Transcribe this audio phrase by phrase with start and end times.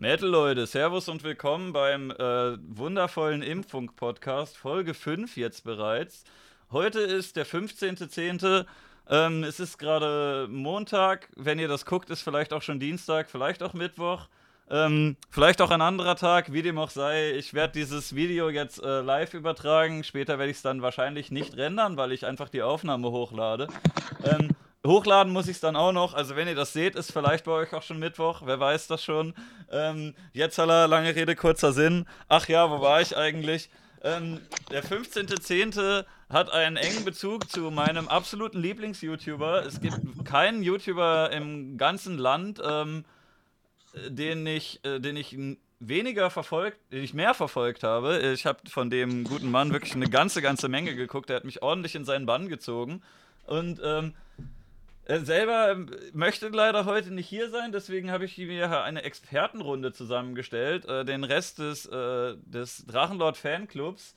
[0.00, 6.24] Metal Leute, Servus und willkommen beim äh, wundervollen Impfung-Podcast, Folge 5 jetzt bereits.
[6.72, 8.64] Heute ist der 15.10.
[9.10, 11.28] Ähm, es ist gerade Montag.
[11.36, 14.28] Wenn ihr das guckt, ist vielleicht auch schon Dienstag, vielleicht auch Mittwoch.
[14.70, 17.32] Ähm, vielleicht auch ein anderer Tag, wie dem auch sei.
[17.32, 20.02] Ich werde dieses Video jetzt äh, live übertragen.
[20.02, 23.68] Später werde ich es dann wahrscheinlich nicht rendern, weil ich einfach die Aufnahme hochlade.
[24.24, 24.48] Ähm,
[24.86, 26.14] hochladen muss ich es dann auch noch.
[26.14, 28.42] Also, wenn ihr das seht, ist vielleicht bei euch auch schon Mittwoch.
[28.44, 29.34] Wer weiß das schon.
[29.70, 32.06] Ähm, jetzt aller lange Rede, kurzer Sinn.
[32.28, 33.70] Ach ja, wo war ich eigentlich?
[34.02, 36.04] Ähm, der 15.10.
[36.30, 39.66] hat einen engen Bezug zu meinem absoluten Lieblings-YouTuber.
[39.66, 43.04] Es gibt keinen YouTuber im ganzen Land, ähm,
[44.08, 45.36] den ich, äh, den ich
[45.80, 48.18] weniger verfolgt, den ich mehr verfolgt habe.
[48.34, 51.28] Ich habe von dem guten Mann wirklich eine ganze, ganze Menge geguckt.
[51.28, 53.02] Er hat mich ordentlich in seinen Bann gezogen.
[53.46, 54.14] Und ähm,
[55.10, 59.92] er selber ähm, möchte leider heute nicht hier sein, deswegen habe ich mir eine Expertenrunde
[59.92, 60.84] zusammengestellt.
[60.84, 64.14] Äh, den Rest des, äh, des Drachenlord Fanclubs,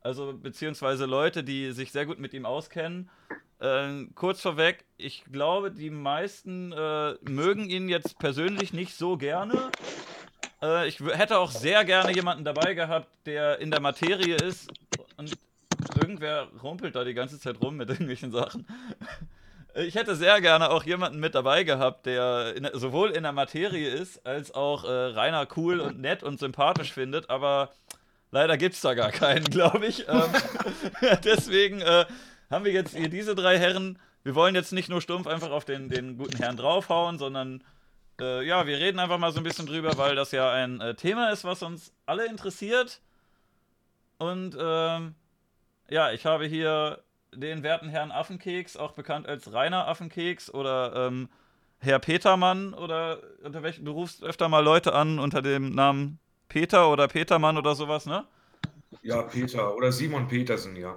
[0.00, 3.08] also beziehungsweise Leute, die sich sehr gut mit ihm auskennen.
[3.60, 9.70] Äh, kurz vorweg, ich glaube, die meisten äh, mögen ihn jetzt persönlich nicht so gerne.
[10.60, 14.68] Äh, ich hätte auch sehr gerne jemanden dabei gehabt, der in der Materie ist.
[15.16, 15.38] Und
[16.00, 18.66] irgendwer rumpelt da die ganze Zeit rum mit irgendwelchen Sachen.
[19.74, 23.88] Ich hätte sehr gerne auch jemanden mit dabei gehabt, der in, sowohl in der Materie
[23.88, 27.70] ist, als auch äh, Rainer cool und nett und sympathisch findet, aber
[28.30, 30.06] leider gibt es da gar keinen, glaube ich.
[30.08, 30.30] Ähm,
[31.24, 32.04] deswegen äh,
[32.50, 33.98] haben wir jetzt hier diese drei Herren.
[34.24, 37.64] Wir wollen jetzt nicht nur stumpf einfach auf den, den guten Herrn draufhauen, sondern
[38.20, 40.94] äh, ja, wir reden einfach mal so ein bisschen drüber, weil das ja ein äh,
[40.94, 43.00] Thema ist, was uns alle interessiert.
[44.18, 45.14] Und ähm,
[45.88, 47.02] ja, ich habe hier
[47.34, 51.28] den werten Herrn Affenkeks, auch bekannt als Rainer Affenkeks oder ähm,
[51.78, 56.90] Herr Petermann oder unter welchen, du rufst öfter mal Leute an unter dem Namen Peter
[56.90, 58.24] oder Petermann oder sowas, ne?
[59.02, 60.96] Ja, Peter oder Simon Petersen, ja.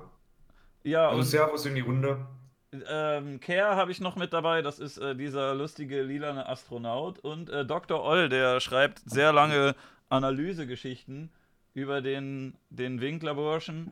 [0.84, 2.28] Ja, also Servus in die Runde.
[2.88, 7.20] Ähm, Care habe ich noch mit dabei, das ist äh, dieser lustige lilane Astronaut.
[7.20, 8.04] Und äh, Dr.
[8.04, 9.76] Oll, der schreibt sehr lange
[10.10, 11.32] Analysegeschichten
[11.74, 13.92] über den, den Winklerburschen.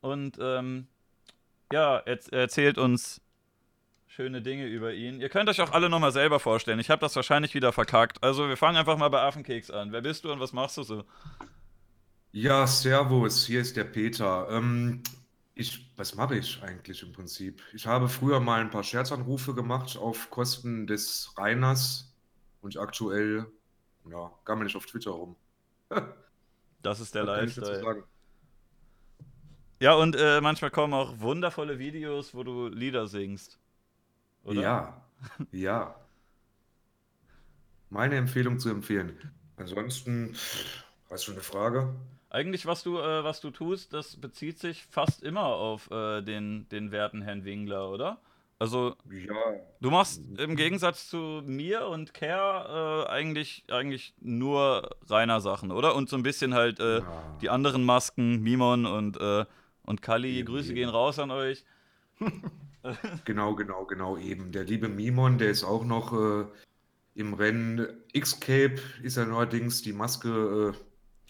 [0.00, 0.86] Und ähm,
[1.72, 3.20] ja, er erzählt uns
[4.06, 5.20] schöne Dinge über ihn.
[5.20, 6.78] Ihr könnt euch auch alle nochmal selber vorstellen.
[6.78, 8.22] Ich habe das wahrscheinlich wieder verkackt.
[8.22, 9.92] Also wir fangen einfach mal bei Affenkeks an.
[9.92, 11.04] Wer bist du und was machst du so?
[12.32, 14.48] Ja, Servus, hier ist der Peter.
[14.50, 15.02] Ähm,
[15.54, 17.62] ich, was mache ich eigentlich im Prinzip?
[17.72, 22.14] Ich habe früher mal ein paar Scherzanrufe gemacht auf Kosten des Reiners
[22.60, 23.46] und aktuell,
[24.10, 25.36] ja, gammel ich auf Twitter rum.
[26.82, 28.04] das ist der Lifestyle.
[29.82, 33.58] Ja, und äh, manchmal kommen auch wundervolle Videos, wo du Lieder singst.
[34.44, 34.60] Oder?
[34.60, 35.02] Ja,
[35.50, 35.94] ja.
[37.90, 39.18] Meine Empfehlung zu empfehlen.
[39.56, 40.36] Ansonsten,
[41.10, 41.92] hast du eine Frage?
[42.30, 46.68] Eigentlich, was du, äh, was du tust, das bezieht sich fast immer auf äh, den,
[46.68, 48.20] den werten Herrn Wingler, oder?
[48.60, 49.34] Also, ja.
[49.80, 55.96] du machst im Gegensatz zu mir und Care äh, eigentlich, eigentlich nur reiner Sachen, oder?
[55.96, 57.36] Und so ein bisschen halt äh, ja.
[57.40, 59.44] die anderen Masken, Mimon und äh,
[59.84, 60.76] und Kali, eben, Grüße eben.
[60.76, 61.64] gehen raus an euch.
[63.24, 64.52] genau, genau, genau, eben.
[64.52, 66.44] Der liebe Mimon, der ist auch noch äh,
[67.14, 67.86] im Rennen.
[68.12, 70.78] X-Cape ist ja neuerdings die Maske, äh,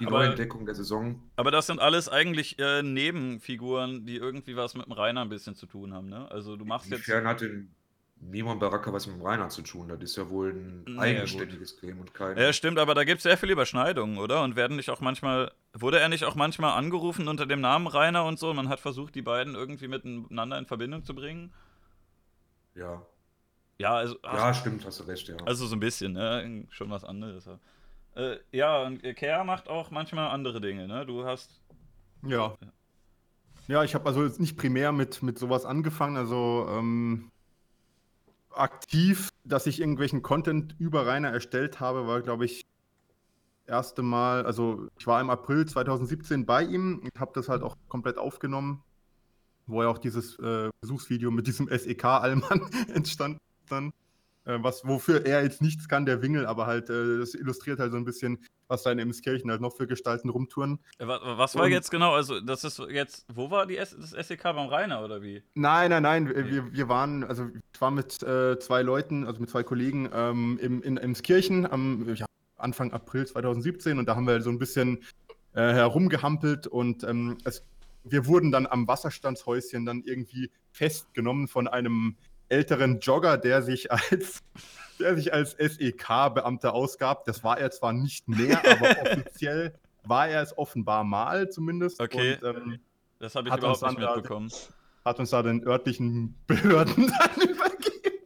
[0.00, 1.22] die aber, Neuentdeckung der Saison.
[1.36, 5.54] Aber das sind alles eigentlich äh, Nebenfiguren, die irgendwie was mit dem Rainer ein bisschen
[5.54, 6.30] zu tun haben, ne?
[6.30, 7.28] Also du machst Inwiefern jetzt.
[7.28, 7.74] hat den
[8.22, 9.88] Mimon Baraka was mit dem Rainer zu tun.
[9.88, 12.36] Das ist ja wohl ein naja, eigenständiges Game und kein.
[12.36, 14.42] Ja, stimmt, aber da gibt es sehr viele Überschneidungen, oder?
[14.44, 18.24] Und werden nicht auch manchmal, wurde er nicht auch manchmal angerufen unter dem Namen Rainer
[18.24, 18.54] und so?
[18.54, 21.52] Man hat versucht, die beiden irgendwie miteinander in Verbindung zu bringen.
[22.74, 23.02] Ja.
[23.78, 24.16] Ja, also.
[24.22, 25.36] Ja, stimmt, hast du recht, ja.
[25.44, 26.66] Also so ein bisschen, ne?
[26.70, 27.48] Schon was anderes.
[28.14, 31.04] Äh, ja, und Kea macht auch manchmal andere Dinge, ne?
[31.04, 31.60] Du hast.
[32.24, 32.56] Ja.
[33.66, 36.16] Ja, ich habe also jetzt nicht primär mit, mit sowas angefangen.
[36.16, 37.31] Also ähm,
[38.54, 42.64] aktiv, dass ich irgendwelchen Content über Rainer erstellt habe, war, glaube ich,
[43.66, 47.76] erste Mal, also ich war im April 2017 bei ihm und habe das halt auch
[47.88, 48.82] komplett aufgenommen,
[49.66, 53.38] wo ja auch dieses äh, Besuchsvideo mit diesem SEK-Allmann entstanden
[53.68, 53.92] dann.
[54.44, 57.92] Äh, was, wofür er jetzt nichts kann, der Wingel, aber halt, äh, das illustriert halt
[57.92, 60.80] so ein bisschen, was da in Emskirchen halt noch für Gestalten rumtouren.
[60.98, 62.12] Äh, was war Und, jetzt genau?
[62.14, 65.42] Also, das ist jetzt, wo war die S das SEK beim Rainer oder wie?
[65.54, 66.24] Nein, nein, nein.
[66.24, 66.50] Nee.
[66.50, 70.58] Wir, wir waren, also ich war mit äh, zwei Leuten, also mit zwei Kollegen ähm,
[70.60, 75.04] im, in Emskirchen am ja, Anfang April 2017 und da haben wir so ein bisschen
[75.54, 77.64] äh, herumgehampelt und ähm, es,
[78.04, 82.16] wir wurden dann am Wasserstandshäuschen dann irgendwie festgenommen von einem
[82.52, 84.42] älteren Jogger, der sich als
[85.00, 87.24] der sich als SEK-Beamter ausgab.
[87.24, 92.00] Das war er zwar nicht mehr, aber offiziell war er es offenbar mal zumindest.
[92.00, 92.36] Okay.
[92.42, 92.80] Und, ähm,
[93.18, 94.52] Das habe ich überhaupt nicht dann da- mitbekommen.
[95.04, 98.18] hat uns da den örtlichen Behörden dann übergeben.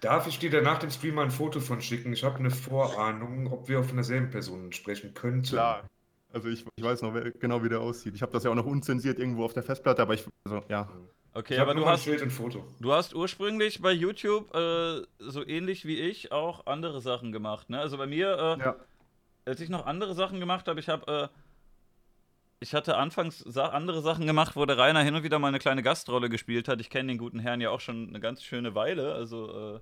[0.00, 2.12] Darf ich dir dann nach dem Stream mal ein Foto von schicken?
[2.12, 5.42] Ich habe eine Vorahnung, ob wir von derselben Person sprechen könnten.
[5.48, 5.82] Klar.
[6.32, 8.14] Also ich, ich weiß noch wer- genau, wie der aussieht.
[8.14, 10.88] Ich habe das ja auch noch unzensiert irgendwo auf der Festplatte, aber ich, also ja.
[11.36, 16.64] Okay, aber du hast, du hast ursprünglich bei YouTube äh, so ähnlich wie ich auch
[16.64, 17.68] andere Sachen gemacht.
[17.68, 17.78] Ne?
[17.78, 18.76] Also bei mir, äh, ja.
[19.44, 21.38] als ich noch andere Sachen gemacht habe, ich habe, äh,
[22.60, 25.58] ich hatte anfangs sa andere Sachen gemacht, wo der Rainer hin und wieder mal eine
[25.58, 26.80] kleine Gastrolle gespielt hat.
[26.80, 29.12] Ich kenne den guten Herrn ja auch schon eine ganz schöne Weile.
[29.12, 29.80] Also äh,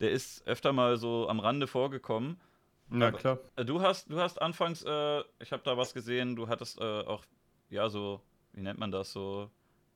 [0.00, 2.40] der ist öfter mal so am Rande vorgekommen.
[2.88, 3.38] Na Aber- klar.
[3.56, 7.22] Äh, Du hast, du hast anfangs, äh, ich habe da was gesehen, du hattest auch,
[7.68, 8.22] ja, so,
[8.54, 9.50] wie nennt man das, so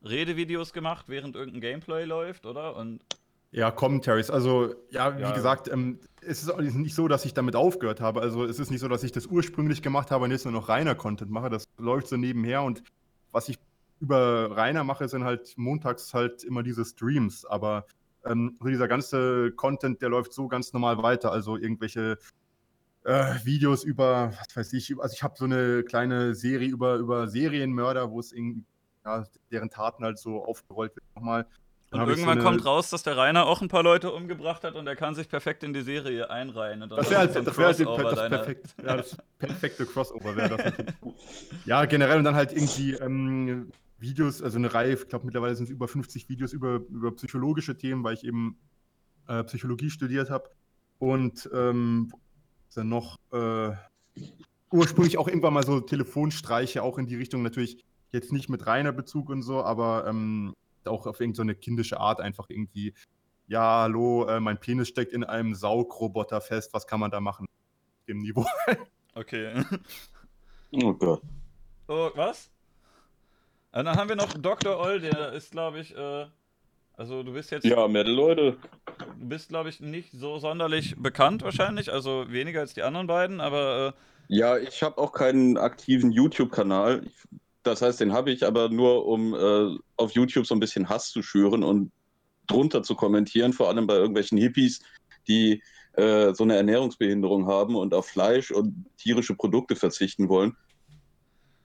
[0.04, 2.76] Redevideos gemacht, während irgendein Gameplay läuft, oder?
[2.76, 3.04] Und
[3.52, 4.30] Ja, Commentaries.
[4.30, 5.32] Also, ja, wie Ja.
[5.32, 8.20] gesagt, ähm, es ist nicht so, dass ich damit aufgehört habe.
[8.20, 10.68] Also, es ist nicht so, dass ich das ursprünglich gemacht habe und jetzt nur noch
[10.68, 11.50] reiner Content mache.
[11.50, 12.82] Das läuft so nebenher und
[13.32, 13.56] was ich
[13.98, 17.44] über reiner mache, sind halt montags halt immer diese Streams.
[17.44, 17.86] Aber
[18.24, 21.32] ähm, so dieser ganze Content, der läuft so ganz normal weiter.
[21.32, 22.18] Also, irgendwelche
[23.04, 27.28] äh, Videos über, was weiß ich, also ich habe so eine kleine Serie über, über
[27.28, 28.64] Serienmörder, wo es irgendwie,
[29.04, 31.46] ja, deren Taten halt so aufgerollt wird nochmal.
[31.90, 34.12] Dann Und ich so irgendwann eine- kommt raus, dass der Rainer auch ein paar Leute
[34.12, 36.80] umgebracht hat und er kann sich perfekt in die Serie einreihen.
[36.80, 40.36] Dann Das wäre so halt, ein das wär halt das, perfekt, ja, das perfekte Crossover
[40.36, 40.72] wäre das.
[41.64, 45.64] Ja, generell und dann halt irgendwie ähm, Videos, also eine Reihe, ich glaube mittlerweile sind
[45.64, 48.56] es über 50 Videos über, über psychologische Themen, weil ich eben
[49.26, 50.48] äh, Psychologie studiert habe.
[50.98, 52.12] Und ähm,
[52.76, 53.72] denn noch äh,
[54.70, 58.92] ursprünglich auch irgendwann mal so Telefonstreiche, auch in die Richtung natürlich jetzt nicht mit reiner
[58.92, 60.54] Bezug und so, aber ähm,
[60.84, 62.94] auch auf irgendeine so kindische Art einfach irgendwie,
[63.46, 67.46] ja, hallo, äh, mein Penis steckt in einem Saugroboter fest, was kann man da machen?
[67.46, 68.46] Auf Dem Niveau.
[69.12, 69.64] Okay.
[70.72, 71.20] Oh Gott.
[71.88, 72.48] Oh, was?
[73.72, 74.78] Und dann haben wir noch Dr.
[74.78, 76.26] Oll, der ist, glaube ich, äh,
[76.94, 78.56] also du bist jetzt, Ja, Metal, Leute.
[79.18, 83.40] du bist, glaube ich, nicht so sonderlich bekannt wahrscheinlich, also weniger als die anderen beiden,
[83.40, 83.94] aber
[84.28, 87.02] äh, Ja, ich habe auch keinen aktiven YouTube-Kanal.
[87.04, 87.28] Ich-
[87.62, 91.10] Das heißt, den habe ich aber nur, um äh, auf YouTube so ein bisschen Hass
[91.10, 91.92] zu schüren und
[92.46, 94.80] drunter zu kommentieren, vor allem bei irgendwelchen Hippies,
[95.28, 95.62] die
[95.92, 100.56] äh, so eine Ernährungsbehinderung haben und auf Fleisch und tierische Produkte verzichten wollen.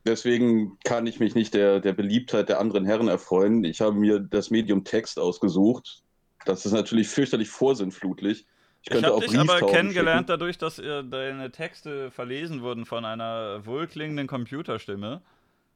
[0.06, 3.64] Deswegen kann ich mich nicht der, der Beliebtheit der anderen Herren erfreuen.
[3.64, 6.04] Ich habe mir das Medium Text ausgesucht.
[6.46, 8.46] Das ist natürlich fürchterlich vorsinnflutlich.
[8.84, 10.40] Ich Ich könnte habe dich aber kennengelernt schicken.
[10.40, 15.24] dadurch, dass äh, deine Texte verlesen wurden von einer wohlklingenden Computerstimme.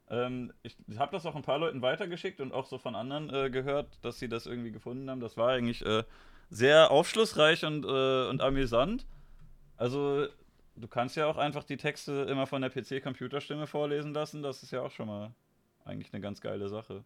[0.10, 3.50] Ähm, ich habe das auch ein paar Leuten weitergeschickt und auch so von anderen äh,
[3.50, 5.20] gehört, dass sie das irgendwie gefunden haben.
[5.20, 6.04] Das war eigentlich äh,
[6.50, 9.06] sehr aufschlussreich und, äh, und amüsant.
[9.78, 10.28] Also,
[10.76, 14.42] du kannst ja auch einfach die Texte immer von der PC-Computerstimme vorlesen lassen.
[14.42, 15.32] Das ist ja auch schon mal
[15.86, 17.04] eigentlich eine ganz geile Sache.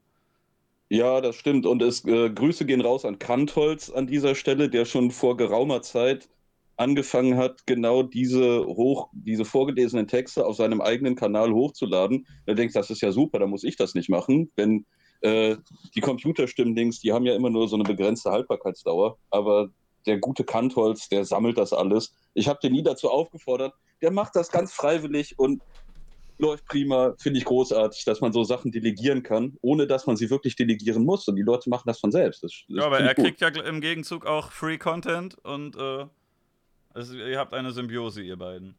[0.89, 1.65] Ja, das stimmt.
[1.65, 5.81] Und es, äh, Grüße gehen raus an Kantholz an dieser Stelle, der schon vor geraumer
[5.81, 6.29] Zeit
[6.75, 12.25] angefangen hat, genau diese hoch, diese vorgelesenen Texte auf seinem eigenen Kanal hochzuladen.
[12.45, 14.51] Er denkt, das ist ja super, da muss ich das nicht machen.
[14.55, 14.85] Wenn
[15.21, 15.57] äh,
[15.95, 19.69] die Computerstimmen-Dings, die haben ja immer nur so eine begrenzte Haltbarkeitsdauer, aber
[20.05, 22.13] der gute Kantholz, der sammelt das alles.
[22.33, 23.73] Ich habe den nie dazu aufgefordert.
[24.01, 25.61] Der macht das ganz freiwillig und
[26.39, 30.29] läuft prima, finde ich großartig, dass man so Sachen delegieren kann, ohne dass man sie
[30.29, 31.27] wirklich delegieren muss.
[31.27, 32.43] Und die Leute machen das von selbst.
[32.43, 33.25] Das, das Ja, aber er gut.
[33.25, 36.05] kriegt ja im Gegenzug auch Free Content und äh,
[36.93, 38.75] also ihr habt eine Symbiose, ihr beiden.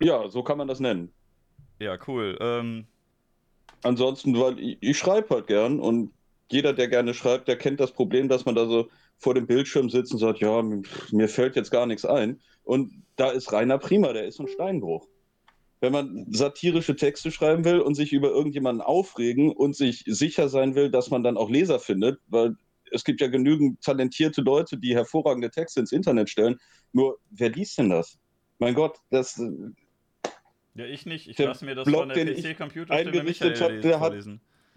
[0.00, 1.12] Ja, so kann man das nennen.
[1.78, 2.36] Ja, cool.
[2.40, 2.86] Ähm,
[3.82, 6.12] Ansonsten, weil ich, ich schreibe halt gern und
[6.50, 8.88] jeder, der gerne schreibt, der kennt das Problem, dass man da so
[9.18, 12.40] vor dem Bildschirm sitzt und sagt, ja, mir fällt jetzt gar nichts ein.
[12.64, 15.06] Und da ist Rainer prima, der ist ein Steinbruch.
[15.80, 20.74] Wenn man satirische Texte schreiben will und sich über irgendjemanden aufregen und sich sicher sein
[20.74, 22.56] will, dass man dann auch Leser findet, weil
[22.90, 26.56] es gibt ja genügend talentierte Leute, die hervorragende Texte ins Internet stellen.
[26.92, 28.18] Nur, wer liest denn das?
[28.58, 29.50] Mein Gott, das, äh,
[30.74, 31.28] ja, ich nicht.
[31.28, 34.24] Ich lasse mir das Blog, von der PC-Computerstimme eingerichtet Michael hab, der hat-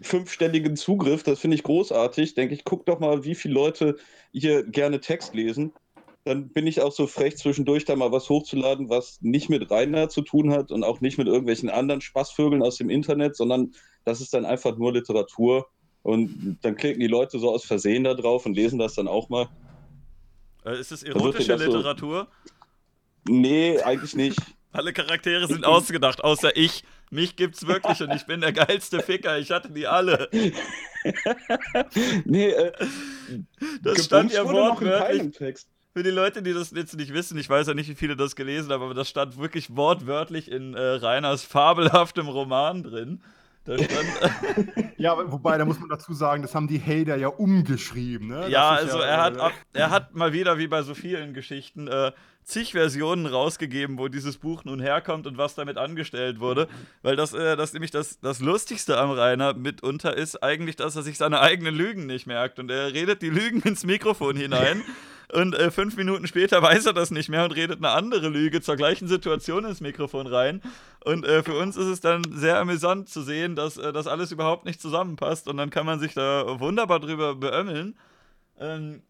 [0.02, 2.34] fünfstelligen Zugriff, das finde ich großartig.
[2.34, 3.96] Denke ich, guck doch mal, wie viele Leute
[4.32, 5.72] hier gerne Text lesen.
[6.24, 10.08] Dann bin ich auch so frech, zwischendurch da mal was hochzuladen, was nicht mit Rainer
[10.08, 13.72] zu tun hat und auch nicht mit irgendwelchen anderen Spaßvögeln aus dem Internet, sondern
[14.04, 15.68] das ist dann einfach nur Literatur.
[16.02, 19.28] Und dann klicken die Leute so aus Versehen da drauf und lesen das dann auch
[19.28, 19.48] mal.
[20.64, 22.28] Äh, ist es erotische das so- Literatur?
[23.28, 24.38] Nee, eigentlich nicht.
[24.72, 26.84] Alle Charaktere sind ausgedacht, außer ich.
[27.10, 29.36] Mich gibt's wirklich und ich bin der geilste Ficker.
[29.38, 30.28] Ich hatte die alle.
[32.24, 32.72] nee, äh,
[33.82, 35.36] Das stand ja wortwörtlich.
[35.92, 38.36] für die Leute, die das jetzt nicht wissen, ich weiß ja nicht, wie viele das
[38.36, 43.22] gelesen haben, aber das stand wirklich wortwörtlich in äh, Rainers fabelhaftem Roman drin.
[44.96, 48.28] Ja, wobei, da muss man dazu sagen, das haben die Hater ja umgeschrieben.
[48.28, 48.50] Ne?
[48.50, 51.88] Ja, also ja, er, hat, ab, er hat mal wieder, wie bei so vielen Geschichten,
[51.88, 52.12] äh,
[52.44, 56.68] zig Versionen rausgegeben, wo dieses Buch nun herkommt und was damit angestellt wurde.
[57.02, 61.02] Weil das, äh, das nämlich das, das Lustigste am Rainer mitunter ist eigentlich, dass er
[61.02, 62.58] sich seine eigenen Lügen nicht merkt.
[62.58, 64.82] Und er redet die Lügen ins Mikrofon hinein.
[65.32, 68.60] Und äh, fünf Minuten später weiß er das nicht mehr und redet eine andere Lüge
[68.60, 70.62] zur gleichen Situation ins Mikrofon rein.
[71.04, 74.32] Und äh, für uns ist es dann sehr amüsant zu sehen, dass äh, das alles
[74.32, 75.48] überhaupt nicht zusammenpasst.
[75.48, 77.96] Und dann kann man sich da wunderbar drüber beömmeln.
[78.58, 79.02] Ähm,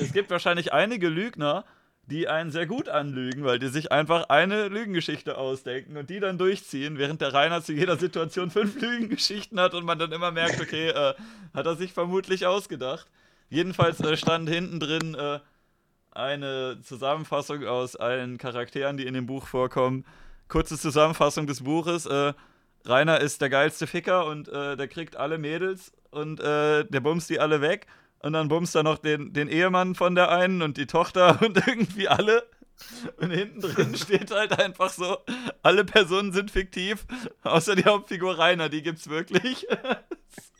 [0.00, 1.64] es gibt wahrscheinlich einige Lügner,
[2.06, 6.36] die einen sehr gut anlügen, weil die sich einfach eine Lügengeschichte ausdenken und die dann
[6.36, 10.60] durchziehen, während der Rainer zu jeder Situation fünf Lügengeschichten hat und man dann immer merkt,
[10.60, 11.14] okay, äh,
[11.54, 13.06] hat er sich vermutlich ausgedacht.
[13.54, 15.38] Jedenfalls äh, stand hinten drin äh,
[16.10, 20.04] eine Zusammenfassung aus allen Charakteren, die in dem Buch vorkommen.
[20.48, 22.04] Kurze Zusammenfassung des Buches.
[22.06, 22.32] Äh,
[22.84, 27.30] Rainer ist der geilste Ficker und äh, der kriegt alle Mädels und äh, der bumst
[27.30, 27.86] die alle weg
[28.18, 31.56] und dann bummst er noch den, den Ehemann von der einen und die Tochter und
[31.64, 32.42] irgendwie alle.
[33.18, 35.18] Und hinten drin steht halt einfach so,
[35.62, 37.06] alle Personen sind fiktiv,
[37.44, 39.64] außer die Hauptfigur Rainer, die gibt's wirklich.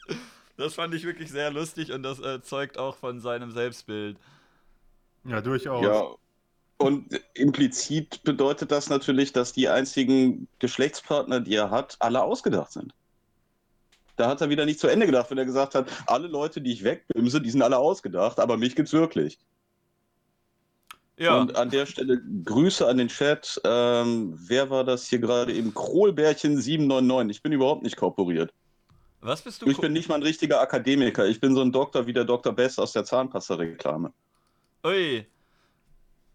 [0.57, 4.17] Das fand ich wirklich sehr lustig und das äh, zeugt auch von seinem Selbstbild.
[5.25, 5.83] Ja, durchaus.
[5.85, 6.07] Ja.
[6.77, 12.93] Und implizit bedeutet das natürlich, dass die einzigen Geschlechtspartner, die er hat, alle ausgedacht sind.
[14.17, 16.73] Da hat er wieder nicht zu Ende gedacht, wenn er gesagt hat, alle Leute, die
[16.73, 19.39] ich wegbimse, die sind alle ausgedacht, aber mich gibt's wirklich.
[21.17, 21.41] Ja.
[21.41, 23.61] Und an der Stelle Grüße an den Chat.
[23.65, 27.37] Ähm, wer war das hier gerade im Krohlbärchen 799?
[27.37, 28.53] Ich bin überhaupt nicht korporiert.
[29.25, 29.67] Was bist du?
[29.67, 31.25] Ich bin nicht mal ein richtiger Akademiker.
[31.27, 32.53] Ich bin so ein Doktor wie der Dr.
[32.53, 34.13] Best aus der Zahnpasta-Reklame.
[34.85, 35.27] Ui.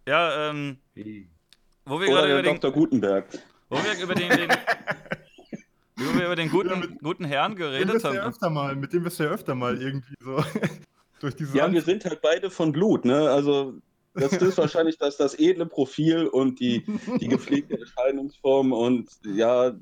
[0.07, 0.79] Ja, ähm.
[1.85, 2.55] Wo wir gerade über den.
[2.55, 2.71] Dr.
[2.71, 3.25] Gutenberg.
[3.69, 4.49] Wo wir über den, den
[5.97, 8.15] Wo wir über den guten, ja, mit, guten Herrn geredet haben.
[8.15, 10.43] Ja öfter mal, mit dem wirst du ja öfter mal irgendwie so
[11.19, 11.55] durch diese.
[11.55, 13.29] Ja, Hand wir sind halt beide von Blut, ne?
[13.29, 13.75] Also,
[14.15, 16.83] das ist wahrscheinlich das, das edle Profil und die,
[17.21, 18.73] die gepflegte Erscheinungsform.
[18.73, 19.75] Und ja,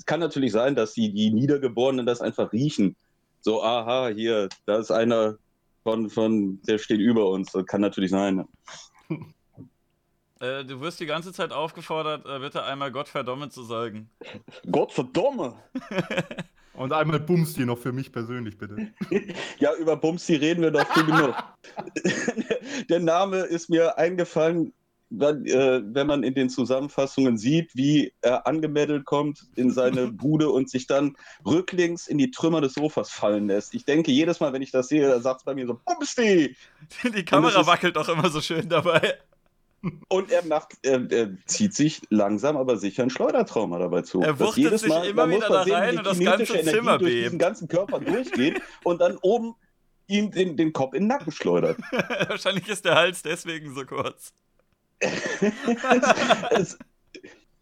[0.00, 2.96] es kann natürlich sein, dass die, die Niedergeborenen das einfach riechen.
[3.42, 5.36] So, aha, hier, da ist einer
[5.82, 7.52] von, von, der steht über uns.
[7.52, 8.46] Das kann natürlich sein.
[10.40, 14.08] Äh, du wirst die ganze Zeit aufgefordert, äh, bitte einmal Gott verdomme zu sagen.
[14.70, 15.56] Gott verdomme!
[16.72, 18.94] Und einmal Bumsti noch für mich persönlich, bitte.
[19.58, 21.34] ja, über Bumsti reden wir doch viel genug.
[22.88, 24.72] Der Name ist mir eingefallen,
[25.10, 30.50] wenn, äh, wenn man in den Zusammenfassungen sieht, wie er angemeldet kommt in seine Bude
[30.50, 33.74] und sich dann rücklings in die Trümmer des Sofas fallen lässt.
[33.74, 36.56] Ich denke, jedes Mal, wenn ich das sehe, da sagt es bei mir so, Bumsti!
[37.04, 39.18] Die Kamera wackelt doch immer so schön dabei.
[40.08, 44.20] Und er macht, er, er, zieht sich langsam, aber sicher ein Schleudertrauma dabei zu.
[44.20, 47.24] Er wuchtet sich Mal, immer wieder da rein und das ganze Energie Zimmer durch bebt.
[47.24, 49.54] diesen ganzen Körper durchgeht und dann oben
[50.06, 51.78] ihm den, den Kopf in den Nacken schleudert.
[52.28, 54.34] Wahrscheinlich ist der Hals deswegen so kurz.
[56.50, 56.78] es,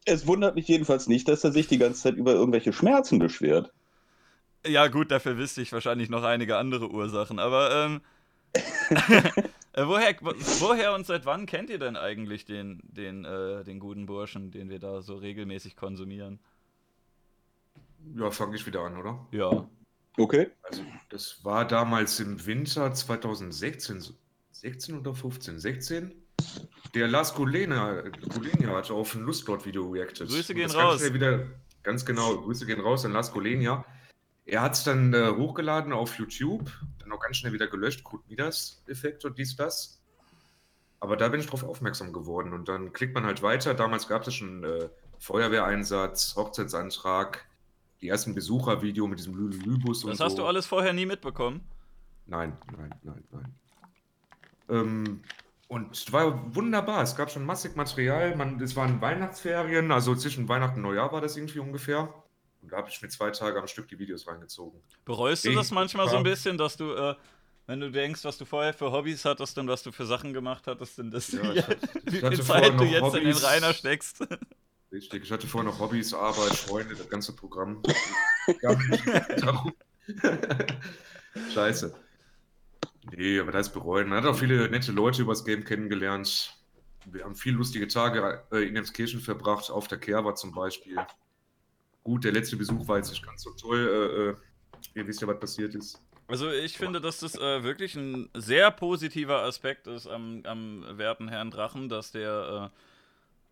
[0.04, 3.72] es wundert mich jedenfalls nicht, dass er sich die ganze Zeit über irgendwelche Schmerzen beschwert.
[4.66, 8.00] Ja, gut, dafür wüsste ich wahrscheinlich noch einige andere Ursachen, aber ähm,
[9.72, 14.06] äh, woher, woher und seit wann kennt ihr denn eigentlich den, den, äh, den guten
[14.06, 16.40] Burschen, den wir da so regelmäßig konsumieren?
[18.16, 19.26] Ja, fange ich wieder an, oder?
[19.30, 19.68] Ja.
[20.16, 20.50] Okay.
[20.62, 24.14] Also, das war damals im Winter 2016,
[24.52, 25.58] 16 oder 15?
[25.58, 26.12] 16?
[26.94, 28.02] Der Lars Kulenia,
[28.66, 30.28] hat auf ein Lustplot-Video reacted.
[30.28, 31.12] Grüße gehen raus.
[31.12, 31.46] Wieder,
[31.82, 33.84] ganz genau, Grüße gehen raus an Lars Kulenia.
[34.46, 38.22] Er hat es dann äh, hochgeladen auf YouTube, dann auch ganz schnell wieder gelöscht, gut
[38.28, 40.00] wie das Effekt und dies, das.
[41.00, 43.74] Aber da bin ich drauf aufmerksam geworden und dann klickt man halt weiter.
[43.74, 47.46] Damals gab es schon äh, Feuerwehreinsatz, Hochzeitsantrag,
[48.00, 50.16] die ersten Besuchervideo mit diesem Lülübus und so.
[50.16, 51.60] Das hast du alles vorher nie mitbekommen?
[52.26, 53.54] Nein, nein, nein, nein.
[54.70, 55.20] Ähm,
[55.68, 57.02] und es war wunderbar.
[57.02, 58.34] Es gab schon massig Material.
[58.34, 62.12] Man, es waren Weihnachtsferien, also zwischen Weihnachten und Neujahr war das irgendwie ungefähr.
[62.62, 64.80] Und da habe ich mir zwei Tage am Stück die Videos reingezogen.
[65.04, 67.14] Bereust du das manchmal so ein bisschen, dass du, äh,
[67.66, 70.66] wenn du denkst, was du vorher für Hobbys hattest und was du für Sachen gemacht
[70.66, 74.26] hattest, denn das, ja, hatte, wie viel Zeit du jetzt Hobbys, in den Rainer steckst?
[74.90, 77.82] Richtig, ich hatte vorher noch Hobbys, Arbeit, Freunde, das ganze Programm.
[81.52, 81.94] Scheiße.
[83.16, 84.08] Nee, aber das bereuen.
[84.08, 86.54] Man hat auch viele nette Leute übers Game kennengelernt.
[87.06, 90.98] Wir haben viele lustige Tage äh, in Emskirchen verbracht, auf der Kerwa zum Beispiel.
[92.04, 93.78] Gut, der letzte Besuch war jetzt nicht ganz so toll.
[93.78, 94.34] Äh, äh,
[94.94, 96.02] ihr wisst ja, was passiert ist.
[96.26, 101.28] Also ich finde, dass das äh, wirklich ein sehr positiver Aspekt ist am, am werten
[101.28, 102.78] Herrn Drachen, dass der, äh,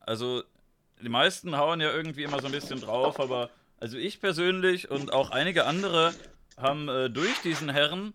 [0.01, 0.43] also
[1.03, 3.49] die meisten hauen ja irgendwie immer so ein bisschen drauf, aber
[3.81, 6.15] also ich persönlich und auch einige andere
[6.59, 8.13] haben äh, durch diesen Herren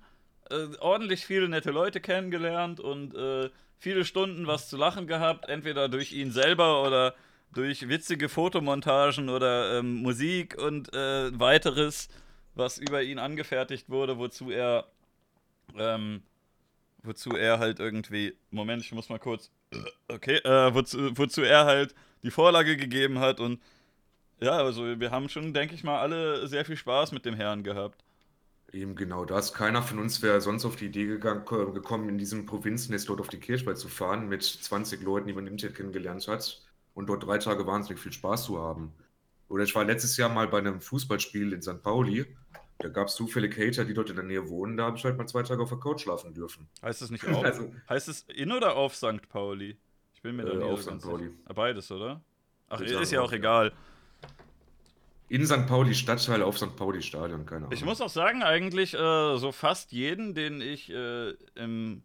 [0.52, 5.90] äh, ordentlich viele nette Leute kennengelernt und äh, viele Stunden was zu lachen gehabt, entweder
[5.90, 7.16] durch ihn selber oder
[7.54, 12.10] durch witzige Fotomontagen oder ähm, Musik und äh, weiteres
[12.56, 14.88] was über ihn angefertigt wurde, wozu er,
[15.78, 16.22] ähm,
[17.04, 19.52] wozu er halt irgendwie, Moment, ich muss mal kurz,
[20.08, 23.62] okay, äh, wozu, wozu er halt die Vorlage gegeben hat und
[24.40, 27.64] ja, also wir haben schon, denke ich mal, alle sehr viel Spaß mit dem Herrn
[27.64, 28.04] gehabt.
[28.74, 29.54] Eben genau das.
[29.54, 33.28] Keiner von uns wäre sonst auf die Idee gegangen, gekommen, in diesem Provinznest dort auf
[33.28, 36.62] die Kirchweih zu fahren mit 20 Leuten, die man im Internet kennengelernt hat
[36.94, 38.94] und dort drei Tage wahnsinnig viel Spaß zu haben.
[39.50, 41.84] Oder ich war letztes Jahr mal bei einem Fußballspiel in St.
[41.84, 42.26] Pauli.
[42.80, 44.78] Da gab es zufällig Hater, die dort in der Nähe wohnen.
[44.78, 46.70] Da habe ich halt mal zwei Tage auf der Couch schlafen dürfen.
[46.82, 47.44] Heißt es nicht auf?
[47.44, 49.28] also, heißt es in oder auf St.
[49.28, 49.78] Pauli?
[50.14, 51.02] Ich bin mir da äh, nicht auf St.
[51.02, 51.30] Pauli.
[51.30, 51.38] Sicher.
[51.46, 52.22] Ah, beides, oder?
[52.70, 53.74] Ach, ist ja auch egal.
[55.32, 55.66] In St.
[55.66, 56.76] Pauli Stadtteil, auf St.
[56.76, 57.72] Pauli Stadion, keine Ahnung.
[57.72, 62.04] Ich muss auch sagen, eigentlich äh, so fast jeden, den ich äh, im,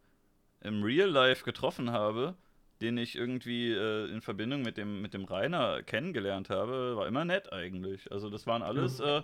[0.61, 2.37] im Real Life getroffen habe,
[2.81, 7.25] den ich irgendwie äh, in Verbindung mit dem, mit dem Rainer kennengelernt habe, war immer
[7.25, 8.13] nett eigentlich.
[8.13, 9.23] Also das waren alles äh,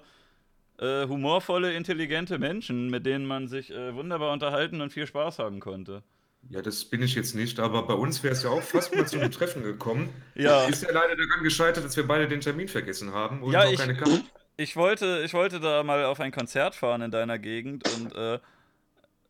[0.78, 5.60] äh, humorvolle, intelligente Menschen, mit denen man sich äh, wunderbar unterhalten und viel Spaß haben
[5.60, 6.02] konnte.
[6.48, 9.06] Ja, das bin ich jetzt nicht, aber bei uns wäre es ja auch fast mal
[9.06, 10.10] zu einem Treffen gekommen.
[10.34, 10.64] Ja.
[10.64, 13.78] Ist ja leider daran gescheitert, dass wir beide den Termin vergessen haben und ja, ich,
[13.78, 14.22] keine Karte.
[14.56, 18.38] Ich wollte, ich wollte da mal auf ein Konzert fahren in deiner Gegend und äh,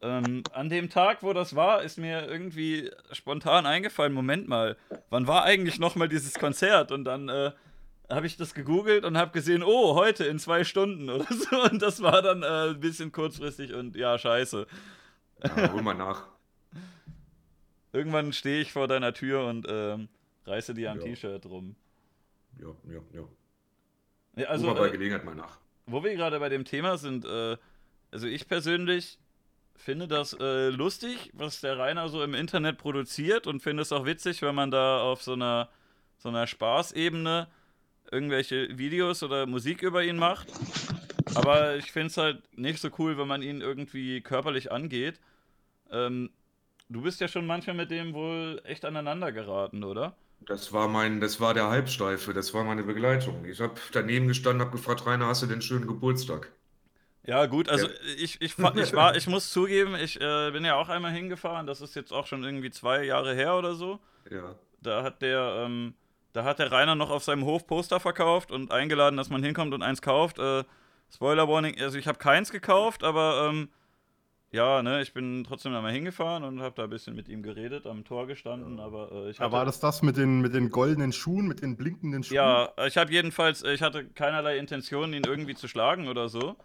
[0.03, 4.77] ähm, an dem Tag, wo das war, ist mir irgendwie spontan eingefallen, Moment mal,
[5.11, 6.91] wann war eigentlich nochmal dieses Konzert?
[6.91, 7.53] Und dann äh,
[8.11, 11.63] habe ich das gegoogelt und habe gesehen, oh, heute in zwei Stunden oder so.
[11.63, 14.67] Und das war dann äh, ein bisschen kurzfristig und ja, scheiße.
[15.45, 16.32] Ja, hol mal nach.
[17.93, 20.09] Irgendwann stehe ich vor deiner Tür und ähm,
[20.47, 21.05] reiße dir am ja.
[21.05, 21.77] T-Shirt rum.
[22.59, 23.29] Ja, ja, ja.
[24.37, 25.59] ja also, mal bei äh, Gelegenheit mal nach.
[25.87, 27.57] Wo wir gerade bei dem Thema sind, äh,
[28.11, 29.19] also ich persönlich
[29.77, 34.07] finde das äh, lustig, was der Rainer so im Internet produziert und finde es auch
[34.07, 35.69] witzig, wenn man da auf so einer,
[36.19, 37.49] so einer Spaßebene
[38.11, 40.49] irgendwelche Videos oder Musik über ihn macht.
[41.35, 45.21] Aber ich finde es halt nicht so cool, wenn man ihn irgendwie körperlich angeht.
[45.91, 46.31] Ähm,
[46.93, 50.17] du bist ja schon manchmal mit dem wohl echt aneinander geraten, oder?
[50.47, 53.45] Das war mein, das war der Halbsteife, das war meine Begleitung.
[53.45, 56.51] Ich habe daneben gestanden, habe gefragt, Rainer, hast du den schönen Geburtstag?
[57.25, 57.93] Ja, gut, also ja.
[58.17, 61.81] Ich, ich, ich, war, ich muss zugeben, ich äh, bin ja auch einmal hingefahren, das
[61.81, 64.01] ist jetzt auch schon irgendwie zwei Jahre her oder so.
[64.31, 64.57] Ja.
[64.81, 65.95] Da hat der, ähm,
[66.33, 69.73] da hat der Rainer noch auf seinem Hof Poster verkauft und eingeladen, dass man hinkommt
[69.75, 70.39] und eins kauft.
[70.39, 70.65] Äh,
[71.15, 73.69] Spoiler Warning, also ich habe keins gekauft, aber ähm,
[74.53, 77.87] ja, ne, ich bin trotzdem einmal hingefahren und habe da ein bisschen mit ihm geredet,
[77.87, 80.71] am Tor gestanden, aber äh, ich hatte, ja, War das das mit den, mit den
[80.71, 82.37] goldenen Schuhen, mit den blinkenden Schuhen?
[82.37, 86.57] Ja, ich habe jedenfalls, ich hatte keinerlei Intention, ihn irgendwie zu schlagen oder so.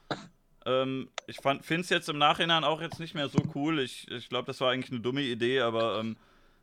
[0.66, 3.80] Ähm, ich finde es jetzt im Nachhinein auch jetzt nicht mehr so cool.
[3.80, 6.18] Ich, ich glaube, das war eigentlich eine dumme Idee, aber ähm,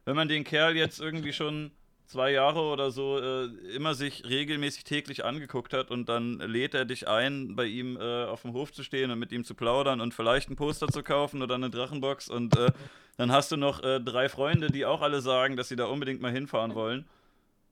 [0.05, 1.71] wenn man den Kerl jetzt irgendwie schon
[2.07, 6.85] zwei Jahre oder so äh, immer sich regelmäßig täglich angeguckt hat und dann lädt er
[6.85, 10.01] dich ein, bei ihm äh, auf dem Hof zu stehen und mit ihm zu plaudern
[10.01, 12.71] und vielleicht ein Poster zu kaufen oder eine Drachenbox und äh,
[13.17, 16.21] dann hast du noch äh, drei Freunde, die auch alle sagen, dass sie da unbedingt
[16.21, 17.07] mal hinfahren wollen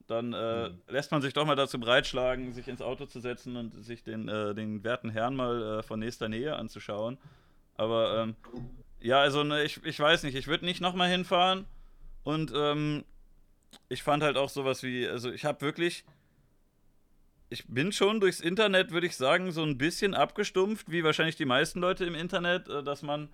[0.09, 0.83] dann äh, mhm.
[0.88, 4.29] lässt man sich doch mal dazu breitschlagen, sich ins Auto zu setzen und sich den,
[4.29, 7.18] äh, den werten Herrn mal von nächster Nähe anzuschauen.
[7.77, 8.37] Aber ähm,
[9.01, 11.64] ja, also ne, ich, ich weiß nicht, ich würde nicht nochmal hinfahren.
[12.25, 13.05] Und ähm,
[13.89, 16.05] ich fand halt auch sowas wie, also ich habe wirklich,
[17.51, 21.45] ich bin schon durchs Internet, würde ich sagen, so ein bisschen abgestumpft, wie wahrscheinlich die
[21.45, 23.29] meisten Leute im Internet, äh, dass man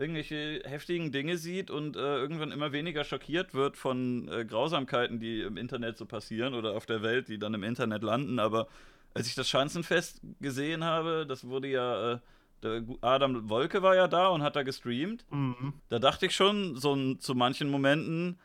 [0.00, 5.42] irgendwelche heftigen Dinge sieht und äh, irgendwann immer weniger schockiert wird von äh, Grausamkeiten, die
[5.42, 8.38] im Internet so passieren oder auf der Welt, die dann im Internet landen.
[8.38, 8.66] Aber
[9.12, 12.18] als ich das Schanzenfest gesehen habe, das wurde ja, äh,
[12.62, 15.24] der Adam Wolke war ja da und hat da gestreamt.
[15.30, 15.74] Mhm.
[15.90, 18.38] Da dachte ich schon so zu manchen Momenten,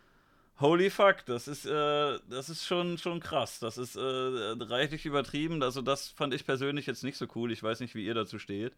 [0.59, 3.59] holy fuck, das ist, äh, das ist schon, schon krass.
[3.59, 5.61] Das ist äh, reichlich übertrieben.
[5.63, 7.51] Also das fand ich persönlich jetzt nicht so cool.
[7.51, 8.73] Ich weiß nicht, wie ihr dazu steht.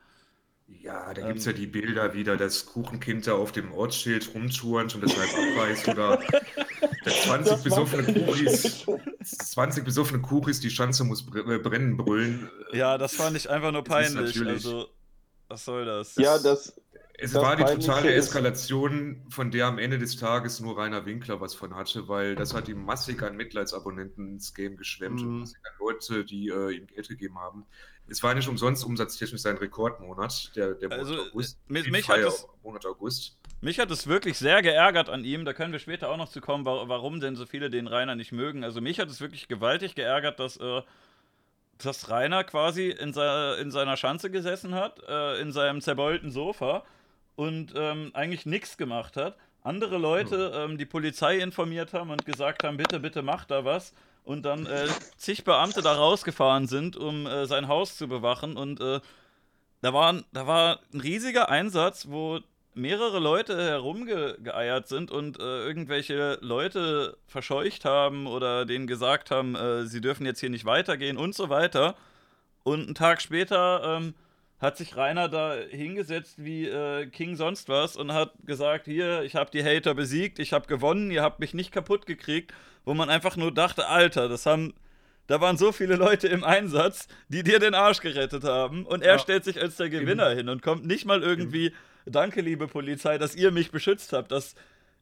[0.68, 1.58] Ja, da gibt es ja ähm.
[1.58, 6.18] die Bilder wieder, das Kuchenkind da auf dem Ortsschild rumturnt und deshalb abreißt oder
[7.06, 8.86] der 20 besoffene Kuchis,
[9.24, 12.50] 20 besoffene Kuchis, die Schanze muss äh, brennen, brüllen.
[12.74, 14.46] Ja, das fand ich einfach nur peinlich.
[14.46, 14.90] Also,
[15.48, 16.16] was soll das?
[16.18, 16.74] Ja, das,
[17.20, 21.42] Es Das war die totale Eskalation, von der am Ende des Tages nur Rainer Winkler
[21.42, 25.40] was von hatte, weil das hat ihm massig an Mitleidsabonnenten ins Game geschwemmt und Mhm.
[25.40, 27.66] massig an Leute, die äh, ihm Geld gegeben haben.
[28.08, 31.58] Es war nicht umsonst umsatztechnisch sein Rekordmonat, der, der Monat Also, August.
[31.68, 33.36] Viel mich hat es- Monat August.
[33.62, 35.44] Mich hat es wirklich sehr geärgert an ihm.
[35.44, 38.14] Da können wir später auch noch zu kommen, wa- warum denn so viele den Rainer
[38.16, 38.64] nicht mögen.
[38.64, 40.84] Also mich hat es wirklich gewaltig geärgert, dass, äh,
[41.80, 46.84] dass Rainer quasi in, se in seiner Schanze gesessen hat, äh, in seinem zerbeulten Sofa
[47.38, 49.38] und ähm, eigentlich nichts gemacht hat.
[49.64, 53.94] Andere Leute ähm, die Polizei informiert haben und gesagt haben, bitte, bitte mach da was.
[54.24, 58.58] Und dann äh, zig Beamte da rausgefahren sind, um äh, sein Haus zu bewachen.
[58.58, 59.00] Und äh,
[59.82, 62.40] da, war, ein- da war ein riesiger Einsatz, wo
[62.74, 69.86] mehrere Leute herumgeeiert sind und äh, irgendwelche Leute verscheucht haben oder denen gesagt haben, äh,
[69.86, 71.96] sie dürfen jetzt hier nicht weitergehen und so weiter.
[72.64, 74.14] Und einen Tag später ähm,
[74.60, 79.36] hat sich Rainer da hingesetzt wie äh, King sonst was und hat gesagt, hier, ich
[79.36, 83.10] habe die Hater besiegt, ich habe gewonnen, ihr habt mich nicht kaputt gekriegt, wo man
[83.10, 84.74] einfach nur dachte, Alter, das haben
[85.28, 88.86] da waren so viele Leute im Einsatz, die dir den Arsch gerettet haben.
[88.86, 89.20] Und er Ja.
[89.20, 91.74] stellt sich als der Gewinner hin und kommt nicht mal irgendwie,
[92.06, 94.32] danke, liebe Polizei, dass ihr mich beschützt habt.
[94.32, 94.56] Dass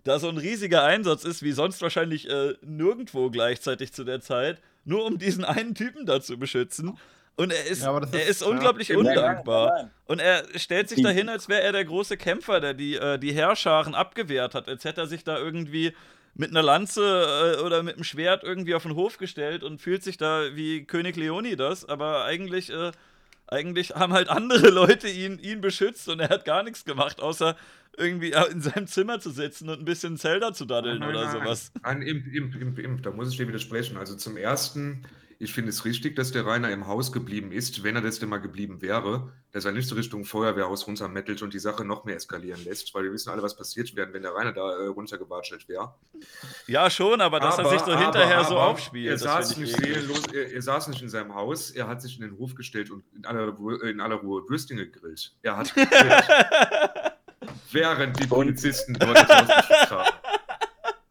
[0.03, 4.61] da so ein riesiger Einsatz ist, wie sonst wahrscheinlich äh, nirgendwo gleichzeitig zu der Zeit,
[4.83, 6.97] nur um diesen einen Typen da zu beschützen.
[7.37, 8.97] Und er ist, Ja, er ist- ist unglaublich ja.
[8.97, 9.67] undankbar.
[9.67, 9.91] Nein, nein, nein.
[10.05, 13.33] Und er stellt sich dahin, als wäre er der große Kämpfer, der die, äh, die
[13.33, 15.93] Heerscharen abgewehrt hat, als hätte er sich da irgendwie
[16.33, 20.03] mit einer Lanze äh, oder mit einem Schwert irgendwie auf den Hof gestellt und fühlt
[20.03, 22.91] sich da wie König Leonidas, aber eigentlich, äh,
[23.47, 27.55] eigentlich haben halt andere Leute ihn, ihn beschützt und er hat gar nichts gemacht, außer
[27.97, 31.23] irgendwie äh, in seinem Zimmer zu sitzen und ein bisschen Zelda zu daddeln Nein, oder
[31.25, 31.71] nein, sowas.
[31.83, 33.95] Nein, Imp, Imp, Imp, Imp, da muss ich dir widersprechen.
[33.97, 35.05] Also zum Ersten,
[35.39, 38.29] ich finde es richtig, dass der Rainer im Haus geblieben ist, wenn er das denn
[38.29, 42.15] mal geblieben wäre, dass er nicht so Richtung Feuerwehrhaus runtermettelt und die Sache noch mehr
[42.15, 45.67] eskalieren lässt, weil wir wissen alle, was passiert wäre, wenn der Rainer da äh, runtergewatschelt
[45.67, 45.93] wäre.
[46.67, 50.51] Ja, schon, aber dass er sich so hinterher so aufspielt, Er saß, nicht seelenlos, er,
[50.53, 53.25] er saß nicht in seinem Haus, er hat sich in den Hof gestellt und in
[53.25, 55.33] aller, Ruhe- in aller Ruhe Würstchen gegrillt.
[55.41, 56.23] Er hat gegrillt,
[57.71, 60.14] während die Polizisten dort das Haus geschützt haben.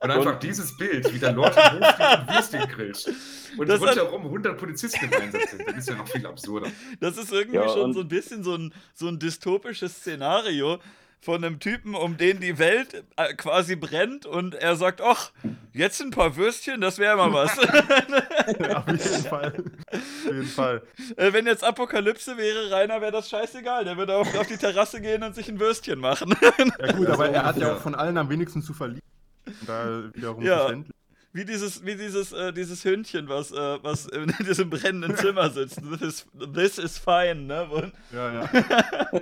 [0.05, 3.07] Und einfach dieses Bild, wie der Lord und Würstchen grillt.
[3.57, 5.63] Und Das hat- rundherum 100 Polizisten im Einsatz sind.
[5.69, 6.69] Das ist ja noch viel absurder.
[6.99, 10.79] Das ist irgendwie Ja, schon und- so ein bisschen so ein, so ein dystopisches Szenario
[11.21, 15.31] von einem Typen, um den die Welt äh, quasi brennt und er sagt, ach,
[15.73, 17.57] jetzt ein paar Würstchen, das wäre mal was.
[18.61, 19.55] Ja, auf jeden Fall.
[19.91, 20.83] Auf jeden Fall.
[21.17, 23.85] Äh, Wenn jetzt Apokalypse wäre, Rainer, wäre das scheißegal.
[23.85, 26.35] Der würde auf, auf die Terrasse gehen und sich ein Würstchen machen.
[26.81, 29.01] Ja gut, aber er hat ja auch von allen am wenigsten zu verlieren.
[29.67, 30.59] Da wiederum Ja.
[30.61, 30.95] verständlich.
[31.33, 35.81] Wie dieses, wie dieses, äh, dieses Hündchen, was, äh, was in diesem brennenden Zimmer sitzt.
[35.83, 37.69] This is, this is fine, ne?
[37.69, 38.51] Und, Ja, ja.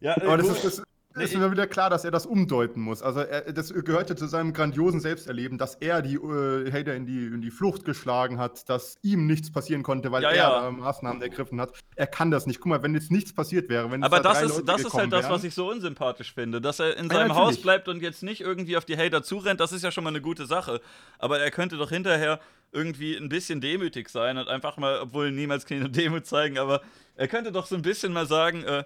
[0.00, 0.82] ja, äh, Aber das ist, das
[1.16, 3.02] Nee, ist mir wieder klar, dass er das umdeuten muss.
[3.02, 7.26] Also er, das gehörte zu seinem grandiosen Selbsterleben, dass er die äh, Hater in die,
[7.26, 10.68] in die Flucht geschlagen hat, dass ihm nichts passieren konnte, weil Ja, er ja.
[10.68, 11.72] äh, Maßnahmen ergriffen hat.
[11.94, 12.60] Er kann das nicht.
[12.60, 14.94] Guck mal, wenn jetzt nichts passiert wäre, wenn Aber da das drei ist, das ist
[14.94, 16.60] halt das, wären, was ich so unsympathisch finde.
[16.60, 17.46] Dass er in Ja, seinem natürlich.
[17.48, 20.10] Haus bleibt und jetzt nicht irgendwie auf die Hater zurennt, das ist ja schon mal
[20.10, 20.80] eine gute Sache.
[21.18, 22.40] Aber er könnte doch hinterher
[22.72, 26.80] irgendwie ein bisschen demütig sein und einfach mal, obwohl niemals keine Demut zeigen, aber
[27.14, 28.82] er könnte doch so ein bisschen mal sagen, äh,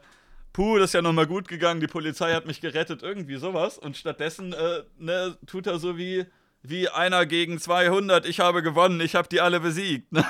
[0.52, 3.78] puh, das ist ja nochmal gut gegangen, die Polizei hat mich gerettet, irgendwie sowas.
[3.78, 6.26] Und stattdessen äh, ne, tut er so wie,
[6.62, 10.12] wie einer gegen 200, ich habe gewonnen, ich habe die alle besiegt.
[10.12, 10.24] Ne?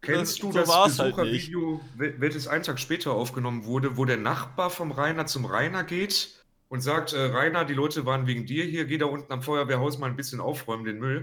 [0.00, 1.16] Kennst du so das halt.
[1.16, 5.82] Besuchervideo, wel- welches einen Tag später aufgenommen wurde, wo der Nachbar vom Rainer zum Rainer
[5.82, 9.42] geht und sagt, äh, Rainer, die Leute waren wegen dir hier, geh da unten am
[9.42, 11.22] Feuerwehrhaus mal ein bisschen aufräumen, den Müll.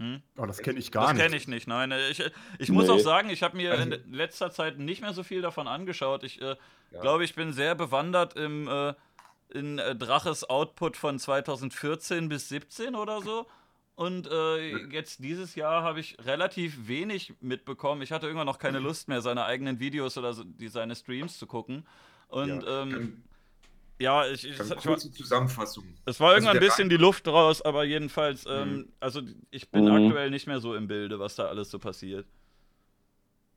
[0.00, 0.22] Hm?
[0.38, 1.22] Oh, das kenne ich gar das nicht.
[1.22, 1.92] kenne ich nicht, nein.
[2.10, 2.22] Ich,
[2.58, 2.92] ich muss Nee.
[2.92, 6.24] auch sagen, ich habe mir Also- in letzter Zeit nicht mehr so viel davon angeschaut.
[6.24, 6.56] Ich äh,
[6.90, 7.00] Ja.
[7.02, 8.94] glaube, ich bin sehr bewandert im äh,
[9.52, 13.46] in äh, Draches Output von 2014 bis 17 oder so.
[13.96, 18.00] Und äh, jetzt dieses Jahr habe ich relativ wenig mitbekommen.
[18.00, 21.36] Ich hatte irgendwann noch keine Lust mehr, seine eigenen Videos oder so, die, seine Streams
[21.38, 21.86] zu gucken.
[22.28, 23.22] Und ja, ähm,
[24.00, 25.84] ja, ich, ich, dann ich war, kurze Zusammenfassung.
[26.06, 28.92] es war irgendwann ein der bisschen die Luft raus, aber jedenfalls, ähm, Mhm.
[29.00, 29.90] also ich bin Mhm.
[29.90, 32.26] aktuell nicht mehr so im Bilde, was da alles so passiert.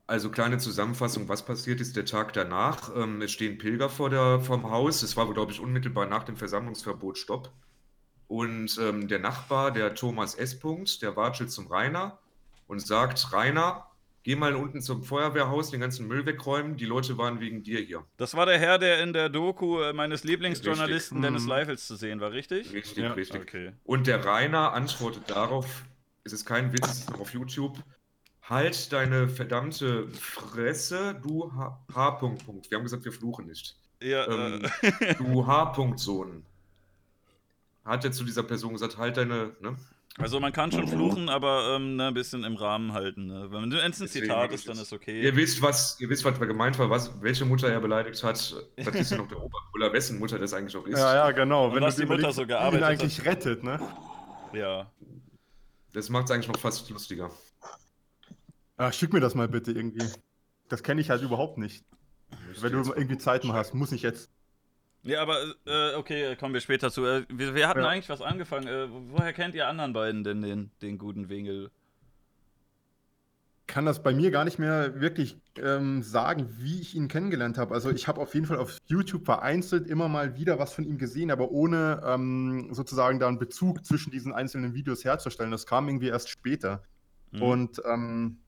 [0.06, 2.94] Also kleine Zusammenfassung, was passiert ist der Tag danach.
[2.94, 5.02] Ähm, es stehen Pilger vor der, vorm Haus.
[5.02, 7.50] Es war, glaube ich, unmittelbar nach dem Versammlungsverbot Stopp.
[8.28, 10.58] Und ähm, der Nachbar, der Thomas S.
[10.60, 12.18] Punkt, der watschelt zum Rainer
[12.68, 13.86] und sagt, Rainer,
[14.24, 16.76] geh mal unten zum Feuerwehrhaus, den ganzen Müll wegräumen.
[16.76, 18.04] Die Leute waren wegen dir hier.
[18.16, 21.28] Das war der Herr, der in der Doku äh, meines Lieblingsjournalisten Richtig.
[21.30, 21.48] Dennis Mhm.
[21.48, 22.72] Leifels zu sehen war, richtig?
[22.72, 23.40] Richtig, Ja, richtig.
[23.42, 23.72] Okay.
[23.84, 25.84] Und der Rainer antwortet darauf,
[26.24, 27.78] es ist kein Witz, es ist noch auf YouTube,
[28.42, 31.78] halt deine verdammte Fresse, du H.
[31.94, 32.10] H.
[32.12, 32.70] Punkt, Punkt.
[32.70, 33.76] Wir haben gesagt, wir fluchen nicht.
[34.02, 36.44] Ja, ähm, äh, du H-Punkt-Sohn.
[37.84, 39.76] Hat er zu dieser Person gesagt, halt deine, ne?
[40.18, 43.26] Also man kann schon fluchen, aber ähm, ne, ein bisschen im Rahmen halten.
[43.26, 43.48] Ne?
[43.50, 45.22] Wenn es ein Deswegen Zitat ist, dann das- ist okay.
[45.22, 48.34] Ihr wisst, was, ihr wisst, was gemeint war, was, welche Mutter er beleidigt hat.
[48.76, 50.98] Das ist ja noch der Oberbrüller, wessen Mutter das eigentlich auch ist.
[50.98, 51.70] Ja, ja, genau.
[51.70, 52.90] Und was du die Mutter so wie ihn gearbeitet hat.
[52.90, 53.80] eigentlich rettet, ne?
[54.52, 54.90] Ja.
[55.92, 57.30] Das macht es eigentlich noch fast lustiger.
[58.78, 60.04] Ja, schick mir das mal bitte irgendwie.
[60.68, 61.84] Das kenne ich halt überhaupt nicht.
[62.60, 64.30] Wenn du irgendwie Zeit mal hast, muss ich jetzt.
[65.04, 65.36] Ja, aber
[65.66, 67.04] äh, okay, kommen wir später zu.
[67.04, 67.88] Äh, wir, wir hatten Ja.
[67.88, 68.66] eigentlich was angefangen.
[68.66, 71.70] Äh, woher kennt ihr anderen beiden denn den, den guten Wingel?
[73.66, 77.74] kann das bei mir gar nicht mehr wirklich ähm, sagen, wie ich ihn kennengelernt habe.
[77.74, 80.98] Also ich habe auf jeden Fall auf YouTube vereinzelt immer mal wieder was von ihm
[80.98, 85.50] gesehen, aber ohne ähm, sozusagen da einen Bezug zwischen diesen einzelnen Videos herzustellen.
[85.50, 86.82] Das kam irgendwie erst später.
[87.32, 87.42] Hm.
[87.42, 88.38] Und ähm,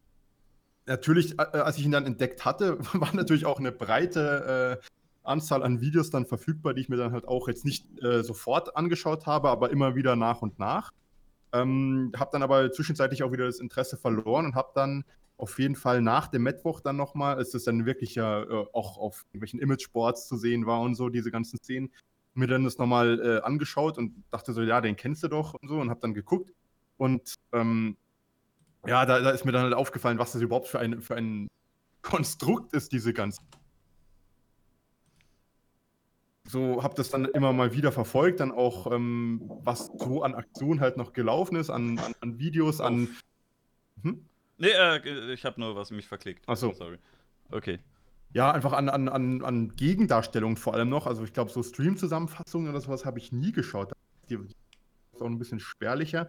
[0.84, 4.86] natürlich, äh, als ich ihn dann entdeckt hatte, war natürlich auch eine breite äh,
[5.28, 8.76] Anzahl an Videos dann verfügbar, die ich mir dann halt auch jetzt nicht äh, sofort
[8.76, 10.92] angeschaut habe, aber immer wieder nach und nach.
[11.52, 15.04] Ähm, habe dann aber zwischenzeitlich auch wieder das Interesse verloren und habe dann
[15.38, 18.98] auf jeden Fall nach dem Mittwoch dann nochmal, als es dann wirklich ja äh, auch
[18.98, 21.90] auf irgendwelchen Image-Sports zu sehen war und so, diese ganzen Szenen,
[22.34, 25.68] mir dann das nochmal äh, angeschaut und dachte so, ja, den kennst du doch und
[25.68, 26.52] so und habe dann geguckt
[26.96, 27.96] und ähm,
[28.86, 31.48] ja, da, da ist mir dann halt aufgefallen, was das überhaupt für ein, für ein
[32.02, 33.40] Konstrukt ist, diese ganze.
[36.48, 40.80] So habe das dann immer mal wieder verfolgt, dann auch, ähm, was so an Aktionen
[40.80, 43.08] halt noch gelaufen ist, an, an, an Videos, an.
[44.02, 44.24] Hm?
[44.58, 46.44] Nee, äh, ich habe nur was mich verklickt.
[46.46, 46.72] Ach so.
[46.72, 46.98] Sorry.
[47.50, 47.78] Okay.
[48.32, 51.06] Ja, einfach an, an, an, an Gegendarstellungen vor allem noch.
[51.06, 53.92] Also ich glaube, so Stream-Zusammenfassungen oder sowas habe ich nie geschaut.
[54.28, 54.44] Die, die
[55.12, 56.28] ist auch ein bisschen spärlicher.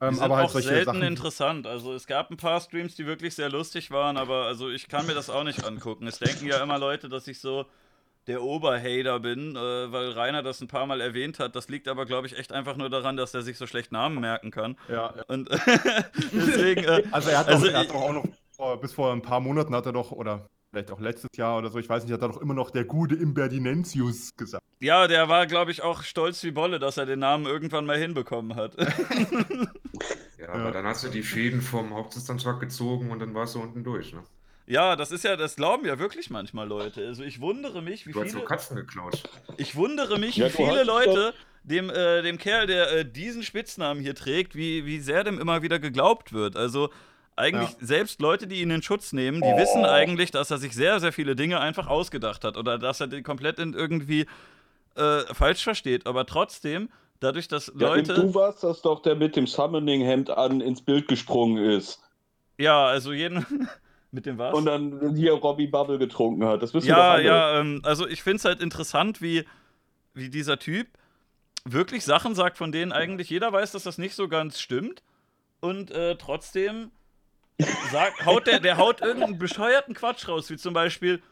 [0.00, 1.02] Die Ähm, sind aber halt auch selten Sachen.
[1.02, 1.66] interessant.
[1.66, 5.06] Also es gab ein paar Streams, die wirklich sehr lustig waren, aber also ich kann
[5.06, 6.06] mir das auch nicht angucken.
[6.06, 7.64] Es denken ja immer Leute, dass ich so
[8.26, 9.58] der Oberhater bin, äh,
[9.92, 11.54] weil Rainer das ein paar Mal erwähnt hat.
[11.56, 14.20] Das liegt aber, glaube ich, echt einfach nur daran, dass er sich so schlecht Namen
[14.20, 14.76] merken kann.
[14.88, 15.22] Ja, ja.
[15.28, 15.48] Und
[16.32, 19.12] deswegen, äh, Also er hat, Also doch, er hat doch auch noch, vor, bis vor
[19.12, 22.04] ein paar Monaten hat er doch, oder vielleicht auch letztes Jahr oder so, ich weiß
[22.04, 24.62] nicht, hat er doch immer noch der gute Imberdinentius gesagt.
[24.80, 27.98] ja, der war, glaube ich, auch stolz wie Bolle, dass er den Namen irgendwann mal
[27.98, 28.76] hinbekommen hat.
[30.38, 33.82] Ja, aber dann hast du die Fäden vom Hauptdistanztag gezogen und dann warst du unten
[33.82, 34.22] durch, ne?
[34.66, 37.06] Ja, das ist ja, das glauben ja wirklich manchmal Leute.
[37.06, 38.38] Also ich wundere mich, wie Du hast viele.
[38.38, 39.22] nur Katzen geklaut.
[39.56, 43.04] Ich wundere mich, Ja, wie du viele hast Leute dem, äh, dem Kerl, der äh,
[43.04, 46.56] diesen Spitznamen hier trägt, wie, wie sehr dem immer wieder geglaubt wird.
[46.56, 46.90] Also
[47.36, 47.76] eigentlich Ja.
[47.86, 51.12] selbst Leute, die ihn in Schutz nehmen, die wissen eigentlich, dass er sich sehr, sehr
[51.12, 54.26] viele Dinge einfach ausgedacht hat oder dass er den komplett in irgendwie
[54.94, 56.06] äh, falsch versteht.
[56.06, 56.88] Aber trotzdem,
[57.20, 58.14] dadurch, dass Ja, Leute.
[58.14, 62.00] du warst das doch, der mit dem Summoning-Hemd an ins Bild gesprungen ist.
[62.58, 63.44] Ja, also jeden.
[64.10, 64.54] mit dem was?
[64.54, 66.62] Und dann hier Robbie Bubble getrunken hat.
[66.62, 69.44] Das wissen wir doch Ja, ja, ähm, also ich finde es halt interessant, wie,
[70.14, 70.86] wie dieser Typ
[71.64, 75.02] wirklich Sachen sagt, von denen eigentlich jeder weiß, dass das nicht so ganz stimmt.
[75.60, 76.90] Und äh, trotzdem
[77.90, 81.22] sagt, haut der, der haut irgendeinen bescheuerten Quatsch raus, wie zum Beispiel,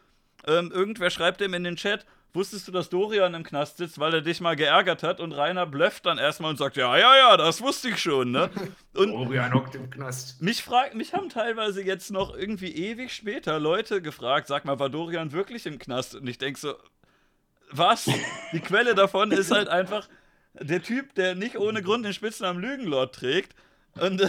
[0.47, 2.05] ähm, irgendwer schreibt ihm in den Chat,
[2.35, 5.21] wusstest du, dass Dorian im Knast sitzt, weil er dich mal geärgert hat?
[5.21, 8.51] Und Rainer blöfft dann erstmal und sagt, ja, ja, ja, das wusste ich schon, ne?
[8.95, 10.43] Und Orion hockt im Knast.
[10.43, 14.91] mich, frag, mich haben teilweise jetzt noch irgendwie ewig später Leute gefragt, sag mal, war
[14.91, 16.17] Dorian wirklich im Knast?
[16.17, 16.75] Und ich denke so,
[17.71, 18.11] was?
[18.53, 20.09] Die Quelle davon ist halt einfach
[20.55, 23.55] der Typ, der nicht ohne Grund den Spitznamen Lügenlord trägt.
[24.01, 24.29] Und äh,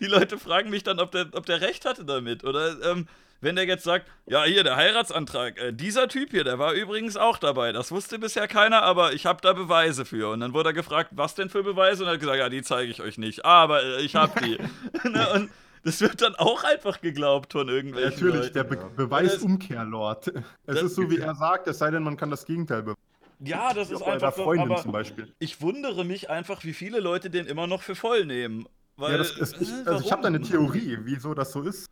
[0.00, 2.44] die Leute fragen mich dann, ob der, ob der recht hatte damit.
[2.44, 3.06] Oder ähm,
[3.42, 7.16] wenn der jetzt sagt, ja, hier, der Heiratsantrag, äh, dieser Typ hier, der war übrigens
[7.18, 7.72] auch dabei.
[7.72, 10.30] Das wusste bisher keiner, aber ich habe da Beweise für.
[10.30, 12.04] Und dann wurde er gefragt, was denn für Beweise?
[12.04, 13.44] Und er hat gesagt, ja, die zeige ich euch nicht.
[13.44, 14.58] Aber äh, ich habe die.
[15.10, 15.50] Ne, und
[15.84, 18.54] das wird dann auch einfach geglaubt von irgendwelchen Natürlich, Leuten.
[18.54, 18.88] der Be Ja.
[18.96, 20.28] Beweisumkehrlord.
[20.28, 20.34] Es
[20.66, 23.00] Das- ist so, wie er sagt, es sei denn, man kann das Gegenteil beweisen.
[23.40, 25.32] Ja, das Wie ist einfach so, Freundin aber zum Beispiel.
[25.40, 28.66] ich wundere mich einfach, wie viele Leute den immer noch für voll nehmen.
[28.96, 31.62] Weil, Ja, das ist, ich, äh, also ich habe da eine Theorie, wieso das so
[31.62, 31.86] ist.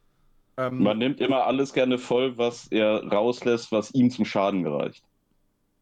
[0.68, 5.04] Ähm, Man nimmt immer alles gerne voll, was er rauslässt, was ihm zum Schaden gereicht.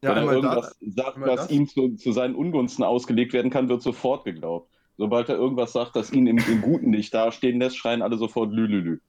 [0.02, 1.50] ja, Wenn er irgendwas da, sagt, was das.
[1.50, 4.70] ihm zu, zu seinen Ungunsten ausgelegt werden kann, wird sofort geglaubt.
[4.96, 8.52] Sobald er irgendwas sagt, das ihn im, im Guten nicht dastehen lässt, schreien alle sofort
[8.52, 9.00] Lülülü.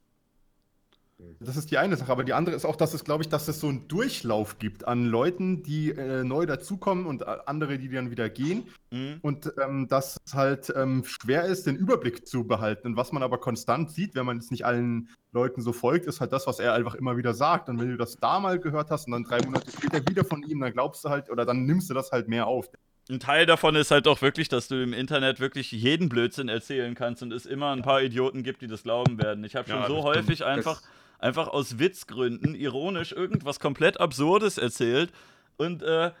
[1.40, 3.48] Das ist die eine Sache, aber die andere ist auch, dass es, glaube ich, dass
[3.48, 7.88] es so einen Durchlauf gibt an Leuten, die äh, neu dazukommen und äh, andere, die
[7.88, 8.64] dann wieder gehen.
[8.90, 9.18] Mhm.
[9.22, 12.88] Und ähm, dass es halt ähm, schwer ist, den Überblick zu behalten.
[12.88, 16.20] Und was man aber konstant sieht, wenn man jetzt nicht allen Leuten so folgt, ist
[16.20, 17.68] halt das, was er einfach immer wieder sagt.
[17.68, 20.42] Und wenn du das da mal gehört hast und dann drei Monate später wieder von
[20.42, 22.68] ihm, dann glaubst du halt, oder dann nimmst du das halt mehr auf.
[23.08, 26.94] Ein Teil davon ist halt auch wirklich, dass du im Internet wirklich jeden Blödsinn erzählen
[26.94, 29.42] kannst und es immer ein paar Idioten gibt, die das glauben werden.
[29.42, 34.58] Ich habe schon Ja, so häufig einfach, Das- einfach aus Witzgründen ironisch irgendwas komplett Absurdes
[34.58, 35.12] erzählt
[35.56, 36.12] Und äh,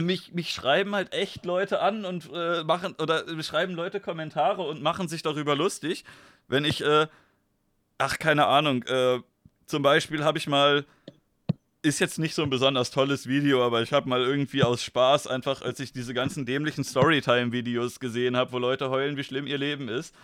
[0.00, 4.82] mich, mich schreiben halt echt Leute an und äh, machen, oder schreiben Leute Kommentare und
[4.82, 6.04] machen sich darüber lustig,
[6.48, 7.06] wenn ich, äh,
[7.98, 9.20] ach, keine Ahnung, äh,
[9.66, 10.84] zum Beispiel habe ich mal,
[11.82, 15.26] ist jetzt nicht so ein besonders tolles Video, aber ich habe mal irgendwie aus Spaß
[15.26, 19.58] einfach, als ich diese ganzen dämlichen Storytime-Videos gesehen habe, wo Leute heulen, wie schlimm ihr
[19.58, 20.14] Leben ist,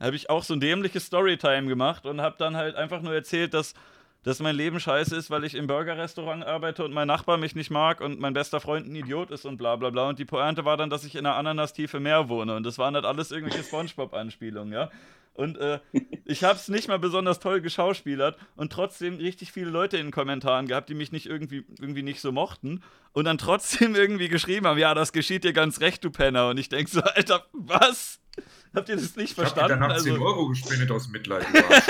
[0.00, 3.54] habe ich auch so ein dämliches Storytime gemacht und habe dann halt einfach nur erzählt,
[3.54, 3.74] dass
[4.22, 7.70] dass mein Leben scheiße ist, weil ich im Burgerrestaurant arbeite und mein Nachbar mich nicht
[7.70, 10.08] mag und mein bester Freund ein Idiot ist und bla bla bla.
[10.08, 12.54] Und die Pointe war dann, dass ich in einer Ananas-Tiefe Meer wohne.
[12.54, 14.90] Und das waren halt alles irgendwelche Spongebob-Anspielungen, ja.
[15.32, 15.78] Und äh,
[16.26, 20.12] ich habe es nicht mal besonders toll geschauspielert und trotzdem richtig viele Leute in den
[20.12, 22.82] Kommentaren gehabt, die mich nicht irgendwie, irgendwie nicht so mochten
[23.12, 26.50] und dann trotzdem irgendwie geschrieben haben, ja, das geschieht dir ganz recht, du Penner.
[26.50, 28.20] Und ich denke so, Alter, was?
[28.74, 29.66] Habt ihr das nicht verstanden?
[29.66, 31.44] Ich habe danach also, 10 Euro gespendet aus Mitleid.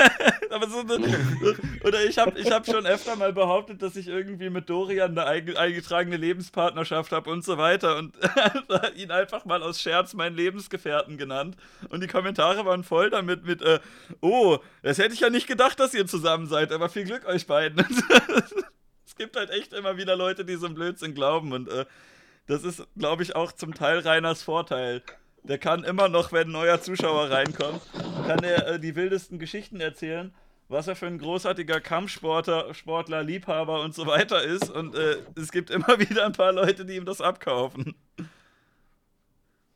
[0.51, 1.19] aber so eine,
[1.85, 5.27] oder ich habe ich hab schon öfter mal behauptet, dass ich irgendwie mit Dorian eine
[5.59, 8.15] eingetragene Lebenspartnerschaft habe und so weiter und
[8.97, 11.57] ihn einfach mal aus Scherz meinen Lebensgefährten genannt.
[11.91, 13.81] Und die Kommentare waren voll damit mit, äh,
[14.21, 17.47] oh, das hätte ich ja nicht gedacht, dass ihr zusammen seid, aber viel Glück euch
[17.47, 17.85] beiden.
[19.07, 21.85] es gibt halt echt immer wieder Leute, die so einen Blödsinn glauben und äh,
[22.47, 25.03] das ist, glaube ich, auch zum Teil Reiners Vorteil.
[25.45, 27.81] Der kann immer noch, wenn ein neuer Zuschauer reinkommt,
[28.27, 30.33] kann er äh, die wildesten Geschichten erzählen,
[30.69, 34.71] was er für ein großartiger Kampfsportler, Sportler, Liebhaber und so weiter ist.
[34.71, 37.95] Und äh, es gibt immer wieder ein paar Leute, die ihm das abkaufen.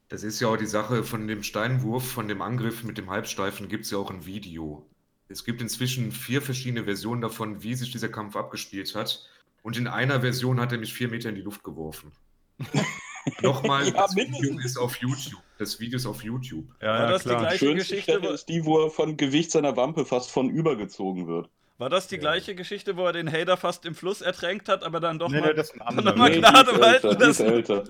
[0.09, 3.69] Das ist ja auch die Sache von dem Steinwurf, von dem Angriff mit dem Halbsteifen,
[3.69, 4.87] gibt es ja auch ein Video.
[5.29, 9.29] Es gibt inzwischen vier verschiedene Versionen davon, wie sich dieser Kampf abgespielt hat.
[9.63, 12.13] Und in einer Version hat er mich vier Meter in die Luft geworfen.
[13.43, 15.41] Nochmal, ja, das Video ist auf YouTube.
[15.59, 16.67] Das Video ist auf YouTube.
[16.83, 17.37] Ja, War das klar.
[17.37, 18.13] die gleiche Schönste Geschichte?
[18.19, 21.49] Stelle ist die, wo er von Gewicht seiner Wampe fast von übergezogen wird.
[21.79, 22.21] War das die ja.
[22.21, 25.41] gleiche Geschichte, wo er den Hader fast im Fluss ertränkt hat, aber dann doch nee,
[25.41, 26.17] mal, nee, das ist ein anderer.
[26.17, 27.87] mal nee, Gnade walten lassen?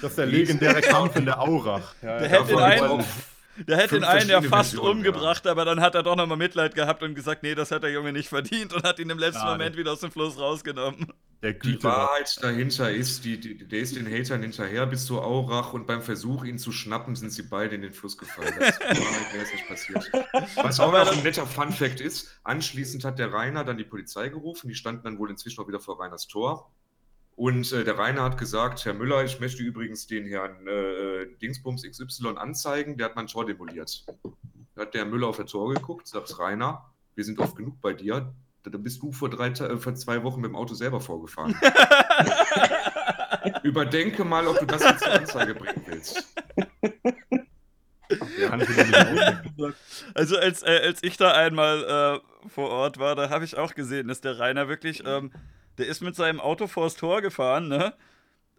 [0.00, 1.94] Das ist der legendäre Kampf in der Aurach.
[2.02, 3.04] Ja, der hätte einen,
[3.66, 5.52] der hätte den einen ja fast Versionen, umgebracht, ja.
[5.52, 8.12] aber dann hat er doch nochmal Mitleid gehabt und gesagt, nee, das hat der Junge
[8.12, 11.12] nicht verdient und hat ihn im letzten ja, Moment wieder aus dem Fluss rausgenommen.
[11.42, 15.86] Die Wahrheit dahinter ist, die, die, der ist den Hatern hinterher bis zur Aurach und
[15.86, 18.54] beim Versuch, ihn zu schnappen, sind sie beide in den Fluss gefallen.
[18.58, 20.10] Das ist Wahrheit, wäre es nicht passiert.
[20.56, 24.68] Was auch noch ein netter Fun-Fact ist, anschließend hat der Rainer dann die Polizei gerufen,
[24.68, 26.72] die standen dann wohl inzwischen auch wieder vor Rainers Tor
[27.38, 31.84] und äh, der Rainer hat gesagt, Herr Müller, ich möchte übrigens den Herrn äh, Dingsbums
[31.88, 34.04] XY anzeigen, der hat mein Tor demoliert.
[34.74, 37.92] Da hat der Müller auf der Tor geguckt, sagt Rainer, wir sind oft genug bei
[37.92, 38.34] dir.
[38.70, 41.54] Da bist du vor, drei, äh, vor zwei Wochen mit dem Auto selber vorgefahren.
[43.62, 46.34] Überdenke mal, ob du das jetzt zur Anzeige bringen willst.
[50.14, 53.74] also als, äh, als ich da einmal äh, vor Ort war, da habe ich auch
[53.74, 55.30] gesehen, dass der Rainer wirklich ähm,
[55.78, 57.94] der ist mit seinem Auto vors Tor gefahren, ne?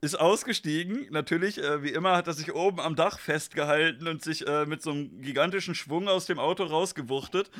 [0.02, 1.08] Ist ausgestiegen.
[1.12, 4.82] Natürlich, äh, wie immer, hat er sich oben am Dach festgehalten und sich äh, mit
[4.82, 7.52] so einem gigantischen Schwung aus dem Auto rausgewuchtet.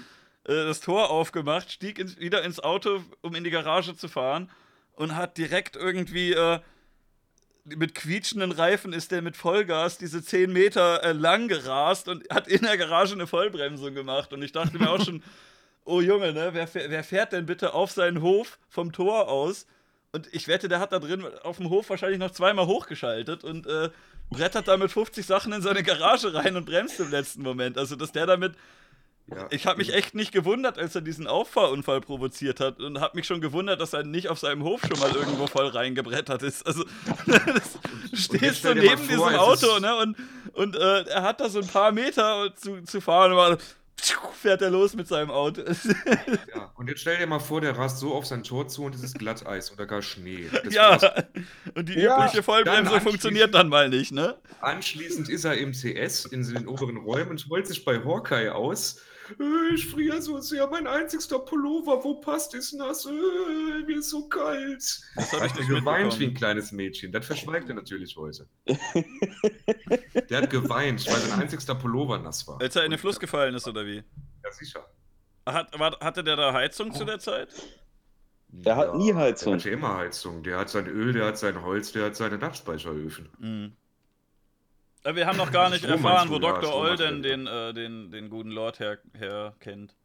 [0.50, 4.50] Äh, das Tor aufgemacht, stieg ins, wieder ins Auto, um in die Garage zu fahren
[4.96, 6.60] und hat direkt irgendwie äh,
[7.66, 12.48] mit quietschenden Reifen ist der mit Vollgas diese 10 Meter äh, lang gerast und hat
[12.48, 14.34] in der Garage eine Vollbremsung gemacht.
[14.34, 15.22] Und ich dachte mir auch schon,
[15.86, 19.68] oh Junge, ne, wer, wer fährt denn bitte auf seinen Hof vom Tor aus?
[20.12, 23.68] Und ich wette, der hat da drin auf dem Hof wahrscheinlich noch zweimal hochgeschaltet und
[23.68, 23.92] äh,
[24.32, 27.78] brettert da mit 50 Sachen in seine Garage rein und bremst im letzten Moment.
[27.78, 28.56] Also, dass der damit.
[29.36, 29.48] Ja.
[29.52, 33.28] Ich habe mich echt nicht gewundert, als er diesen Auffahrunfall provoziert hat und habe mich
[33.28, 36.66] schon gewundert, dass er nicht auf seinem Hof schon mal irgendwo voll reingebrettert ist.
[36.66, 36.84] Also,
[38.14, 39.96] stehst du neben vor, diesem Auto, ne?
[39.98, 40.18] Und,
[40.54, 43.58] und äh, er hat da so ein paar Meter zu, zu fahren und war
[44.40, 45.62] fährt er los mit seinem Auto.
[45.62, 48.96] ja, und jetzt stell dir mal vor, der rast so auf sein Tor zu und
[48.96, 50.50] es ist Glatteis oder gar Schnee.
[50.64, 50.98] Das ja,
[51.76, 54.38] und die ja, übliche Vollbremse funktioniert dann mal nicht, ne?
[54.62, 59.02] Anschließend ist er im CS in den oberen Räumen und holt sich bei Hawkeye aus
[59.74, 63.12] ich friere so sehr, mein einzigster Pullover, wo passt, ist nass, äh,
[63.86, 65.02] mir ist so kalt.
[65.16, 67.12] Das habe ich nicht geweint wie ein kleines Mädchen.
[67.12, 68.48] Das verschweigt er natürlich heute.
[70.30, 72.60] Der hat geweint, weil sein einzigster Pullover nass war.
[72.62, 74.04] Als er in den Fluss gefallen ist, oder wie?
[74.44, 74.86] Ja, sicher.
[75.46, 76.94] Hat, war, hatte der da Heizung oh.
[76.94, 77.50] zu der Zeit?
[78.52, 79.54] Der ja, hat nie Heizung.
[79.54, 80.44] Der hatte immer Heizung.
[80.44, 83.30] Der hat sein Öl, der hat sein Holz, der hat seine Nachtspeicheröfen.
[83.38, 83.76] Mhm.
[85.04, 86.74] Äh, wir haben noch gar nicht erfahren, wo Dr.
[86.74, 89.96] Olden den, äh, den, den guten Lord her, her kennt.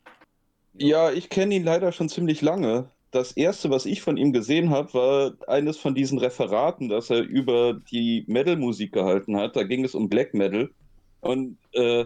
[0.74, 2.90] Ja, ich kenne ihn leider schon ziemlich lange.
[3.10, 7.22] Das erste, was ich von ihm gesehen habe, war eines von diesen Referaten, das er
[7.22, 9.54] über die Metal-Musik gehalten hat.
[9.54, 10.68] Da ging es um Black Metal.
[11.20, 12.04] Und äh,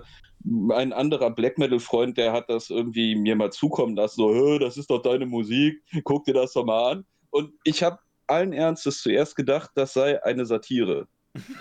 [0.70, 4.91] ein anderer Black Metal-Freund, der hat das irgendwie mir mal zukommen lassen, so, das ist
[4.91, 7.07] doch deine Musik, guck dir das doch mal an.
[7.30, 11.09] Und ich habe allen Ernstes zuerst gedacht, das sei eine Satire.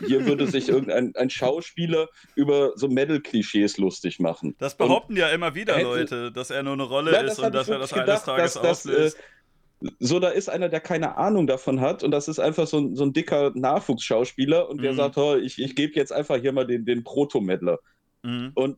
[0.05, 4.55] Hier würde sich irgendein ein Schauspieler über so Metal-Klischees lustig machen.
[4.59, 7.39] Das behaupten und ja immer wieder hätte, Leute, dass er nur eine Rolle ja, ist
[7.39, 9.17] und dass er das gedacht, eines Tages dass, auflöst.
[9.17, 12.65] Dass, äh, so, da ist einer, der keine Ahnung davon hat und das ist einfach
[12.65, 14.97] so ein, so ein dicker Nachwuchsschauspieler und der mhm.
[14.97, 17.77] sagt, oh, ich, ich gebe jetzt einfach hier mal den, den Proto-Meddler.
[18.23, 18.51] Mhm.
[18.55, 18.77] Und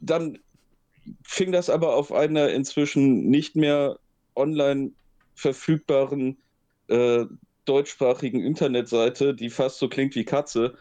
[0.00, 0.38] dann
[1.22, 3.98] fing das aber auf einer inzwischen nicht mehr
[4.34, 4.92] online
[5.34, 6.38] verfügbaren
[6.88, 7.24] äh,
[7.64, 10.74] deutschsprachigen Internetseite, die fast so klingt wie Katze,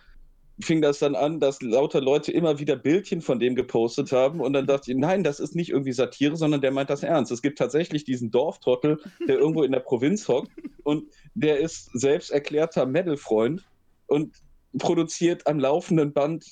[0.61, 4.53] fing das dann an, dass lauter Leute immer wieder Bildchen von dem gepostet haben und
[4.53, 7.32] dann dachte ich, nein, das ist nicht irgendwie Satire, sondern der meint das ernst.
[7.32, 10.51] Es gibt tatsächlich diesen Dorftrottel, der irgendwo in der Provinz hockt
[10.84, 13.63] und der ist selbst erklärter Metal-Freund
[14.07, 14.36] und
[14.77, 16.45] produziert am laufenden Band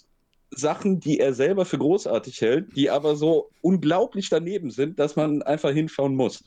[0.51, 5.41] Sachen, die er selber für großartig hält, die aber so unglaublich daneben sind, dass man
[5.43, 6.43] einfach hinschauen muss.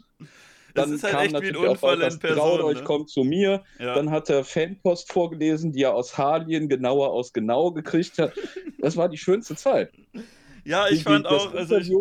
[0.75, 2.39] Dann das ist halt echt wie ein Unfall in Person.
[2.39, 2.85] Traut euch, ne?
[2.85, 3.63] kommt zu mir.
[3.79, 3.95] Ja.
[3.95, 8.33] Dann hat er Fanpost vorgelesen, die er aus Halien genauer aus Genau gekriegt hat.
[8.79, 9.93] Das war die schönste Zeit.
[10.65, 11.93] Ja, ich die, fand auch, also ich,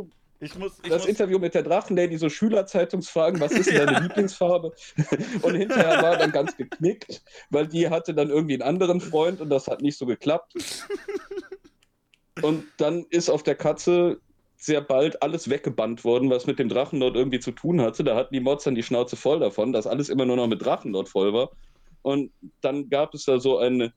[0.42, 1.10] ich muss, ich das muss...
[1.10, 4.74] Interview mit der Drachenlady, so Schülerzeitungsfragen, was ist denn deine Lieblingsfarbe?
[5.42, 9.42] und hinterher war er dann ganz geknickt, weil die hatte dann irgendwie einen anderen Freund
[9.42, 10.54] und das hat nicht so geklappt.
[12.42, 14.22] Und dann ist auf der Katze
[14.60, 18.04] sehr bald alles weggebannt worden, was mit dem Drachenlord irgendwie zu tun hatte.
[18.04, 20.64] Da hatten die Mods dann die Schnauze voll davon, dass alles immer nur noch mit
[20.64, 21.52] Drachenlord voll war.
[22.02, 23.94] Und dann gab es da so eine,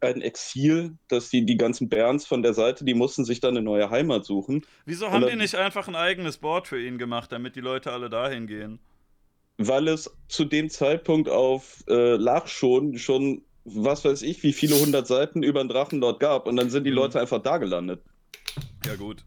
[0.00, 3.62] ein Exil, dass die, die ganzen Berns von der Seite, die mussten sich dann eine
[3.62, 4.64] neue Heimat suchen.
[4.86, 8.08] Wieso haben die nicht einfach ein eigenes Board für ihn gemacht, damit die Leute alle
[8.08, 8.78] dahin gehen?
[9.58, 14.76] Weil es zu dem Zeitpunkt auf äh, Lach schon, schon, was weiß ich, wie viele
[14.80, 16.96] hundert Seiten über den Drachenlord gab und dann sind die mhm.
[16.96, 18.02] Leute einfach da gelandet.
[18.86, 19.24] Ja, gut.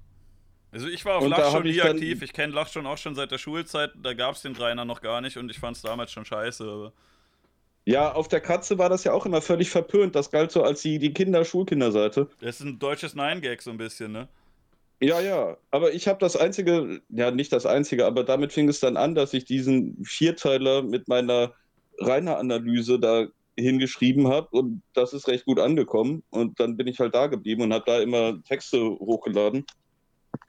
[0.71, 2.21] Also ich war auf Lach schon nie aktiv.
[2.21, 3.91] Ich kenne Lach schon auch schon seit der Schulzeit.
[3.95, 6.91] Da gab es den Trainer noch gar nicht und ich fand es damals schon scheiße.
[7.85, 10.15] Ja, auf der Katze war das ja auch immer völlig verpönt.
[10.15, 12.29] Das galt so als die, die Kinder-Schulkinderseite.
[12.39, 14.27] Das ist ein deutsches Nein-Gag so ein bisschen, ne?
[15.01, 15.57] Ja, ja.
[15.71, 19.15] Aber ich habe das einzige, ja nicht das einzige, aber damit fing es dann an,
[19.15, 21.53] dass ich diesen Vierteiler mit meiner
[21.99, 26.23] Rainer-Analyse da hingeschrieben habe und das ist recht gut angekommen.
[26.29, 29.65] Und dann bin ich halt da geblieben und habe da immer Texte hochgeladen.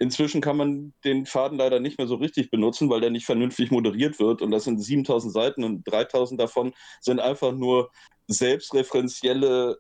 [0.03, 3.71] Inzwischen kann man den Faden leider nicht mehr so richtig benutzen, weil der nicht vernünftig
[3.71, 4.41] moderiert wird.
[4.41, 6.73] Und das sind 7000 Seiten und 3000 davon
[7.03, 7.91] sind einfach nur
[8.27, 9.79] selbstreferenzielle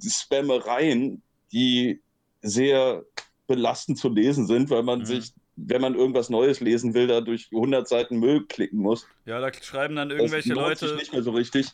[0.00, 1.22] Spammereien,
[1.52, 2.00] die
[2.40, 3.04] sehr
[3.46, 5.04] belastend zu lesen sind, weil man mhm.
[5.04, 9.06] sich, wenn man irgendwas Neues lesen will, da durch 100 Seiten Müll klicken muss.
[9.26, 10.88] Ja, da schreiben dann irgendwelche das Leute.
[10.88, 11.66] Sich nicht mehr so richtig.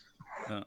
[0.48, 0.66] Ja.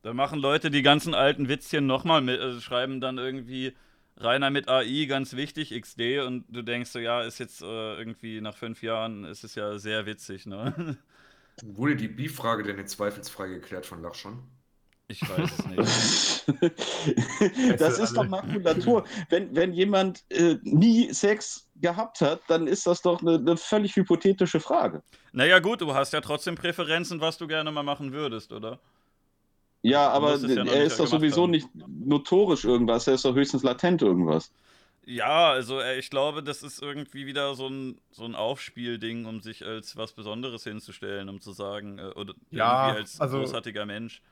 [0.00, 3.74] Da machen Leute die ganzen alten Witzchen nochmal mit, also schreiben dann irgendwie
[4.16, 8.40] Rainer mit AI, ganz wichtig, XD, und du denkst so, ja, ist jetzt äh, irgendwie
[8.40, 10.96] nach fünf Jahren, ist es ja sehr witzig, ne?
[11.62, 14.42] Wurde die B-Frage denn jetzt zweifelsfrei geklärt von Lach schon?
[15.10, 16.70] Ich weiß es nicht.
[17.80, 19.04] das ist doch Makulatur.
[19.28, 23.96] Wenn, wenn jemand äh, nie Sex gehabt hat, dann ist das doch eine, eine völlig
[23.96, 25.02] hypothetische Frage.
[25.32, 28.78] Naja, gut, du hast ja trotzdem Präferenzen, was du gerne mal machen würdest, oder?
[29.82, 31.50] Ja, aber ja er ist doch sowieso haben.
[31.50, 34.52] nicht notorisch irgendwas, er ist doch höchstens latent irgendwas.
[35.06, 39.40] Ja, also äh, ich glaube, das ist irgendwie wieder so ein, so ein Aufspielding, um
[39.40, 43.86] sich als was Besonderes hinzustellen, um zu sagen, äh, oder ja, irgendwie als also, großartiger
[43.86, 44.22] Mensch.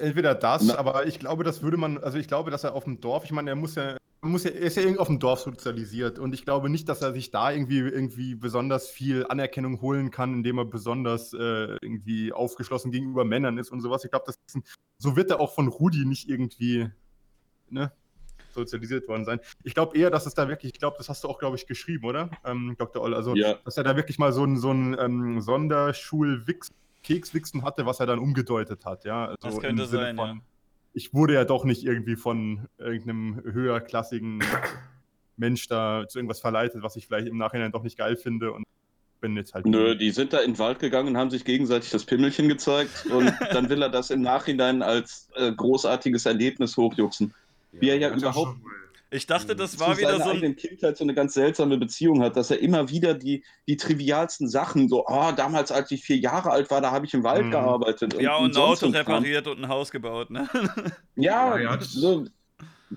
[0.00, 2.84] Entweder das, Na, aber ich glaube, das würde man, also ich glaube, dass er auf
[2.84, 5.18] dem Dorf, ich meine, er muss ja, muss ja, er ist ja irgendwie auf dem
[5.18, 9.80] Dorf sozialisiert und ich glaube nicht, dass er sich da irgendwie irgendwie besonders viel Anerkennung
[9.82, 14.04] holen kann, indem er besonders äh, irgendwie aufgeschlossen gegenüber Männern ist und sowas.
[14.04, 14.32] Ich glaube,
[14.98, 16.90] so wird er auch von Rudi nicht irgendwie
[17.68, 17.92] ne,
[18.52, 19.40] sozialisiert worden sein.
[19.64, 21.66] Ich glaube eher, dass es da wirklich, ich glaube, das hast du auch, glaube ich,
[21.66, 23.02] geschrieben, oder, ähm, Dr.
[23.02, 23.14] Oll?
[23.14, 23.54] Also, ja.
[23.64, 26.70] dass er da wirklich mal so ein, so ein ähm, Sonderschul-Wix
[27.02, 29.26] Kekswichsen hatte, was er dann umgedeutet hat, ja.
[29.26, 30.36] Also das könnte sein, von, ja.
[30.92, 34.42] Ich wurde ja doch nicht irgendwie von irgendeinem höherklassigen
[35.36, 38.64] Mensch da zu irgendwas verleitet, was ich vielleicht im Nachhinein doch nicht geil finde und
[39.20, 39.66] bin jetzt halt.
[39.66, 43.06] Nö, die sind da in den Wald gegangen und haben sich gegenseitig das Pimmelchen gezeigt
[43.06, 47.34] und dann will er das im Nachhinein als äh, großartiges Erlebnis hochjuxen.
[47.72, 48.56] Ja, Wie er ja überhaupt
[49.12, 50.54] ich dachte, das war wieder so ein.
[50.54, 54.88] Kindheit so eine ganz seltsame Beziehung hat, dass er immer wieder die, die trivialsten Sachen,
[54.88, 57.50] so, oh, damals, als ich vier Jahre alt war, da habe ich im Wald mhm.
[57.50, 58.20] gearbeitet.
[58.20, 60.48] Ja, und, und ein Auto repariert und ein Haus gebaut, ne?
[61.16, 62.24] Ja, ja hat, so.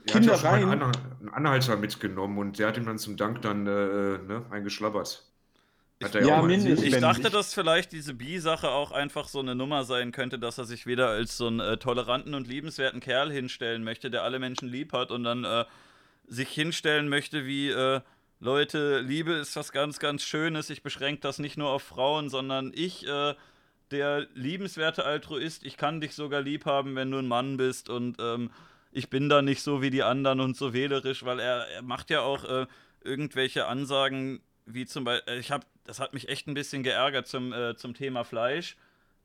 [0.06, 0.70] Kindereien.
[0.70, 4.46] Er hat einen Anhalter mitgenommen und der hat ihm dann zum Dank dann äh, ne,
[4.50, 5.24] eingeschlabbert.
[6.04, 6.84] Hat ja, ja mindestens.
[6.84, 10.66] Ich dachte, dass vielleicht diese Bi-Sache auch einfach so eine Nummer sein könnte, dass er
[10.66, 14.68] sich wieder als so einen äh, toleranten und liebenswerten Kerl hinstellen möchte, der alle Menschen
[14.68, 15.66] lieb hat und dann äh,
[16.28, 18.02] sich hinstellen möchte wie, äh,
[18.40, 20.70] Leute, Liebe ist was ganz, ganz Schönes.
[20.70, 23.36] Ich beschränke das nicht nur auf Frauen, sondern ich, äh,
[23.92, 28.18] der liebenswerte Altruist, ich kann dich sogar lieb haben, wenn du ein Mann bist und
[28.20, 28.52] ähm,
[28.92, 32.10] ich bin da nicht so wie die anderen und so wählerisch, weil er, er macht
[32.10, 32.68] ja auch äh,
[33.02, 37.28] irgendwelche Ansagen, wie zum Beispiel, äh, ich habe, das hat mich echt ein bisschen geärgert
[37.28, 38.76] zum, äh, zum Thema Fleisch.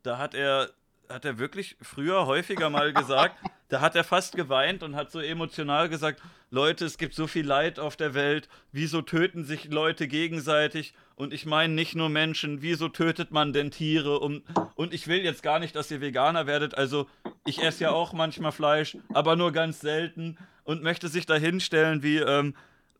[0.04, 0.70] Da hat er,
[1.08, 3.36] hat er wirklich früher häufiger mal gesagt,
[3.68, 7.46] da hat er fast geweint und hat so emotional gesagt, Leute, es gibt so viel
[7.46, 10.94] Leid auf der Welt, wieso töten sich Leute gegenseitig?
[11.16, 14.20] Und ich meine nicht nur Menschen, wieso tötet man denn Tiere?
[14.20, 14.42] Um,
[14.74, 17.06] und ich will jetzt gar nicht, dass ihr Veganer werdet, also
[17.44, 22.02] ich esse ja auch manchmal Fleisch, aber nur ganz selten und möchte sich da hinstellen
[22.02, 22.54] wie, ähm,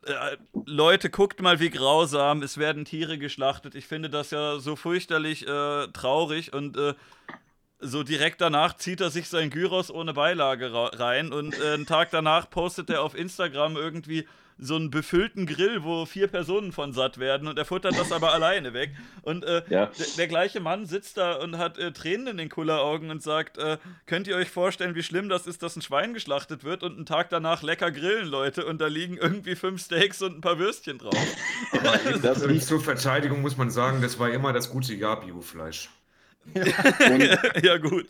[0.04, 3.74] äh, Leute, guckt mal, wie grausam, es werden Tiere geschlachtet.
[3.74, 6.94] Ich finde das ja so fürchterlich äh, traurig und äh,
[7.80, 12.10] so direkt danach zieht er sich sein Gyros ohne Beilage rein und äh, einen Tag
[12.10, 14.26] danach postet er auf Instagram irgendwie
[14.58, 18.32] so einen befüllten Grill, wo vier Personen von satt werden und er futtert das aber
[18.34, 18.90] alleine weg.
[19.22, 19.90] Und äh, ja.
[20.16, 23.78] der gleiche Mann sitzt da und hat äh, Tränen in den Kulleraugen und sagt, äh,
[24.06, 27.06] könnt ihr euch vorstellen, wie schlimm das ist, dass ein Schwein geschlachtet wird und einen
[27.06, 30.98] Tag danach lecker grillen, Leute, und da liegen irgendwie fünf Steaks und ein paar Würstchen
[30.98, 31.14] drauf.
[32.22, 35.88] das zur Verteidigung muss man sagen, das war immer das gute Jahr-Biofleisch.
[37.62, 38.06] ja, gut.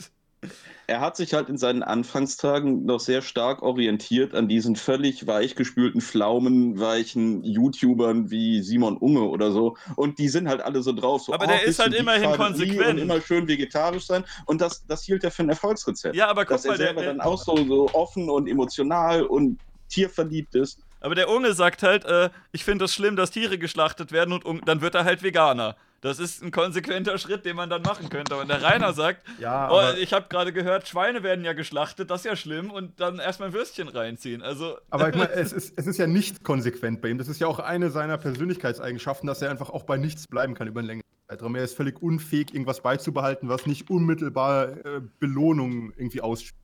[0.86, 6.00] Er hat sich halt in seinen Anfangstagen noch sehr stark orientiert an diesen völlig weichgespülten,
[6.00, 9.76] pflaumenweichen YouTubern wie Simon Unge oder so.
[9.96, 11.24] Und die sind halt alle so drauf.
[11.24, 12.92] So, aber oh, der ist halt immerhin konsequent.
[12.92, 14.24] Und immer schön vegetarisch sein.
[14.46, 16.16] Und das, das hielt er für ein Erfolgsrezept.
[16.16, 19.24] Ja, aber guck dass mal, er selber der, dann auch so, so offen und emotional
[19.24, 19.58] und
[19.90, 20.80] tierverliebt ist.
[21.00, 24.42] Aber der Unge sagt halt, äh, ich finde es das schlimm, dass Tiere geschlachtet werden
[24.42, 25.76] und dann wird er halt Veganer.
[26.00, 28.36] Das ist ein konsequenter Schritt, den man dann machen könnte.
[28.36, 32.20] Und der Rainer sagt, ja, oh, ich habe gerade gehört, Schweine werden ja geschlachtet, das
[32.20, 34.42] ist ja schlimm, und dann erstmal ein Würstchen reinziehen.
[34.42, 37.18] Also aber ich meine, es ist, es ist ja nicht konsequent bei ihm.
[37.18, 40.68] Das ist ja auch eine seiner Persönlichkeitseigenschaften, dass er einfach auch bei nichts bleiben kann
[40.68, 41.56] über einen längeren Zeitraum.
[41.56, 46.54] Er ist völlig unfähig, irgendwas beizubehalten, was nicht unmittelbar äh, Belohnung irgendwie ausspielt.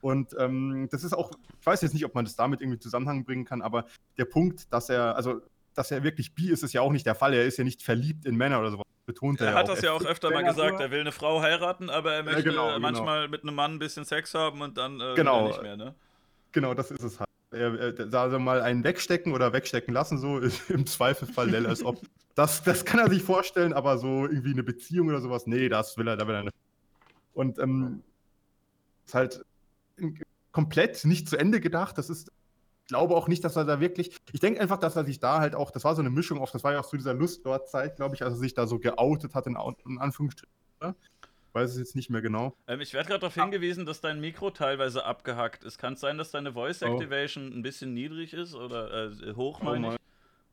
[0.00, 3.24] Und ähm, das ist auch, ich weiß jetzt nicht, ob man das damit irgendwie Zusammenhang
[3.24, 5.40] bringen kann, aber der Punkt, dass er, also
[5.78, 7.32] dass er wirklich bi ist, ist ja auch nicht der Fall.
[7.34, 8.84] Er ist ja nicht verliebt in Männer oder sowas.
[9.06, 10.80] Betont er, er hat das ja auch öfter mal gesagt.
[10.80, 12.78] Er will eine Frau heiraten, aber er möchte ja, genau, genau.
[12.80, 13.30] manchmal genau.
[13.30, 15.48] mit einem Mann ein bisschen Sex haben und dann äh, genau.
[15.48, 15.78] nicht mehr.
[15.78, 15.94] Ne?
[16.52, 17.28] Genau, das ist es halt.
[17.50, 22.02] Er, er, also mal einen wegstecken oder wegstecken lassen, so im Zweifelsfall, als ob.
[22.34, 25.96] Das, das kann er sich vorstellen, aber so irgendwie eine Beziehung oder sowas, nee, das
[25.96, 26.56] will er, da will er nicht.
[27.32, 28.02] Und ähm,
[29.06, 29.42] ist halt
[30.52, 31.96] komplett nicht zu Ende gedacht.
[31.96, 32.30] Das ist
[32.88, 34.16] glaube auch nicht, dass er da wirklich.
[34.32, 36.50] Ich denke einfach, dass er sich da halt auch, das war so eine Mischung auf,
[36.50, 38.66] das war ja auch zu dieser Lust dort Zeit, glaube ich, als er sich da
[38.66, 40.52] so geoutet hat, in, in Anführungsstrichen.
[40.80, 40.96] Oder?
[41.52, 42.54] Weiß es jetzt nicht mehr genau.
[42.66, 45.78] Ähm, ich werde gerade darauf hingewiesen, dass dein Mikro teilweise abgehackt ist.
[45.78, 46.86] Kann es sein, dass deine Voice oh.
[46.86, 47.56] Activation oh.
[47.56, 49.98] ein bisschen niedrig ist oder äh, hoch, oh meine oh ich?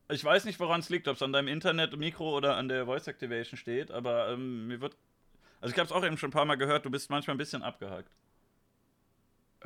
[0.07, 3.07] Ich weiß nicht, woran es liegt, ob es an deinem Internet-Mikro oder an der Voice
[3.07, 4.95] Activation steht, aber ähm, mir wird.
[5.61, 7.39] Also ich habe es auch eben schon ein paar Mal gehört, du bist manchmal ein
[7.39, 8.11] bisschen abgehackt.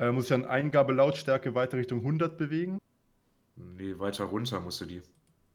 [0.00, 2.78] Äh, muss ich dann Eingabelautstärke weiter Richtung 100 bewegen?
[3.56, 5.02] Nee, weiter runter musst du die.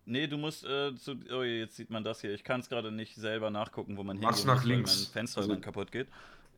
[0.05, 1.15] Nee, du musst äh, zu.
[1.33, 2.31] Oh, jetzt sieht man das hier.
[2.31, 4.91] Ich kann es gerade nicht selber nachgucken, wo man Mach's nach muss, links.
[4.91, 6.07] weil mein Fenster also, dann kaputt geht.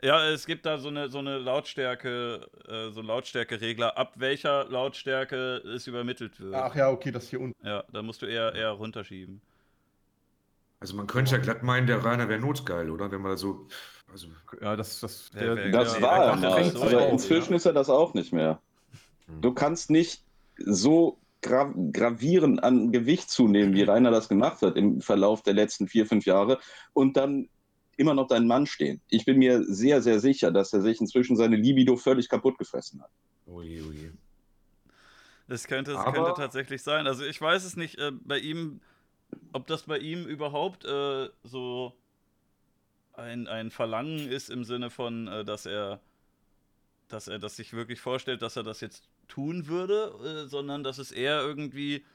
[0.03, 5.57] Ja, es gibt da so eine, so eine Lautstärke, äh, so Lautstärkeregler, ab welcher Lautstärke
[5.73, 6.53] es übermittelt wird.
[6.53, 7.65] Ach ja, okay, das hier unten.
[7.65, 9.41] Ja, da musst du eher, eher runterschieben.
[10.81, 13.09] Also man könnte ja glatt meinen, der Rainer wäre notgeil, oder?
[13.09, 13.67] Wenn man da so
[14.18, 14.28] also,
[14.61, 16.53] ja, das, das, der, der, das der, war er mal.
[16.53, 17.57] Also inzwischen ja.
[17.57, 18.59] ist er das auch nicht mehr.
[19.28, 19.41] Hm.
[19.41, 20.24] Du kannst nicht
[20.57, 25.88] so gra gravierend an Gewicht zunehmen, wie Rainer das gemacht hat im Verlauf der letzten
[25.88, 26.59] vier, fünf Jahre
[26.93, 27.47] und dann
[27.97, 29.01] immer noch dein Mann stehen.
[29.09, 33.01] Ich bin mir sehr, sehr sicher, dass er sich inzwischen seine Libido völlig kaputt gefressen
[33.01, 33.11] hat.
[33.45, 34.13] Oje, oje.
[35.47, 37.07] Das könnte, das könnte tatsächlich sein.
[37.07, 38.82] Also ich weiß es nicht, äh, bei ihm,
[39.53, 41.93] ob das bei ihm überhaupt äh, so
[43.18, 45.99] ein, ein Verlangen ist im Sinne von, äh, dass er
[47.07, 50.97] dass er das sich wirklich vorstellt, dass er das jetzt tun würde, äh, sondern dass
[50.97, 52.05] es eher irgendwie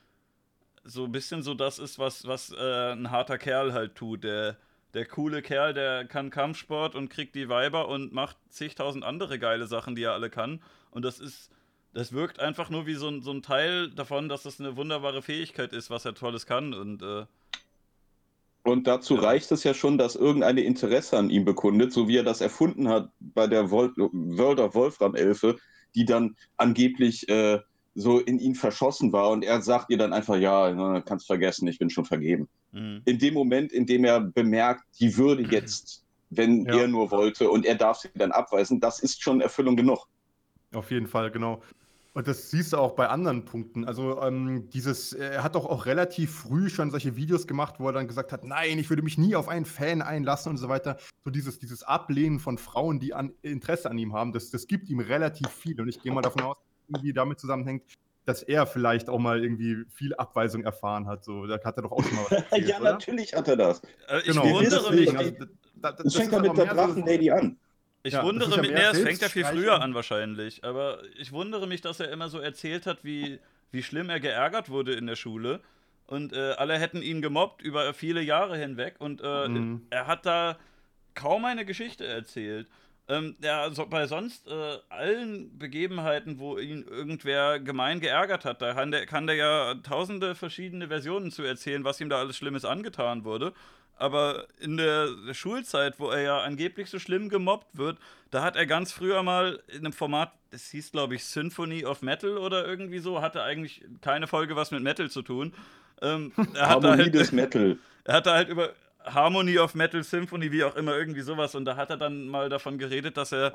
[0.85, 4.25] so ein bisschen so das ist, was, was äh, ein harter Kerl halt tut.
[4.25, 4.57] Der,
[4.95, 9.67] der coole Kerl, der kann Kampfsport und kriegt die Weiber und macht zigtausend andere geile
[9.67, 10.63] Sachen, die er alle kann.
[10.91, 11.51] Und das ist,
[11.95, 15.23] das wirkt einfach nur wie so ein, so ein Teil davon, dass das eine wunderbare
[15.23, 16.75] Fähigkeit ist, was er Tolles kann.
[16.75, 17.27] Und äh,
[18.65, 22.23] und dazu reicht es ja schon, dass irgendeine Interesse an ihm bekundet, so wie er
[22.23, 23.99] das erfunden hat bei der World
[24.61, 25.57] of Wolfram-Elfe,
[25.95, 27.59] die dann angeblich äh,
[27.95, 29.31] so in ihn verschossen war.
[29.31, 32.49] Und er sagt ihr dann einfach, ja, kannst vergessen, ich bin schon vergeben.
[32.71, 33.03] Mhm.
[33.05, 36.79] In dem Moment, in dem er bemerkt, die würde jetzt, wenn ja.
[36.79, 40.07] er nur wollte und er darf sie dann abweisen, das ist schon Erfüllung genug.
[40.73, 41.63] Auf jeden Fall, genau.
[42.15, 43.87] Und das siehst du auch bei anderen Punkten.
[43.87, 47.95] Also ähm, dieses, er hat doch auch relativ früh schon solche Videos gemacht, wo er
[47.95, 50.99] dann gesagt hat, nein, ich würde mich nie auf einen Fan einlassen und so weiter.
[51.25, 54.91] So dieses, dieses Ablehnen von Frauen, die an, Interesse an ihm haben, das, das gibt
[54.91, 55.81] ihm relativ viel.
[55.81, 56.57] Und ich gehe mal davon aus,
[56.89, 57.83] irgendwie damit zusammenhängt,
[58.27, 61.25] dass er vielleicht auch mal irgendwie viel Abweisung erfahren hat.
[61.25, 62.93] So, da hat er doch auch schon mal was erzählt, Ja, oder?
[62.93, 63.81] natürlich hat er das.
[64.09, 64.45] Äh, ich genau.
[64.45, 65.17] wundere mich.
[65.17, 65.47] Also, da,
[65.77, 67.57] da, das, das fängt ja mit der Drachenlady so, an.
[68.05, 71.31] Ich ja, wundere mich, ja nee, es fängt ja viel früher an wahrscheinlich, aber ich
[71.31, 73.39] wundere mich, dass er immer so erzählt hat, wie,
[73.71, 75.61] wie schlimm er geärgert wurde in der Schule.
[76.07, 79.87] Und äh, alle hätten ihn gemobbt über viele Jahre hinweg und äh, mhm.
[79.91, 80.59] er hat da
[81.15, 82.67] kaum eine Geschichte erzählt.
[83.09, 88.75] Ähm, ja, so, bei sonst äh, allen Begebenheiten, wo ihn irgendwer gemein geärgert hat, da
[88.75, 92.65] kann der, kann der ja tausende verschiedene Versionen zu erzählen, was ihm da alles Schlimmes
[92.65, 93.53] angetan wurde.
[94.03, 97.99] Aber in der Schulzeit, wo er ja angeblich so schlimm gemobbt wird,
[98.33, 102.03] da hat er ganz früher mal in einem Format, das hieß glaube ich Symphony of
[102.03, 105.55] Metal oder irgendwie so, hatte eigentlich keine Folge was mit Metal zu tun.
[106.01, 107.79] Ähm, er Harmonie halt, des Metal.
[108.05, 108.73] Er hatte halt über
[109.05, 111.55] Harmony of Metal Symphony, wie auch immer, irgendwie sowas.
[111.55, 113.53] Und da hat er dann mal davon geredet, dass er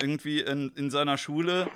[0.00, 1.68] irgendwie in, in seiner Schule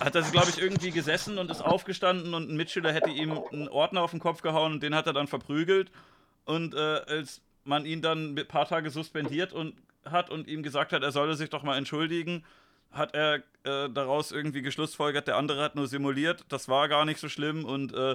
[0.00, 3.68] hat er, glaube ich, irgendwie gesessen und ist aufgestanden und ein Mitschüler hätte ihm einen
[3.68, 5.92] Ordner auf den Kopf gehauen und den hat er dann verprügelt.
[6.44, 9.74] Und äh, als man ihn dann ein paar Tage suspendiert und
[10.04, 12.44] hat und ihm gesagt hat, er solle sich doch mal entschuldigen,
[12.90, 17.18] hat er äh, daraus irgendwie geschlussfolgert, der andere hat nur simuliert, das war gar nicht
[17.18, 18.12] so schlimm und äh,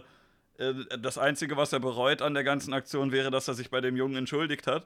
[0.57, 3.82] äh das Einzige, was er bereut an der ganzen Aktion, wäre, dass er sich bei
[3.82, 4.86] dem Jungen entschuldigt hat.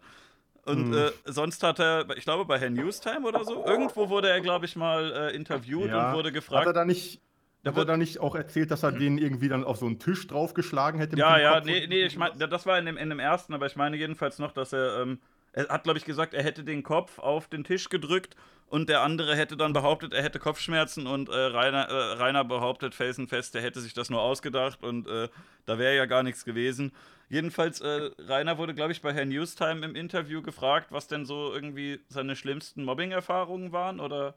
[0.65, 0.97] Und hm.
[0.97, 4.65] äh, sonst hat er, ich glaube, bei Herr Newstime oder so, irgendwo wurde er, glaube
[4.65, 6.09] ich, mal äh, interviewt ja.
[6.09, 6.61] und wurde gefragt.
[6.61, 7.19] Hat er da nicht
[7.63, 10.27] da wurde da nicht auch erzählt, dass er den irgendwie dann auf so einen Tisch
[10.27, 11.17] draufgeschlagen hätte?
[11.17, 13.77] Ja, ja, nee, nee, ich meine, das war in dem, in dem ersten, aber ich
[13.77, 15.19] meine jedenfalls noch, dass er, ähm,
[15.53, 18.35] er hat, glaube ich, gesagt, er hätte den Kopf auf den Tisch gedrückt
[18.67, 22.95] und der andere hätte dann behauptet, er hätte Kopfschmerzen und äh, Rainer, äh, Rainer behauptet
[22.95, 25.29] felsenfest, er hätte sich das nur ausgedacht und äh,
[25.65, 26.91] da wäre ja gar nichts gewesen.
[27.29, 31.53] Jedenfalls, äh, Rainer wurde, glaube ich, bei Herrn Newstime im Interview gefragt, was denn so
[31.53, 34.35] irgendwie seine schlimmsten Mobbing-Erfahrungen waren oder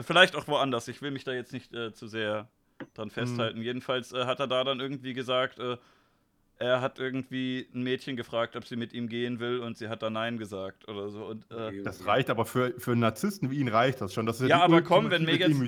[0.00, 0.88] Vielleicht auch woanders.
[0.88, 2.48] Ich will mich da jetzt nicht äh, zu sehr
[2.94, 3.58] dran festhalten.
[3.58, 3.64] Mhm.
[3.64, 5.76] Jedenfalls äh, hat er da dann irgendwie gesagt, äh,
[6.58, 10.02] er hat irgendwie ein Mädchen gefragt, ob sie mit ihm gehen will und sie hat
[10.02, 11.24] da Nein gesagt oder so.
[11.24, 14.24] Und, äh, das reicht aber für, für einen Narzissten wie ihn reicht das schon.
[14.24, 15.58] Das ja, ja aber komm, wenn, mir jetzt,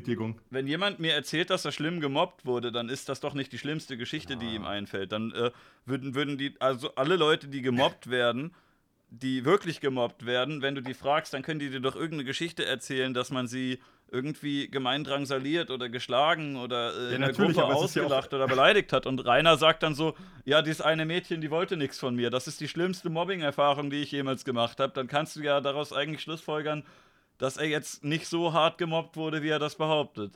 [0.50, 3.58] wenn jemand mir erzählt, dass er schlimm gemobbt wurde, dann ist das doch nicht die
[3.58, 4.38] schlimmste Geschichte, ja.
[4.38, 5.10] die ihm einfällt.
[5.10, 5.50] Dann äh,
[5.86, 8.54] würden, würden die, also alle Leute, die gemobbt werden,
[9.10, 12.64] die wirklich gemobbt werden, wenn du die fragst, dann können die dir doch irgendeine Geschichte
[12.64, 13.80] erzählen, dass man sie
[14.10, 18.92] irgendwie gemein drangsaliert oder geschlagen oder äh, ja, in der Gruppe ausgelacht ja oder beleidigt
[18.92, 19.06] hat.
[19.06, 22.30] Und Rainer sagt dann so, ja, dieses eine Mädchen, die wollte nichts von mir.
[22.30, 24.92] Das ist die schlimmste Mobbing-Erfahrung, die ich jemals gemacht habe.
[24.92, 26.84] Dann kannst du ja daraus eigentlich schlussfolgern,
[27.38, 30.32] dass er jetzt nicht so hart gemobbt wurde, wie er das behauptet.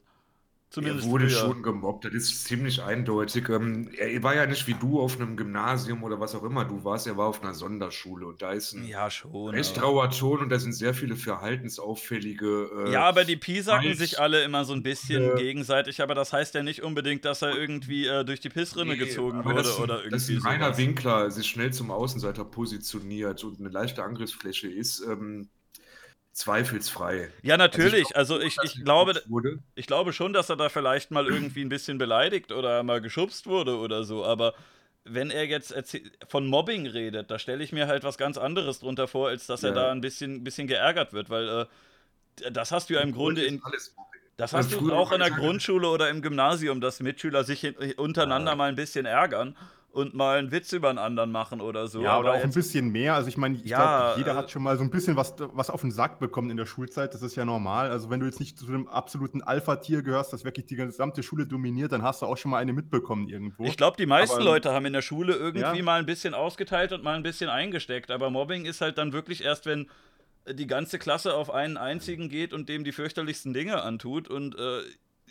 [0.71, 1.39] Zumindest er wurde früher.
[1.41, 3.49] schon gemobbt, das ist ziemlich eindeutig.
[3.49, 6.85] Ähm, er war ja nicht wie du auf einem Gymnasium oder was auch immer du
[6.85, 10.39] warst, er war auf einer Sonderschule und da ist ein ja, schon, recht trauer Ton
[10.39, 12.87] und da sind sehr viele verhaltensauffällige.
[12.87, 16.33] Äh, ja, aber die piesacken sich alle immer so ein bisschen äh, gegenseitig, aber das
[16.33, 19.77] heißt ja nicht unbedingt, dass er irgendwie äh, durch die Pissrinne nee, gezogen wurde das,
[19.81, 20.37] oder irgendwie.
[20.37, 25.01] Dass ein reiner Winkler sich schnell zum Außenseiter positioniert und eine leichte Angriffsfläche ist.
[25.01, 25.49] Ähm,
[26.33, 27.31] Zweifelsfrei.
[27.43, 28.17] Ja, natürlich.
[28.17, 29.21] Also ich, also ich, glaube,
[29.75, 33.47] ich glaube schon, dass er da vielleicht mal irgendwie ein bisschen beleidigt oder mal geschubst
[33.47, 34.55] wurde oder so, aber
[35.05, 35.75] wenn er jetzt
[36.29, 39.63] von Mobbing redet, da stelle ich mir halt was ganz anderes drunter vor, als dass
[39.63, 39.71] ja.
[39.71, 43.45] er da ein bisschen, bisschen geärgert wird, weil äh, das hast du ja im Grunde
[43.45, 43.61] in.
[44.37, 48.57] Das hast du auch in der Grundschule oder im Gymnasium, dass Mitschüler sich untereinander ja.
[48.57, 49.55] mal ein bisschen ärgern
[49.93, 52.01] und mal einen Witz über einen anderen machen oder so.
[52.03, 53.15] Ja, aber auch ein bisschen mehr.
[53.15, 55.35] Also ich meine, ich ja, glaube, jeder äh, hat schon mal so ein bisschen was,
[55.39, 57.13] was auf den Sack bekommen in der Schulzeit.
[57.13, 57.91] Das ist ja normal.
[57.91, 61.47] Also wenn du jetzt nicht zu einem absoluten Alpha-Tier gehörst, das wirklich die gesamte Schule
[61.47, 63.65] dominiert, dann hast du auch schon mal eine mitbekommen irgendwo.
[63.65, 65.83] Ich glaube, die meisten aber, Leute haben in der Schule irgendwie ja.
[65.83, 68.11] mal ein bisschen ausgeteilt und mal ein bisschen eingesteckt.
[68.11, 69.89] Aber Mobbing ist halt dann wirklich erst, wenn
[70.49, 74.83] die ganze Klasse auf einen einzigen geht und dem die fürchterlichsten Dinge antut und äh,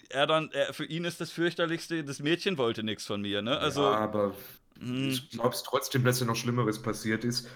[0.10, 3.58] er dann, er, für ihn ist das fürchterlichste, das Mädchen wollte nichts von mir, ne?
[3.58, 4.36] Also, ja, aber
[4.80, 5.08] mh.
[5.10, 7.48] ich glaube es trotzdem, dass ja noch Schlimmeres passiert ist.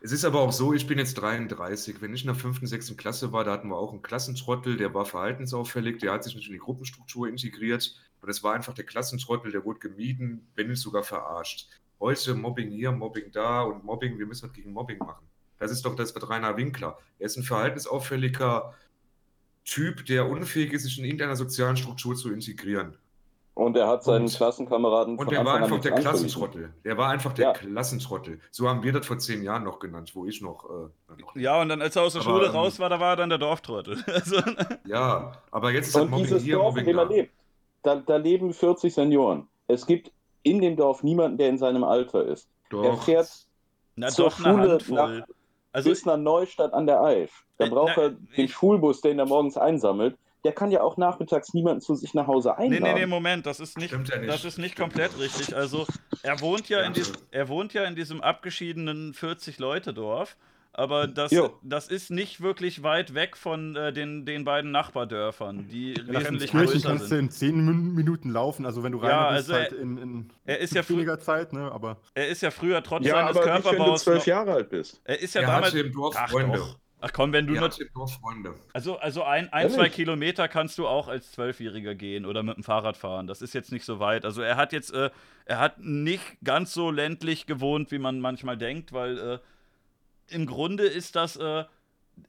[0.00, 2.02] Es ist aber auch so, ich bin jetzt 33.
[2.02, 2.94] Wenn ich in der 5., 6.
[2.98, 6.46] Klasse war, da hatten wir auch einen Klassentrottel, der war verhaltensauffällig, der hat sich nicht
[6.46, 7.96] in die Gruppenstruktur integriert.
[8.20, 11.70] Und es war einfach der Klassentrottel, der wurde gemieden, wenn nicht sogar verarscht.
[12.00, 15.26] Heute Mobbing hier, Mobbing da und Mobbing, wir müssen was gegen Mobbing machen.
[15.58, 16.98] Das ist doch das wird Rainer Winkler.
[17.18, 18.74] Er ist ein verhaltensauffälliger
[19.64, 22.96] Typ, der unfähig ist, sich in irgendeiner sozialen Struktur zu integrieren.
[23.54, 25.16] Und er hat seinen und, Klassenkameraden.
[25.16, 26.74] Und der war einfach der Klassentrottel.
[26.84, 27.52] Der war einfach der ja.
[27.52, 28.40] Klassentrottel.
[28.50, 30.64] So haben wir das vor zehn Jahren noch genannt, wo ich noch.
[30.64, 32.98] Äh, noch ja, und dann, als er aus der aber, Schule ähm, raus war, da
[32.98, 34.02] war er dann der Dorftrottel.
[34.12, 34.36] also,
[34.86, 37.02] ja, aber jetzt ist das Mobbing hier, Dorf, Mobbing da.
[37.04, 37.32] Lebt.
[37.84, 39.46] da, da leben 40 Senioren.
[39.68, 40.10] Es gibt
[40.42, 42.48] in dem Dorf niemanden, der in seinem Alter ist.
[42.70, 42.82] Doch.
[42.82, 43.46] Er fährt
[43.94, 45.18] Na zur doch, eine Schule Handvoll.
[45.20, 45.26] nach,
[45.74, 47.30] Also, bis nach Neustadt an der Aisch.
[47.58, 50.16] Da Äh, braucht na, er den Schulbus, den er morgens einsammelt.
[50.44, 52.82] Der kann ja auch nachmittags niemanden zu sich nach Hause Nee, einladen.
[52.94, 54.28] nee, nee, Moment, das ist nicht, ja nicht.
[54.28, 55.56] das ist nicht komplett richtig.
[55.56, 55.86] Also,
[56.22, 60.36] er wohnt ja, Ja, in, dies, also- er wohnt ja in diesem abgeschiedenen 40-Leute-Dorf,
[60.74, 61.58] aber das, Jo.
[61.62, 66.50] das ist nicht wirklich weit weg von äh, den, den beiden Nachbardörfern, die Nach wesentlich
[66.50, 67.18] größer kannst du sind.
[67.18, 69.98] in 10 Min- Minuten laufen, also wenn du rein Ja, bist, also halt er- in,
[69.98, 73.36] in Er ist ja, weniger Zeit, ne, aber er ist ja früher trotz ja, seines
[73.36, 74.04] aber nicht, wenn du Körperbaus.
[74.04, 75.00] zwölf Jahre alt bist.
[75.04, 75.74] er ist ja Er damals.
[75.74, 76.58] im Dorf Ach, Freunde.
[76.58, 76.78] doch.
[77.06, 77.68] Ach komm, wenn du nur.
[77.94, 78.54] Dorf Freunde.
[78.72, 79.76] Also, also ein, ein Ehrlich?
[79.76, 83.26] zwei Kilometer kannst du auch als Zwölfjähriger gehen oder mit dem Fahrrad fahren.
[83.26, 84.24] Das ist jetzt nicht so weit.
[84.24, 85.10] Also er hat jetzt, äh,
[85.44, 89.38] er hat nicht ganz so ländlich gewohnt, wie man manchmal denkt, weil äh,
[90.28, 91.64] im Grunde ist das äh,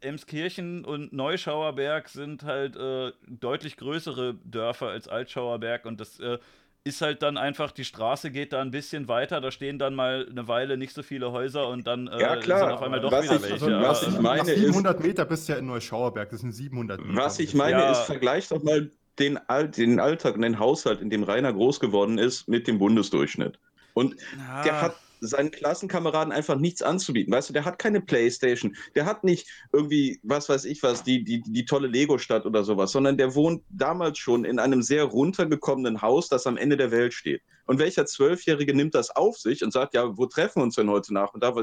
[0.01, 6.37] Emskirchen und Neuschauerberg sind halt äh, deutlich größere Dörfer als Altschauerberg und das äh,
[6.83, 10.27] ist halt dann einfach, die Straße geht da ein bisschen weiter, da stehen dann mal
[10.29, 12.59] eine Weile nicht so viele Häuser und dann äh, Ja, klar.
[12.59, 13.53] sind auf einmal doch Was wieder ich- welche.
[13.53, 16.41] also, was aber, ich meine nach ist- 700 Meter bist du ja in Neuschauerberg, das
[16.41, 17.17] sind 700 Meter.
[17.17, 17.91] Was ich meine Ja.
[17.91, 21.79] ist, vergleich doch mal den, Al den Alltag und den Haushalt, in dem Rainer groß
[21.79, 23.57] geworden ist, mit dem Bundesdurchschnitt.
[23.93, 24.61] Und ja.
[24.63, 27.33] der hat seinen Klassenkameraden einfach nichts anzubieten.
[27.33, 31.23] Weißt du, der hat keine Playstation, der hat nicht irgendwie, was weiß ich was, die,
[31.23, 36.01] die, die tolle Lego-Stadt oder sowas, sondern der wohnt damals schon in einem sehr runtergekommenen
[36.01, 37.41] Haus, das am Ende der Welt steht.
[37.67, 40.89] Und welcher Zwölfjährige nimmt das auf sich und sagt, ja, wo treffen wir uns denn
[40.89, 41.55] heute Nachmittag?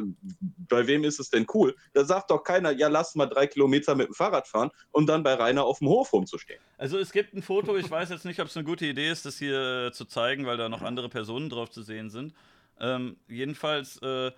[0.68, 1.76] Bei wem ist es denn cool?
[1.92, 5.22] Da sagt doch keiner, ja, lass mal drei Kilometer mit dem Fahrrad fahren und dann
[5.22, 6.60] bei Rainer auf dem Hof rumzustehen.
[6.76, 9.24] Also es gibt ein Foto, ich weiß jetzt nicht, ob es eine gute Idee ist,
[9.24, 12.34] das hier zu zeigen, weil da noch andere Personen drauf zu sehen sind.
[12.80, 14.30] Ähm, jedenfalls, äh,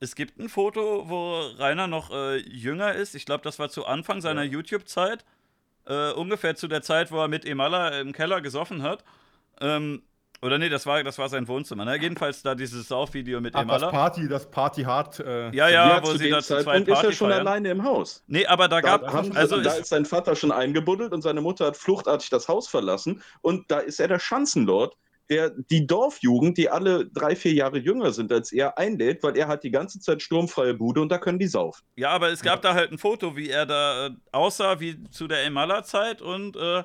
[0.00, 3.14] es gibt ein Foto, wo Rainer noch äh, jünger ist.
[3.14, 5.24] Ich glaube, das war zu Anfang seiner YouTube-Zeit.
[5.86, 9.04] Äh, ungefähr zu der Zeit, wo er mit Emala im Keller gesoffen hat.
[9.60, 10.02] Ähm,
[10.42, 11.84] oder nee, das war, das war sein Wohnzimmer.
[11.86, 11.96] Ne?
[12.00, 13.90] Jedenfalls da dieses Saufvideo mit Ach, das Emala.
[13.90, 15.20] Party, das Party hart.
[15.20, 17.46] Äh, Ja, ja, wo zu sie da zu zweit Zeitpunkt ist Party er schon feiern.
[17.46, 18.22] alleine im Haus.
[18.26, 21.40] Nee, aber da Da, gab haben, also da ist sein Vater schon eingebuddelt und seine
[21.40, 23.22] Mutter hat fluchtartig das Haus verlassen.
[23.40, 24.96] Und da ist er der Schanzenlord,
[25.30, 29.48] der die Dorfjugend, die alle drei, vier Jahre jünger sind als er, einlädt, weil er
[29.48, 31.84] hat die ganze Zeit sturmfreie Bude und da können die saufen.
[31.96, 35.26] Ja, aber es gab da halt ein Foto, wie er da äh, aussah wie zu
[35.26, 36.84] der Emala-Zeit und äh,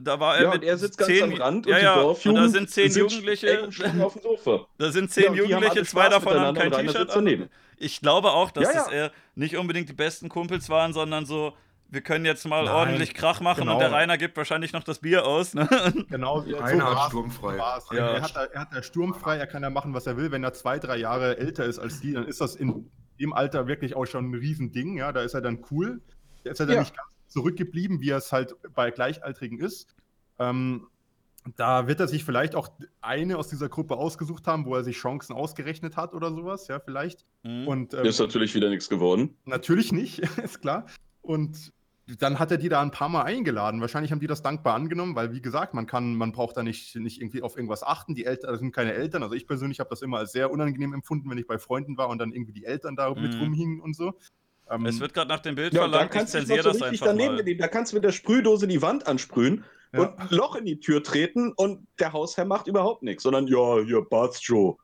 [0.00, 1.84] da war er Ja, mit und er sitzt ganz zehn, am Rand ja, und die
[1.84, 3.68] ja, Dorfjugend und da sind zehn sitzt Jugendliche,
[4.00, 4.66] auf dem Sofa.
[4.78, 7.48] da sind Ja, zehn haben Jugendliche, zwei davon haben kein T-Shirt an.
[7.76, 8.84] Ich glaube auch, dass Ja, ja.
[8.84, 11.56] das äh, nicht unbedingt die besten Kumpels waren, sondern so,
[11.92, 13.74] wir können jetzt mal Nein, ordentlich Krach machen genau.
[13.74, 15.54] und der Rainer gibt wahrscheinlich noch das Bier aus.
[15.54, 15.68] Ne?
[16.08, 17.08] Genau, ja, Rainer hat war's.
[17.10, 17.56] sturmfrei.
[17.56, 18.14] Ja.
[18.14, 20.30] Er, hat, da- er hat da sturmfrei, er kann ja machen, was er will.
[20.32, 22.90] Wenn er zwei, drei Jahre älter ist als die, dann ist das in
[23.20, 24.96] dem Alter wirklich auch schon ein Riesending.
[24.96, 26.00] Ja, da ist er dann cool.
[26.44, 26.80] Da ist er dann Ja.
[26.80, 29.94] nicht ganz zurückgeblieben, wie er es halt bei Gleichaltrigen ist.
[30.38, 30.88] Ähm,
[31.56, 32.68] da wird er sich vielleicht auch
[33.00, 36.78] eine aus dieser Gruppe ausgesucht haben, wo er sich Chancen ausgerechnet hat oder sowas, ja,
[36.80, 37.26] vielleicht.
[37.42, 37.66] Mhm.
[37.68, 39.36] Und ähm, Ist natürlich wieder nichts geworden.
[39.44, 40.86] Natürlich nicht, ist klar.
[41.20, 41.72] Und
[42.18, 43.80] dann hat er die da ein paar Mal eingeladen.
[43.80, 46.96] Wahrscheinlich haben die das dankbar angenommen, weil, wie gesagt, man kann, man braucht da nicht,
[46.96, 48.14] nicht irgendwie auf irgendwas achten.
[48.14, 49.22] Die Eltern das sind keine Eltern.
[49.22, 52.08] Also ich persönlich habe das immer als sehr unangenehm empfunden, wenn ich bei Freunden war
[52.08, 53.40] und dann irgendwie die Eltern da mit Mhm.
[53.40, 54.14] rumhingen und so.
[54.70, 56.62] Ähm, Es wird gerade nach dem Bild Ja, da verlangt, ich kannst du dich zensiere
[56.64, 57.56] so das richtig einfach daneben mal.
[57.56, 60.00] Da kannst du mit der Sprühdose die Wand ansprühen Ja.
[60.00, 63.80] und ein Loch in die Tür treten und der Hausherr macht überhaupt nichts, sondern ja,
[63.80, 64.76] hier passt schon.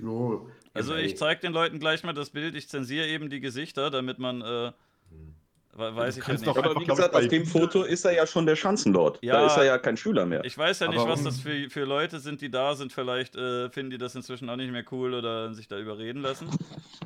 [0.00, 3.90] Jo, Also ich zeige den Leuten gleich mal das Bild, ich zensiere eben die Gesichter,
[3.90, 4.72] damit man, äh,
[5.10, 5.34] we-
[5.76, 6.56] weiß ich ja kannst nicht.
[6.56, 9.18] Aber wie gesagt, ich, auf bei- dem Foto ist er ja schon der Schanzenlord.
[9.22, 9.34] Ja.
[9.40, 10.44] Da ist er ja kein Schüler mehr.
[10.44, 12.92] Ich weiß ja nicht, Aber was um- das für, für Leute sind, die da sind.
[12.92, 16.48] Vielleicht äh, finden die das inzwischen auch nicht mehr cool oder sich da überreden lassen.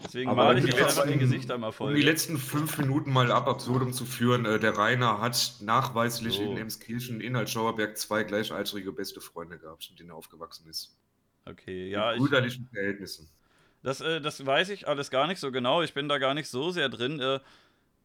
[0.04, 1.94] Deswegen male ich jetzt einfach die Gesichter mal Um voll.
[1.94, 6.42] die letzten fünf Minuten mal ab absurdum zu führen, äh, der Rainer hat nachweislich So.
[6.42, 10.96] in Emskirchen in Altschauerberg zwei gleichaltrige beste Freunde gehabt, mit denen er aufgewachsen ist.
[11.46, 13.28] Okay, ja, in ich, brüderlichen Verhältnissen.
[13.82, 15.82] das, äh, das weiß ich alles gar nicht so genau.
[15.82, 17.20] Ich bin da gar nicht so sehr drin.
[17.20, 17.40] Äh,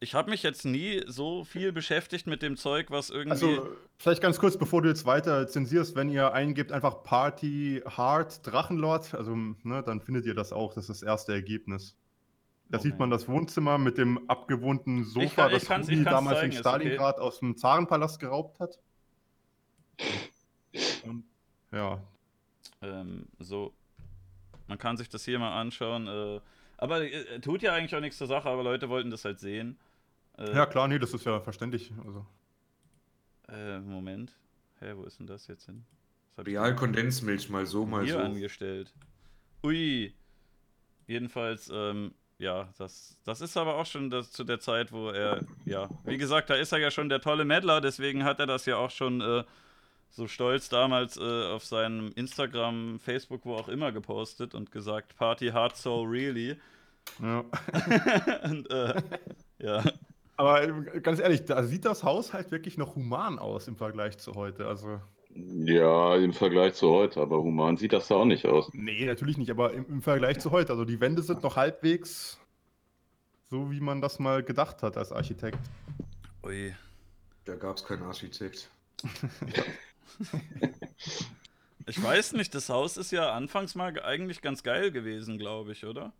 [0.04, 3.30] ich habe mich jetzt nie so viel beschäftigt mit dem Zeug, was irgendwie.
[3.32, 8.46] Also, vielleicht ganz kurz, bevor du jetzt weiter zensierst, wenn ihr eingebt, einfach Party Hard
[8.46, 11.96] Drachenlord, also ne, dann findet ihr das auch, das ist das erste Ergebnis.
[12.68, 15.96] Da sieht man das Wohnzimmer mit dem abgewohnten Sofa, Ich kann- ich das kann's- Rudi
[16.04, 16.68] kann's damals zeigen, in ist okay.
[16.80, 18.78] Stalingrad aus dem Zarenpalast geraubt hat.
[21.04, 21.24] Und,
[21.72, 22.00] ja,
[22.82, 23.72] Ähm, so.
[24.66, 26.06] Man kann sich das hier mal anschauen.
[26.06, 26.40] Äh,
[26.76, 29.78] aber äh, tut ja eigentlich auch nichts zur Sache, aber Leute wollten das halt sehen.
[30.38, 31.92] Äh, ja klar, nee, das ist ja verständlich.
[32.04, 32.26] Also,
[33.48, 34.32] Äh, Moment.
[34.80, 35.84] Hä, wo ist denn das jetzt hin?
[36.38, 38.20] Real Kondensmilch mal so, mal hier so.
[38.20, 38.92] angestellt?
[39.62, 40.12] Ui.
[41.06, 45.40] Jedenfalls, ähm, ja, das, das ist aber auch schon das, zu der Zeit, wo er,
[45.64, 48.66] ja, wie gesagt, da ist er ja schon der tolle Meddler, deswegen hat er das
[48.66, 49.44] ja auch schon äh,
[50.10, 55.48] so stolz damals äh, auf seinem Instagram, Facebook, wo auch immer gepostet und gesagt, Party
[55.48, 56.56] hard so really.
[57.22, 57.44] Ja.
[58.44, 59.02] und, äh,
[59.58, 59.84] ja.
[60.36, 64.18] Aber äh, ganz ehrlich, da sieht das Haus halt wirklich noch human aus im Vergleich
[64.18, 64.66] zu heute.
[64.66, 65.00] Also.
[65.34, 68.70] Ja, im Vergleich zu heute, aber human sieht das da auch nicht aus.
[68.72, 70.72] Nee, natürlich nicht, aber im, im Vergleich zu heute.
[70.72, 72.38] Also die Wände sind noch halbwegs
[73.50, 75.58] so, wie man das mal gedacht hat als Architekt.
[76.44, 76.74] Ui.
[77.44, 78.70] Da gab es keinen Architekt.
[81.86, 85.84] Ich weiß nicht, das Haus ist ja anfangs mal eigentlich ganz geil gewesen, glaube ich,
[85.84, 86.12] oder?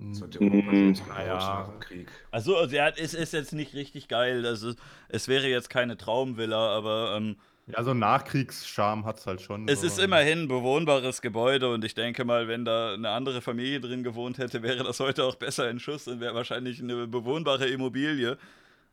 [0.00, 0.88] Das hat Mhm.
[0.88, 1.34] Jetzt gebaut Naja.
[1.36, 2.08] nach dem Krieg.
[2.30, 4.46] Also, also ja, es ist jetzt nicht richtig geil.
[4.46, 4.74] Also,
[5.08, 7.36] es wäre jetzt keine Traumvilla, aber ähm,
[7.66, 9.66] Ja, so Nachkriegscharme hat es halt schon.
[9.68, 9.86] es so.
[9.88, 14.04] ist immerhin ein bewohnbares Gebäude und ich denke mal, wenn da eine andere Familie drin
[14.04, 18.38] gewohnt hätte, wäre das heute auch besser in Schuss und wäre wahrscheinlich eine bewohnbare Immobilie.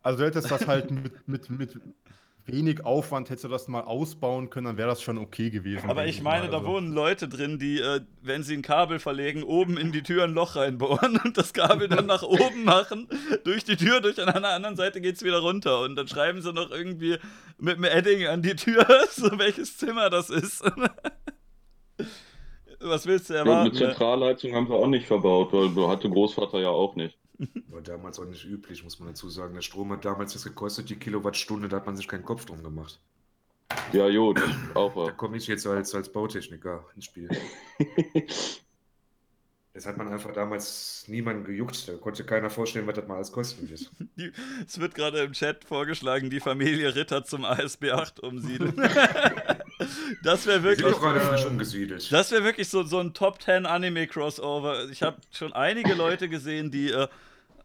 [0.01, 1.77] Also du hättest das halt mit, mit, mit
[2.47, 5.89] wenig Aufwand, hättest du das mal ausbauen können, dann wäre das schon okay gewesen.
[5.89, 6.51] Aber ich meine, mal.
[6.51, 10.03] da Also- wohnen Leute drin, die, äh, wenn sie ein Kabel verlegen, oben in die
[10.03, 13.07] Tür ein Loch reinbohren und das Kabel dann nach oben machen,
[13.45, 15.81] durch die Tür, durch an einer anderen Seite geht es wieder runter.
[15.81, 17.17] Und dann schreiben sie noch irgendwie
[17.57, 20.63] mit einem Edding an die Tür, so welches Zimmer das ist.
[22.79, 23.69] Was willst du Ja, erwarten?
[23.69, 27.17] mit Zentralheizung haben sie auch nicht verbaut, weil du hatte Großvater ja auch nicht.
[27.67, 29.53] War damals auch nicht üblich, muss man dazu sagen.
[29.55, 32.63] Der Strom hat damals das gekostet, die Kilowattstunde, da hat man sich keinen Kopf drum
[32.63, 32.99] gemacht.
[33.91, 34.41] Ja, gut,
[34.73, 35.11] auch Da wahr.
[35.13, 37.29] komme ich jetzt als, als Bautechniker ins Spiel.
[39.73, 41.89] Das hat man einfach damals niemanden gejuckt.
[41.89, 43.91] Da konnte keiner vorstellen, was das mal alles kosten wird.
[44.17, 44.31] Die,
[44.65, 48.73] es wird gerade im Chat vorgeschlagen, die Familie Ritter zum ASB 8 umsiedeln.
[50.23, 50.93] das wäre Wir sind wirklich.
[50.93, 52.11] doch gerade frisch umgesiedelt.
[52.11, 54.89] Das wäre wirklich so, so ein Top 10 Anime-Crossover.
[54.89, 57.07] Ich habe schon einige Leute gesehen, die äh,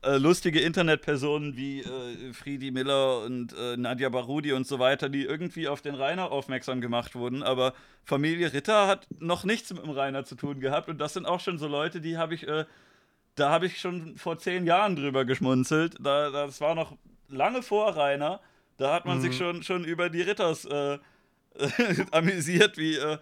[0.03, 5.25] äh, lustige Internetpersonen wie äh, Friedi Miller und äh, Nadja Barudi und so weiter, die
[5.25, 7.43] irgendwie auf den Rainer aufmerksam gemacht wurden.
[7.43, 10.89] Aber Familie Ritter hat noch nichts mit dem Rainer zu tun gehabt.
[10.89, 12.65] Und das sind auch schon so Leute, die habe ich, äh,
[13.37, 15.95] da habe ich schon vor zehn Jahren drüber geschmunzelt.
[16.01, 16.97] Da, das war noch
[17.29, 18.41] lange vor Rainer.
[18.79, 19.23] Da hat man Mhm.
[19.23, 20.99] sich schon, schon über die Ritters äh,
[22.13, 22.97] amüsiert, wie.
[22.97, 23.19] Äh,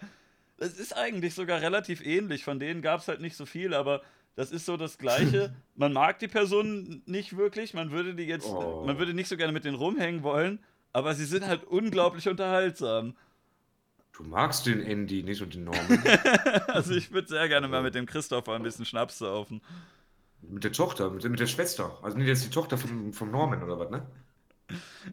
[0.58, 2.44] es ist eigentlich sogar relativ ähnlich.
[2.44, 4.02] Von denen gab es halt nicht so viel, aber
[4.34, 5.54] das ist so das Gleiche.
[5.76, 7.74] Man mag die Personen nicht wirklich.
[7.74, 8.84] Man würde die jetzt, Oh.
[8.86, 10.58] man würde nicht so gerne mit denen rumhängen wollen,
[10.92, 13.16] aber sie sind halt unglaublich unterhaltsam.
[14.16, 16.02] Du magst den Andy nicht und den Norman.
[16.68, 19.60] Also ich würde sehr gerne mal mit dem Christopher ein bisschen Schnaps saufen.
[20.42, 21.96] mit der Tochter, mit, mit der Schwester.
[22.02, 24.04] Also nicht jetzt die Tochter vom, vom Norman oder was, ne?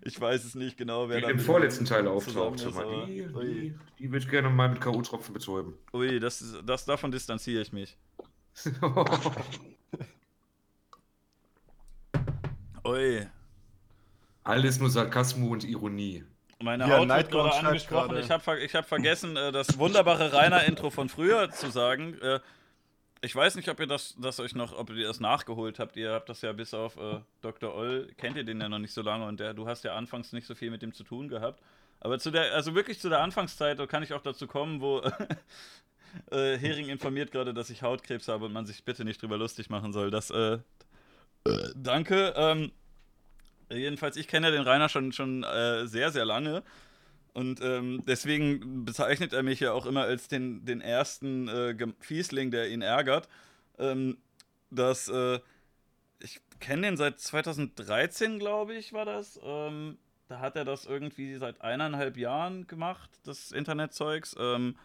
[0.02, 2.60] Ich weiß es nicht genau, wer Die da im vorletzten Teil auftaucht.
[2.60, 5.74] ist, aber- die, die, die würde ich gerne mal mit K.O.-Tropfen betäuben.
[5.94, 7.98] Ui, das, ist- das, davon distanziere ich mich.
[12.86, 13.26] Ui.
[14.44, 16.24] Alles nur Sarkasmus und Ironie.
[16.62, 18.18] Meine Ja, Haut wird gerade angesprochen.
[18.18, 22.16] Ich habe ver hab vergessen, äh, das wunderbare Rainer-Intro von früher zu sagen.
[23.26, 25.98] Ich weiß nicht, ob ihr das, das euch noch, ob ihr das nachgeholt habt.
[25.98, 27.74] Ihr habt das ja bis auf äh, Dr.
[27.74, 30.32] Oll, kennt ihr den ja noch nicht so lange und der, du hast ja anfangs
[30.32, 31.60] nicht so viel mit dem zu tun gehabt.
[32.02, 35.00] Aber zu der, also wirklich zu der Anfangszeit, da kann ich auch dazu kommen, wo
[36.32, 39.72] äh, Hering informiert gerade, dass ich Hautkrebs habe und man sich bitte nicht drüber lustig
[39.72, 40.12] machen soll.
[40.12, 40.60] Das, äh,
[41.74, 42.32] danke.
[42.38, 42.72] Ähm,
[43.72, 46.62] jedenfalls, ich kenne ja den Rainer schon, schon äh, sehr, sehr lange.
[47.36, 52.50] Und ähm, deswegen bezeichnet er mich ja auch immer als den, den ersten äh, Fiesling,
[52.50, 53.28] der ihn ärgert.
[53.78, 54.18] Ähm,
[54.72, 55.40] dass äh,
[56.20, 59.38] ich kenne den seit 2013, glaube ich, war das.
[59.44, 59.98] Ähm,
[60.30, 64.38] da hat er das irgendwie seit eineinhalb Jahren gemacht, das Internetzeugs.
[64.40, 64.76] Ähm,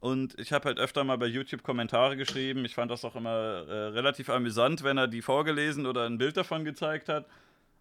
[0.00, 2.64] und ich habe halt öfter mal bei YouTube Kommentare geschrieben.
[2.64, 6.38] Ich fand das auch immer äh, relativ amüsant, wenn er die vorgelesen oder ein Bild
[6.38, 7.26] davon gezeigt hat.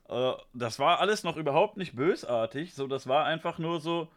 [0.10, 2.74] Äh, das war alles noch überhaupt nicht bösartig.
[2.74, 4.10] So, das war einfach nur so.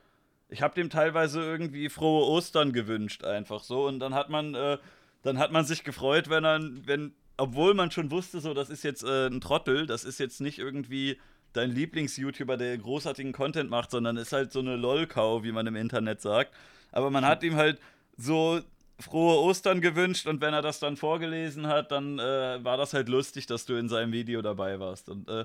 [0.49, 3.87] Ich habe dem teilweise irgendwie frohe Ostern gewünscht, einfach so.
[3.87, 4.79] Und dann hat man, äh,
[5.23, 8.85] dann hat man sich gefreut, wenn er, wenn, obwohl man schon wusste, so, das ist
[8.85, 11.19] jetzt äh, ein Trottel, das ist jetzt nicht irgendwie
[11.53, 15.75] dein Lieblings-YouTuber, der großartigen Content macht, sondern ist halt so eine LOL-Cow, wie man im
[15.75, 16.53] Internet sagt.
[16.93, 17.81] Aber man hat ihm halt
[18.17, 18.61] so
[19.01, 23.09] frohe Ostern gewünscht und wenn er das dann vorgelesen hat, dann äh, war das halt
[23.09, 25.09] lustig, dass du in seinem Video dabei warst.
[25.09, 25.45] Und äh,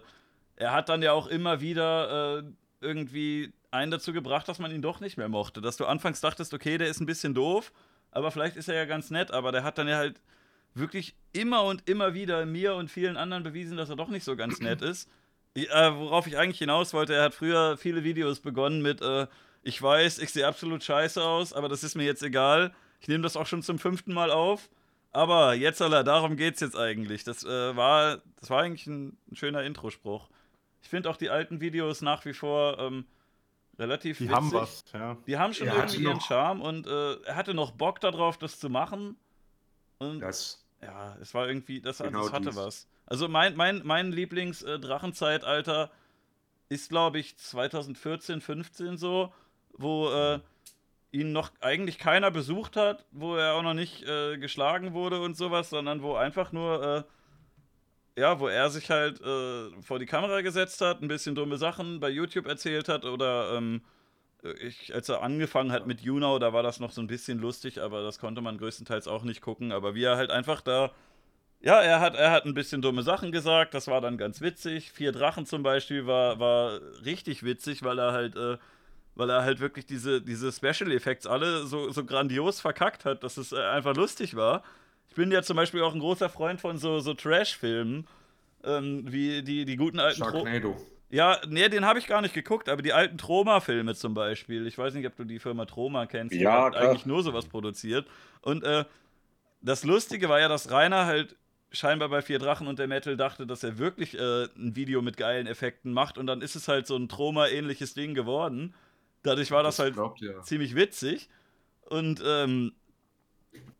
[0.56, 2.44] er hat dann ja auch immer wieder äh,
[2.82, 5.62] irgendwie einen dazu gebracht, dass man ihn doch nicht mehr mochte.
[5.62, 7.72] Dass du anfangs dachtest, okay, der ist ein bisschen doof,
[8.12, 10.22] aber vielleicht ist er ja ganz nett, aber der hat dann ja halt
[10.74, 14.36] wirklich immer und immer wieder mir und vielen anderen bewiesen, dass er doch nicht so
[14.36, 15.10] ganz nett ist.
[15.56, 19.28] Äh, worauf ich eigentlich hinaus wollte, er hat früher viele Videos begonnen mit, äh,
[19.64, 22.74] ich weiß, ich sehe absolut scheiße aus, aber das ist mir jetzt egal.
[23.00, 24.70] Ich nehme das auch schon zum fünften Mal auf.
[25.12, 27.24] Aber jetzt, Alter, darum geht's jetzt eigentlich.
[27.24, 30.30] Das, äh, war, das war eigentlich ein, ein schöner Introspruch.
[30.82, 33.06] Ich finde auch die alten Videos nach wie vor ähm,
[33.80, 34.36] Relativ Die witzig.
[34.36, 35.18] haben was, ja.
[35.26, 38.38] Die haben schon Er irgendwie ihren noch- Charme und äh, er hatte noch Bock darauf,
[38.38, 39.16] das zu machen.
[39.98, 42.56] Und Das, ja, es war irgendwie, das, Genau das hatte dies.
[42.58, 42.88] was.
[43.08, 45.92] Also mein, mein, mein Lieblings-Drachenzeitalter
[46.70, 49.34] ist, glaube ich, 2014, 15 so,
[49.74, 50.40] wo äh,
[51.12, 55.36] ihn noch eigentlich keiner besucht hat, wo er auch noch nicht äh, geschlagen wurde und
[55.36, 57.04] sowas, sondern wo einfach nur, äh,
[58.18, 62.00] ja, wo er sich halt äh, vor die Kamera gesetzt hat, ein bisschen dumme Sachen
[62.00, 63.82] bei YouTube erzählt hat oder ähm,
[64.60, 67.82] ich, als er angefangen hat mit YouNow, da war das noch so ein bisschen lustig,
[67.82, 69.72] aber das konnte man größtenteils auch nicht gucken.
[69.72, 70.92] Aber wie er halt einfach da,
[71.62, 74.92] ja, er hat, er hat ein bisschen dumme Sachen gesagt, das war dann ganz witzig.
[74.92, 78.58] Vier Drachen zum Beispiel war, war richtig witzig, weil er halt, äh,
[79.16, 83.38] weil er halt wirklich diese, diese Special Effects alle so, so grandios verkackt hat, dass
[83.38, 84.64] es äh, einfach lustig war.
[85.12, 88.08] Ich bin ja zum Beispiel auch ein großer Freund von so, so Trash-Filmen,
[88.64, 90.78] ähm, wie die, die guten alten Tro Sharknado.
[91.10, 94.66] ja, nee, den habe ich gar nicht geguckt, aber die alten Troma-Filme zum Beispiel.
[94.68, 96.34] Ich weiß nicht, ob du die Firma Troma kennst.
[96.34, 96.92] Die Ja, hat klar.
[96.92, 98.08] eigentlich nur sowas produziert.
[98.42, 98.86] Und äh,
[99.62, 101.36] das Lustige war ja, dass Rainer halt
[101.74, 105.18] scheinbar bei Vier Drachen und der Metal dachte, dass er wirklich äh, ein Video mit
[105.18, 106.18] geilen Effekten macht.
[106.18, 108.74] Und dann ist es halt so ein Troma-ähnliches Ding geworden.
[109.24, 110.42] Dadurch war das, halt glaubt ihr.
[110.44, 111.30] ziemlich witzig.
[111.90, 112.72] Und ähm,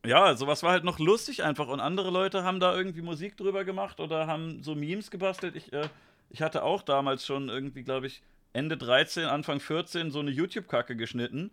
[0.06, 1.68] ja, sowas war halt noch lustig einfach.
[1.68, 5.56] Und andere Leute haben da irgendwie Musik drüber gemacht oder haben so Memes gebastelt.
[5.56, 5.88] Ich, äh,
[6.30, 10.96] ich hatte auch damals schon irgendwie, glaube ich, Ende 13, Anfang 14 so eine YouTube-Kacke
[10.96, 11.52] geschnitten.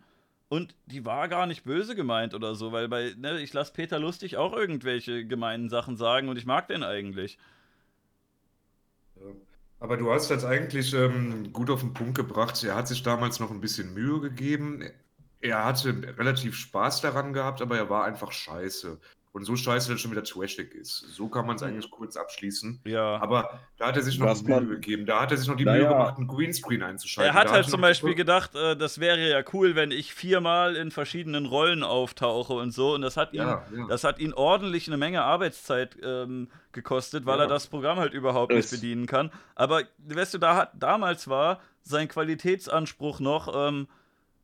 [0.49, 3.99] Und die war gar nicht böse gemeint oder so, weil bei, ne, ich lasse Peter
[3.99, 7.37] Lustig auch irgendwelche gemeinen Sachen sagen und ich mag den eigentlich.
[9.79, 12.63] Aber du hast das eigentlich ähm, gut auf den Punkt gebracht.
[12.63, 14.83] Er hat sich damals noch ein bisschen Mühe gegeben.
[15.41, 18.99] Er hatte relativ Spaß daran gehabt, aber er war einfach scheiße.
[19.31, 20.97] Und so scheiße, dass es schon wieder trashig ist.
[21.13, 22.81] So kann man es eigentlich kurz abschließen.
[22.85, 23.21] Ja.
[23.21, 25.05] Aber da hat er sich noch Was Mühe man- gegeben.
[25.05, 25.81] Da hat er sich noch die Naja.
[25.83, 27.31] Mühe gemacht, einen Greenscreen einzuschalten.
[27.31, 30.15] Er hat Da halt er zum Beispiel gedacht, äh, das wäre ja cool, wenn ich
[30.15, 32.95] viermal in verschiedenen Rollen auftauche und so.
[32.95, 33.85] Und das hat ihn, Ja, ja.
[33.87, 37.43] das hat ihn ordentlich eine Menge Arbeitszeit ähm, gekostet, weil Ja.
[37.43, 39.31] er das Programm halt überhaupt nicht Es- bedienen kann.
[39.53, 43.53] Aber weißt du, da hat damals war sein Qualitätsanspruch noch.
[43.55, 43.87] Ähm,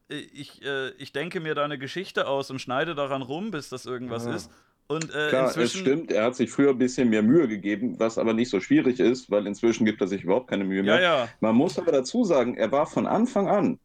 [0.09, 3.85] ich, äh, ich denke mir da eine Geschichte aus und schneide daran rum, bis das
[3.85, 4.35] irgendwas Ja.
[4.35, 4.51] ist.
[4.87, 5.81] Und äh, Klar, es inzwischen.
[5.81, 8.99] stimmt, er hat sich früher ein bisschen mehr Mühe gegeben, was aber nicht so schwierig
[8.99, 11.01] ist, weil inzwischen gibt er sich überhaupt keine Mühe Ja, mehr.
[11.01, 11.29] ja.
[11.39, 13.79] Man muss aber dazu sagen, er war von Anfang an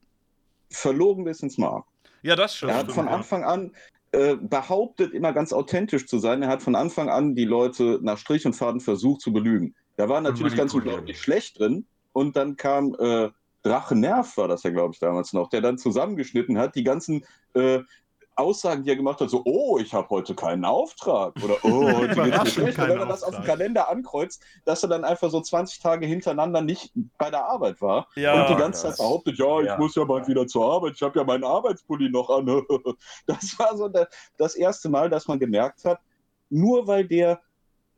[0.70, 1.86] verlogen bis ins Mark.
[2.22, 2.68] Ja, das schon.
[2.68, 3.12] Er hat stimmt, von ja.
[3.12, 3.72] Anfang an
[4.12, 6.42] äh, behauptet, immer ganz authentisch zu sein.
[6.42, 9.74] Er hat von Anfang an die Leute nach Strich und Faden versucht zu belügen.
[9.96, 11.86] Da war natürlich ganz unglaublich schlecht drin.
[12.12, 13.30] Und dann kam äh,
[13.62, 17.24] Drache Nerv, war das ja, glaube ich, damals noch, der dann zusammengeschnitten hat, die ganzen
[17.54, 17.80] äh,
[18.40, 22.14] Aussagen, die er gemacht hat, so, oh, ich habe heute keinen Auftrag oder oh, heute
[22.14, 22.78] geht's mir schlecht.
[22.78, 23.44] Und wenn er das auf dem.
[23.44, 28.08] Kalender ankreuzt, dass er dann einfach so 20 Tage hintereinander nicht bei der Arbeit war
[28.16, 29.78] Ja, und die ganze Zeit behauptet, ja, ich ja.
[29.78, 32.46] muss ja bald wieder zur Arbeit, ich habe ja meinen Arbeitspulli noch an.
[33.26, 33.90] Das war so
[34.38, 36.00] das erste Mal, dass man gemerkt hat,
[36.48, 37.40] nur weil der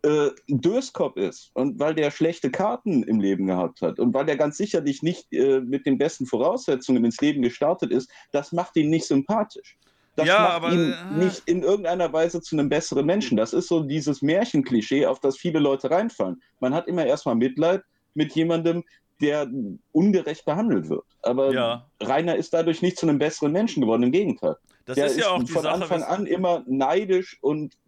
[0.03, 4.37] äh, Döskop ist und weil der schlechte Karten im Leben gehabt hat und weil der
[4.37, 8.91] ganz sicherlich nicht äh, mit den besten Voraussetzungen ins Leben gestartet ist, das macht ihn
[8.91, 9.77] nicht sympathisch.
[10.17, 13.37] Das Ja, macht aber, ihn äh, nicht in irgendeiner Weise zu einem besseren Menschen.
[13.37, 16.43] Das ist so dieses Märchenklischee, auf das viele Leute reinfallen.
[16.61, 17.83] Man hat immer erstmal Mitleid
[18.15, 18.85] mit jemandem,
[19.23, 19.49] der
[19.93, 21.05] ungerecht behandelt wird.
[21.23, 21.87] Aber Ja.
[22.03, 24.57] Rainer ist dadurch nicht zu einem besseren Menschen geworden, im Gegenteil.
[24.85, 25.75] Das der ist ja auch die von Sache.
[25.75, 27.79] Anfang an immer neidisch und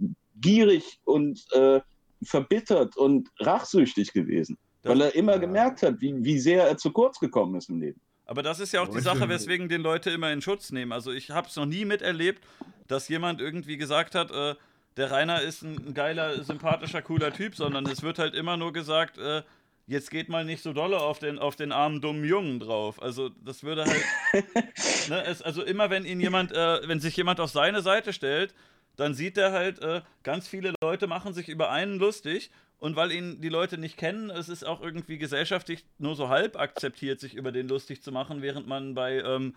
[0.40, 1.80] gierig und äh,
[2.24, 4.58] verbittert und rachsüchtig gewesen.
[4.82, 5.38] Das- weil er immer Ja.
[5.38, 8.00] gemerkt hat, wie, wie sehr er zu kurz gekommen ist im Leben.
[8.26, 10.92] Aber das ist ja auch die Sache, weswegen den Leute immer in Schutz nehmen.
[10.92, 12.42] Also ich habe es noch nie miterlebt,
[12.86, 14.54] dass jemand irgendwie gesagt hat, äh,
[14.96, 18.72] der Rainer ist ein, ein geiler, sympathischer, cooler Typ, sondern es wird halt immer nur
[18.72, 19.42] gesagt, äh,
[19.86, 23.02] jetzt geht mal nicht so dolle auf den, auf den armen, dummen Jungen drauf.
[23.02, 24.04] Also das würde halt,
[25.10, 28.54] ne, es, also immer wenn ihn jemand, äh, wenn sich jemand auf seine Seite stellt,
[28.96, 33.12] dann sieht er halt, äh, ganz viele Leute machen sich über einen lustig und weil
[33.12, 37.34] ihn die Leute nicht kennen, es ist auch irgendwie gesellschaftlich nur so halb akzeptiert, sich
[37.34, 39.54] über den lustig zu machen, während man bei, ähm,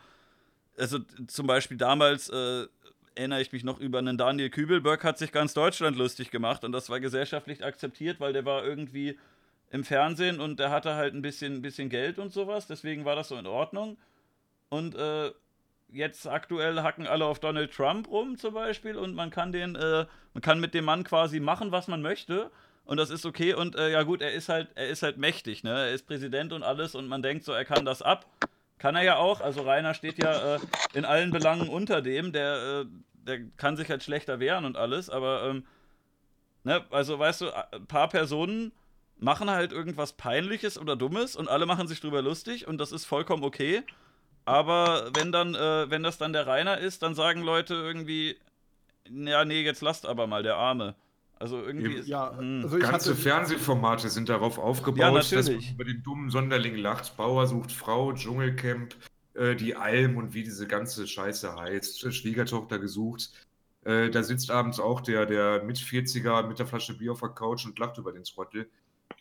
[0.78, 2.68] also zum Beispiel damals, äh,
[3.16, 6.72] erinnere ich mich noch über einen Daniel Kübelberg, hat sich ganz Deutschland lustig gemacht und
[6.72, 9.18] das war gesellschaftlich akzeptiert, weil der war irgendwie
[9.72, 13.30] im Fernsehen und der hatte halt ein bisschen, bisschen Geld und sowas, deswegen war das
[13.30, 13.98] so in Ordnung.
[14.70, 15.32] Und äh,
[15.92, 20.06] jetzt aktuell hacken alle auf Donald Trump rum zum Beispiel und man kann den, äh,
[20.34, 22.52] man kann mit dem Mann quasi machen, was man möchte.
[22.86, 23.54] Und das ist okay.
[23.54, 25.72] Und äh, ja gut, er ist halt, er ist halt mächtig, ne?
[25.72, 28.26] Er ist Präsident und alles und man denkt so, er kann das ab.
[28.78, 29.42] Kann er ja auch.
[29.42, 30.60] Also Rainer steht ja äh,
[30.94, 32.32] in allen Belangen unter dem.
[32.32, 35.10] Der, äh, der kann sich halt schlechter wehren und alles.
[35.10, 35.66] Aber ähm,
[36.64, 38.72] ne, also weißt du, ein paar Personen
[39.20, 43.06] machen halt irgendwas Peinliches oder Dummes und alle machen sich drüber lustig und das ist
[43.06, 43.84] vollkommen okay.
[44.48, 48.38] Aber wenn dann, äh, wenn das dann der Rainer ist, dann sagen Leute irgendwie,
[49.10, 50.96] ja, nee, jetzt lasst aber mal, der Arme.
[51.38, 52.00] Also irgendwie.
[52.10, 52.62] Ja, hm.
[52.64, 53.22] also ganze hatte...
[53.22, 57.18] Fernsehformate sind darauf aufgebaut, ja, dass man über den dummen Sonderling lacht.
[57.18, 58.96] Bauer sucht Frau, Dschungelcamp,
[59.34, 62.14] äh, die Alm und wie diese ganze Scheiße heißt.
[62.14, 63.32] Schwiegertochter gesucht.
[63.84, 67.30] Äh, da sitzt abends auch der, der mit 40er mit der Flasche Bier auf der
[67.30, 68.70] Couch und lacht über den Trottel.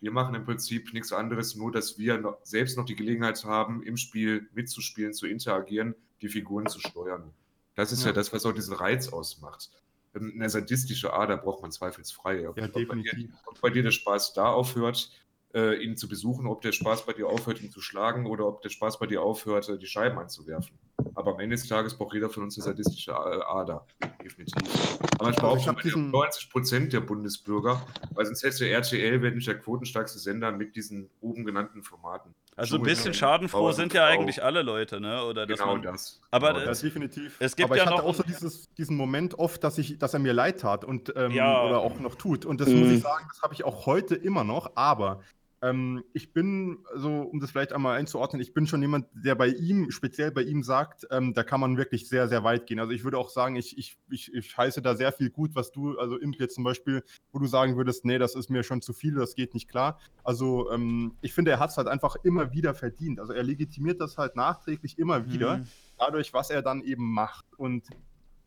[0.01, 3.83] Wir machen im Prinzip nichts anderes, nur dass wir noch, selbst noch die Gelegenheit haben,
[3.83, 7.33] im Spiel mitzuspielen, zu interagieren, die Figuren zu steuern.
[7.75, 9.71] Das ist ja, ja das, was auch diesen Reiz ausmacht.
[10.15, 12.49] Eine sadistische Ader braucht man zweifelsfrei.
[12.49, 15.11] Ob, ja, ob, bei dir, ob bei dir der Spaß da aufhört,
[15.57, 18.61] äh, ihn zu besuchen, ob der Spaß bei dir aufhört, ihn zu schlagen oder ob
[18.61, 20.79] der Spaß bei dir aufhört, äh, die Scheiben anzuwerfen.
[21.15, 23.87] Aber am Ende des Tages braucht jeder von uns eine sadistische äh, Ader.
[24.23, 24.99] Definitiv.
[25.19, 26.11] Aber ich glaube, ich diesen...
[26.11, 31.09] 90 Prozent der Bundesbürger, weil sonst hätte RTL, wenn nicht der quotenstärkste Sender mit diesen
[31.21, 32.35] oben genannten Formaten.
[32.57, 35.23] Also ein bisschen schadenfroh sind ja eigentlich alle Leute, ne?
[35.25, 36.23] Oder genau man, das.
[36.31, 37.37] Aber genau das, definitiv.
[37.39, 39.99] Es gibt aber ja ich hatte noch auch so dieses, diesen Moment oft, dass ich,
[39.99, 41.63] dass er mir leid tat und ähm, ja.
[41.63, 42.47] oder auch noch tut.
[42.47, 42.81] Und das mhm.
[42.81, 44.73] muss ich sagen, das habe ich auch heute immer noch.
[44.75, 45.21] Aber
[45.63, 49.49] ähm, ich bin, so um das vielleicht einmal einzuordnen, ich bin schon jemand, der bei
[49.49, 52.79] ihm, speziell bei ihm sagt, ähm, da kann man wirklich sehr, sehr weit gehen.
[52.79, 55.73] Also ich würde auch sagen, ich, ich, ich, ich heiße da sehr viel gut, was
[55.73, 57.03] du, also Imp jetzt zum Beispiel,
[57.33, 59.99] wo du sagen würdest, nee, das ist mir schon zu viel, das geht nicht klar.
[60.25, 63.19] Also ähm, ich finde, er hat es halt einfach immer wieder verdient.
[63.19, 65.33] Also er legitimiert das halt nachträglich immer mhm.
[65.33, 65.65] wieder,
[65.99, 67.47] dadurch, was er dann eben macht.
[67.57, 67.89] Und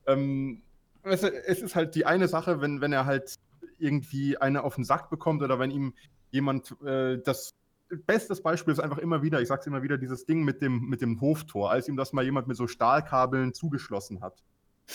[0.05, 0.62] ähm,
[1.03, 3.36] es, es ist halt die eine Sache, wenn, wenn er halt
[3.80, 5.93] irgendwie eine auf den Sack bekommt oder wenn ihm
[6.32, 7.55] jemand, äh, das
[7.89, 11.01] bestes Beispiel ist einfach immer wieder, ich sag's immer wieder, dieses Ding mit dem, mit
[11.01, 14.43] dem Hoftor, als ihm das mal jemand mit so Stahlkabeln zugeschlossen hat.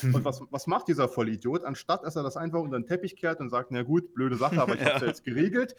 [0.02, 1.64] Und was, was macht dieser Vollidiot?
[1.64, 4.60] Anstatt dass er das einfach unter den Teppich kehrt und sagt, na gut, blöde Sache,
[4.60, 5.76] aber ich hab's ja jetzt geregelt,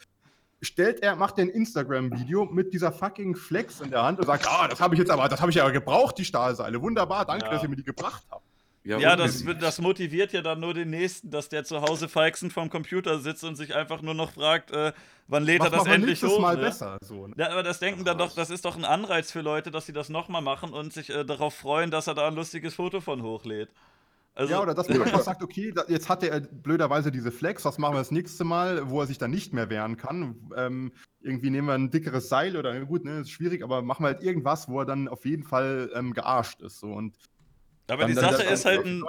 [0.62, 4.46] stellt er, macht er ein Instagram-Video mit dieser fucking Flex in der Hand und sagt,
[4.48, 6.80] ah, das habe ich jetzt aber, das habe ich ja gebraucht, die Stahlseile.
[6.80, 7.52] Wunderbar, danke, ja.
[7.52, 8.45] dass ihr mir die gebracht habt.
[8.86, 12.52] Ja, ja das, das, motiviert ja dann nur den nächsten, dass der zu Hause feixend
[12.52, 14.92] vom Computer sitzt und sich einfach nur noch fragt, äh,
[15.26, 16.38] wann lädt Mach er das endlich hoch?
[16.38, 16.62] Mal ne?
[16.62, 17.34] besser, so, ne?
[17.36, 19.92] Ja, aber das denken dann doch, das ist doch ein Anreiz für Leute, dass sie
[19.92, 23.22] das nochmal machen und sich äh, darauf freuen, dass er da ein lustiges Foto von
[23.22, 23.70] hochlädt.
[24.36, 27.64] Also, ja, oder dass man einfach sagt, okay, da, jetzt hat er blöderweise diese Flex,
[27.64, 30.36] was machen wir das nächste Mal, wo er sich dann nicht mehr wehren kann?
[30.56, 34.08] Ähm, irgendwie nehmen wir ein dickeres Seil oder gut, ne, ist schwierig, aber machen wir
[34.08, 36.78] halt irgendwas, wo er dann auf jeden Fall ähm, gearscht ist.
[36.78, 36.88] So.
[36.88, 37.16] Und
[37.88, 39.04] aber dann, die Sache ist halt ein.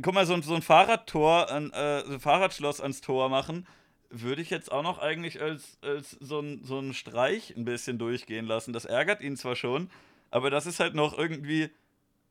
[0.00, 3.66] Guck mal, so, so ein Fahrradtor, ein, äh, so ein Fahrradschloss ans Tor machen,
[4.10, 7.98] würde ich jetzt auch noch eigentlich als, als so, ein, so ein Streich ein bisschen
[7.98, 8.72] durchgehen lassen.
[8.72, 9.90] Das ärgert ihn zwar schon,
[10.30, 11.70] aber das ist halt noch irgendwie.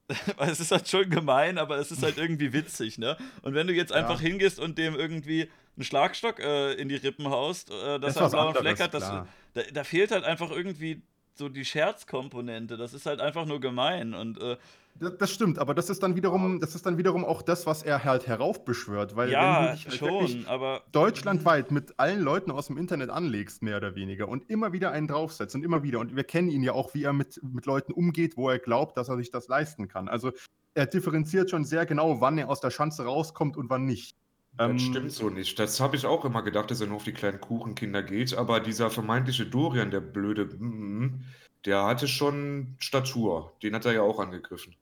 [0.40, 3.18] es ist halt schon gemein, aber es ist halt irgendwie witzig, ne?
[3.44, 4.28] Und wenn du jetzt einfach ja.
[4.28, 8.32] hingehst und dem irgendwie einen Schlagstock äh, in die Rippen haust, äh, dass er einen
[8.32, 9.26] blauen Fleck hat, das, da,
[9.74, 11.02] da, fehlt halt einfach irgendwie
[11.36, 12.76] so die Scherzkomponente.
[12.76, 14.58] Das ist halt einfach nur gemein und äh,
[14.96, 17.84] das, das, stimmt, aber das ist dann wiederum, das ist dann wiederum auch das, was
[17.84, 22.52] er halt heraufbeschwört, weil ja, wenn du dich halt schon, aber deutschlandweit mit allen Leuten
[22.52, 26.00] aus dem Internet anlegst, mehr oder weniger, und immer wieder einen draufsetzt und immer wieder,
[26.00, 28.98] und wir kennen ihn ja auch, wie er mit, mit Leuten umgeht, wo er glaubt,
[28.98, 30.08] dass er sich das leisten kann.
[30.08, 30.32] Also
[30.74, 34.16] er differenziert schon sehr genau, wann er aus der Schanze rauskommt und wann nicht.
[34.58, 35.58] Das ähm, stimmt so nicht.
[35.60, 38.60] Das habe ich auch immer gedacht, dass er nur auf die kleinen Kuchenkinder geht, aber
[38.60, 41.24] dieser vermeintliche Dorian, der blöde, mm,
[41.66, 43.54] der hatte schon Statur.
[43.64, 44.76] Den hat er ja auch angegriffen.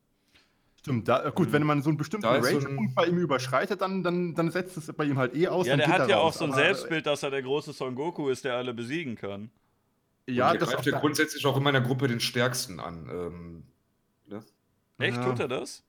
[0.79, 4.33] Stimmt, da, gut, wenn man so einen bestimmten Range-Punkt so bei ihm überschreitet, dann, dann,
[4.33, 5.67] dann setzt es bei ihm halt eh aus.
[5.67, 6.35] Ja, der hat ja raus.
[6.35, 9.15] auch so ein aber, Selbstbild, dass er der große Son Goku ist, der alle besiegen
[9.15, 9.51] kann.
[10.25, 13.09] Ja, und der greift ja grundsätzlich auch immer in der Gruppe den Stärksten an.
[13.11, 13.63] Ähm,
[14.27, 14.41] ne?
[14.99, 15.25] Echt, ja.
[15.25, 15.83] tut er das?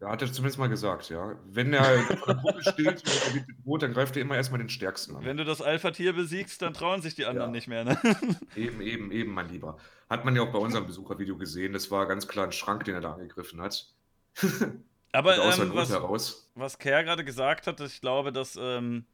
[0.00, 1.36] Ja, hat er zumindest mal gesagt, ja.
[1.46, 4.68] Wenn er in der Gruppe steht und er bedroht, dann greift er immer erstmal den
[4.68, 5.24] Stärksten an.
[5.24, 7.52] Wenn du das Alpha-Tier besiegst, dann trauen sich die anderen ja.
[7.52, 7.98] nicht mehr, ne?
[8.56, 9.78] Eben, eben, eben, mein Lieber.
[10.10, 11.72] Hat man ja auch bei unserem Besuchervideo gesehen.
[11.72, 13.93] Das war ganz klar ein Schrank, den er da angegriffen hat.
[15.12, 19.04] Aber ähm, was, was Kerr gerade gesagt hat, ich glaube, dass, ähm,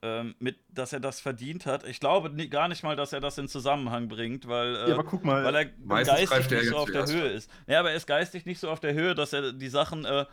[0.00, 1.84] ähm, mit, dass er das verdient hat.
[1.84, 4.94] Ich glaube nie, gar nicht mal, dass er das in Zusammenhang bringt, weil, äh, ja,
[4.94, 5.64] aber guck mal, weil er
[6.04, 7.50] geistig nicht so auf der Höhe ist.
[7.66, 10.24] Ja, aber er ist geistig nicht so auf der Höhe, dass er die Sachen, äh,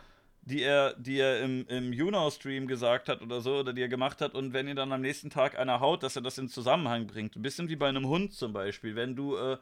[0.42, 4.20] die er, die er im, im Juno-Stream gesagt hat oder so, oder die er gemacht
[4.20, 7.08] hat, und wenn ihr dann am nächsten Tag einer haut, dass er das in Zusammenhang
[7.08, 7.34] bringt.
[7.34, 8.94] Ein bisschen wie bei einem Hund zum Beispiel.
[8.94, 9.58] Wenn du, äh,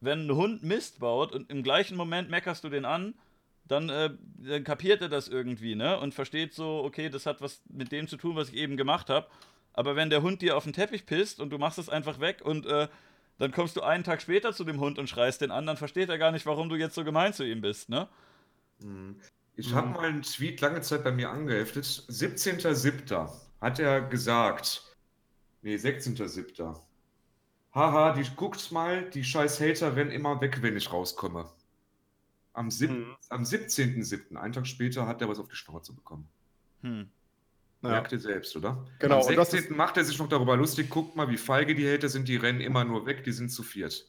[0.00, 3.12] wenn ein Hund Mist baut und im gleichen Moment meckerst du den an,
[3.68, 5.98] dann, äh, dann kapiert er das irgendwie, ne?
[5.98, 9.10] Und versteht so, okay, das hat was mit dem zu tun, was ich eben gemacht
[9.10, 9.26] habe.
[9.72, 12.40] Aber wenn der Hund dir auf den Teppich pisst und du machst es einfach weg
[12.42, 12.88] und äh,
[13.38, 16.08] dann kommst du einen Tag später zu dem Hund und schreist den an, dann versteht
[16.08, 18.08] er gar nicht, warum du jetzt so gemein zu ihm bist, ne?
[18.80, 19.20] Mhm.
[19.56, 19.92] Ich habe mhm.
[19.94, 21.84] mal einen Tweet lange Zeit bei mir angeheftet.
[21.84, 23.30] 17.07.
[23.60, 24.82] hat er gesagt.
[25.62, 26.78] Nee, 16.07.
[27.74, 31.46] Haha, die guckt mal, die scheiß Hater rennen immer weg, wenn ich rauskomme.
[32.56, 33.16] Am, mhm.
[33.28, 36.26] am 17.07., einen Tag später, hat er was auf die Schnauze bekommen.
[36.80, 37.10] Hm.
[37.82, 37.90] Ja.
[37.90, 38.86] Merkt ihr selbst, oder?
[38.98, 39.18] Genau.
[39.18, 39.76] Am 16.
[39.76, 42.62] macht er sich noch darüber lustig, guckt mal, wie feige die Hater sind, die rennen
[42.62, 44.06] immer nur weg, die sind zu viert.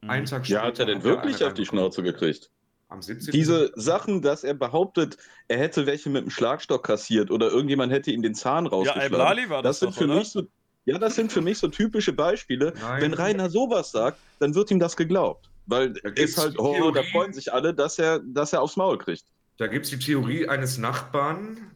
[0.00, 0.10] Mhm.
[0.10, 0.60] Einen Tag später.
[0.62, 2.50] Ja, hat er denn wirklich auf die Schnauze gekriegt?
[2.88, 3.32] Am 17.
[3.32, 8.12] Diese Sachen, dass er behauptet, er hätte welche mit dem Schlagstock kassiert oder irgendjemand hätte
[8.12, 9.18] ihm den Zahn rausgeschlagen.
[9.18, 10.14] Ja, Al war das, das sind doch, für oder?
[10.20, 10.46] mich so
[10.86, 12.74] ja, das sind für mich so typische Beispiele.
[12.80, 13.02] Nein.
[13.02, 15.48] Wenn Rainer sowas sagt, dann wird ihm das geglaubt.
[15.66, 19.24] Weil ist halt, oh, da freuen sich alle, dass er, dass er aufs Maul kriegt.
[19.56, 21.70] Da gibt es die Theorie eines Nachbarn,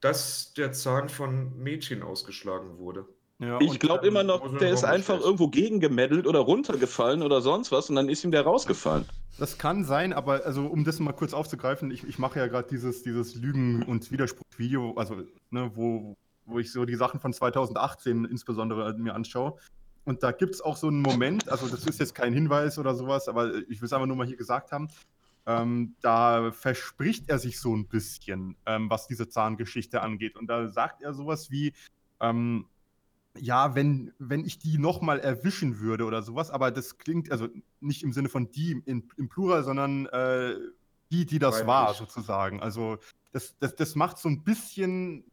[0.00, 3.06] dass der Zahn von Mädchen ausgeschlagen wurde.
[3.38, 7.90] Ja, ich glaube immer noch, der ist einfach irgendwo gegengemeddelt oder runtergefallen oder sonst was
[7.90, 9.06] und dann ist ihm der rausgefallen.
[9.38, 12.68] Das kann sein, aber also um das mal kurz aufzugreifen, ich, ich mache ja gerade
[12.68, 15.16] dieses, dieses Lügen- und Widerspruchsvideo, also
[15.50, 19.56] ne, wo, wo ich so die Sachen von 2018 insbesondere mir anschaue.
[20.04, 22.94] Und da gibt es auch so einen Moment, also das ist jetzt kein Hinweis oder
[22.94, 24.88] sowas, aber ich will es einfach nur mal hier gesagt haben.
[25.46, 30.36] Ähm, da verspricht er sich so ein bisschen, ähm, was diese Zahngeschichte angeht.
[30.36, 31.72] Und da sagt er sowas wie,
[32.20, 32.66] ähm,
[33.38, 37.48] ja, wenn, wenn ich die nochmal erwischen würde oder sowas, aber das klingt, also
[37.80, 40.54] nicht im Sinne von die in, im Plural, sondern äh,
[41.10, 42.60] die, die das war, sozusagen.
[42.60, 42.98] Also
[43.32, 45.24] das, das, das macht so ein bisschen,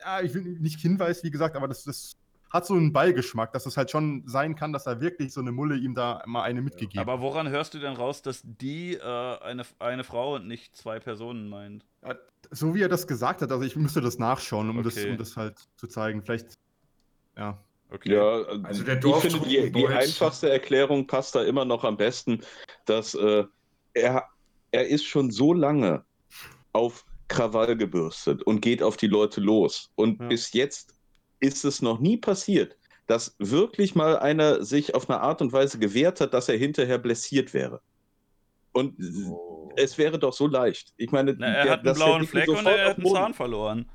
[0.00, 2.16] ja, ich will nicht Hinweis, wie gesagt, aber das, das
[2.50, 5.52] hat so einen Beigeschmack, dass es halt schon sein kann, dass er wirklich so eine
[5.52, 7.08] Mulle ihm da mal eine mitgegeben hat.
[7.08, 10.98] Aber woran hörst du denn raus, dass die äh, eine, eine Frau und nicht zwei
[10.98, 11.86] Personen meint?
[12.04, 12.16] Ja,
[12.50, 14.90] so wie er das gesagt hat, also ich müsste das nachschauen, um, okay.
[14.94, 16.22] das, um das halt zu zeigen.
[16.22, 16.58] Vielleicht,
[17.36, 17.58] ja.
[17.92, 18.14] Okay.
[18.14, 22.40] Ja, also der ich finde, die, die einfachste Erklärung passt da immer noch am besten,
[22.84, 23.44] dass äh,
[23.94, 24.24] er,
[24.70, 26.04] er ist schon so lange
[26.72, 29.90] auf Krawall gebürstet und geht auf die Leute los.
[29.96, 30.28] Und ja.
[30.28, 30.94] bis jetzt
[31.40, 32.76] ist es noch nie passiert,
[33.06, 36.98] dass wirklich mal einer sich auf eine Art und Weise gewehrt hat, dass er hinterher
[36.98, 37.80] blessiert wäre.
[38.72, 38.94] Und
[39.28, 39.72] oh.
[39.76, 40.92] es wäre doch so leicht.
[40.96, 43.86] Ich meine, Na, er der, hat einen blauen Fleck und er hat einen Zahn verloren.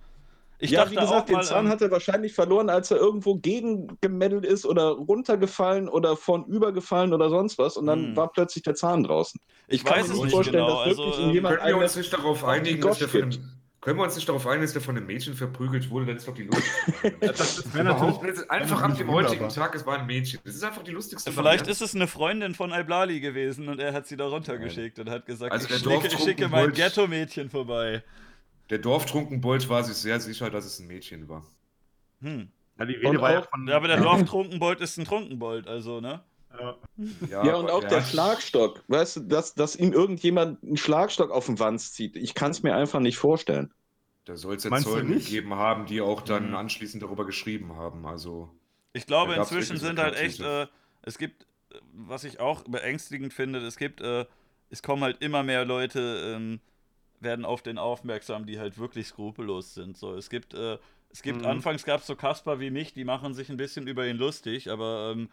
[0.58, 4.46] Ich ja, wie gesagt, den Zahn ähm, hat er wahrscheinlich verloren, als er irgendwo gegengemeddelt
[4.46, 8.16] ist oder runtergefallen oder vornübergefallen oder sonst was und dann hm.
[8.16, 9.40] war plötzlich der Zahn draußen.
[9.68, 10.86] Ich, ich kann mir nicht vorstellen, genau.
[10.86, 13.32] dass wirklich also, jemand können wir uns nicht darauf einigen, dass der von,
[13.86, 16.28] können wir uns nicht darauf einigen, dass der von einem Mädchen verprügelt wurde, dann ist
[16.28, 20.08] doch die lustigste das, das wäre natürlich einfach ab dem heutigen Tag, es war ein
[20.08, 20.40] Mädchen.
[20.44, 23.94] Das ist einfach die lustigste Vielleicht ist es eine Freundin von Alblali gewesen und er
[23.94, 28.04] hat sie da runtergeschickt und hat gesagt, also ich, schicke, schicke mein Ghetto-Mädchen vorbei.
[28.72, 31.46] Der Dorftrunkenbold war sich sehr sicher, dass es ein Mädchen war.
[32.22, 32.50] Hm.
[32.80, 33.68] Ja, die Rede war ja von.
[33.68, 36.24] Ja, aber der Dorftrunkenbold ist ein Trunkenbold, also, ne?
[37.30, 37.90] Ja, ja und auch ja.
[37.90, 38.84] der Schlagstock.
[38.88, 42.16] Weißt du, dass, dass ihm irgendjemand einen Schlagstock auf den Wanz zieht.
[42.16, 43.74] Ich kann es mir einfach nicht vorstellen.
[44.26, 46.56] Da soll es ja Zeugen gegeben haben, die auch dann mhm.
[46.56, 48.06] anschließend darüber geschrieben haben.
[48.06, 48.50] Also.
[48.94, 50.40] Ich glaube, inzwischen sind halt echt.
[50.40, 50.68] Äh,
[51.04, 51.46] es gibt,
[51.94, 54.26] was ich auch beängstigend finde, es gibt, äh,
[54.72, 56.34] es kommen halt immer mehr Leute.
[56.36, 56.60] Ähm,
[57.22, 59.98] werden auf den aufmerksam, die halt wirklich skrupellos sind.
[59.98, 60.78] So, es gibt, äh,
[61.10, 61.48] es gibt mhm.
[61.48, 64.70] anfangs gab es so Kasper wie mich, die machen sich ein bisschen über ihn lustig,
[64.70, 65.30] aber ähm,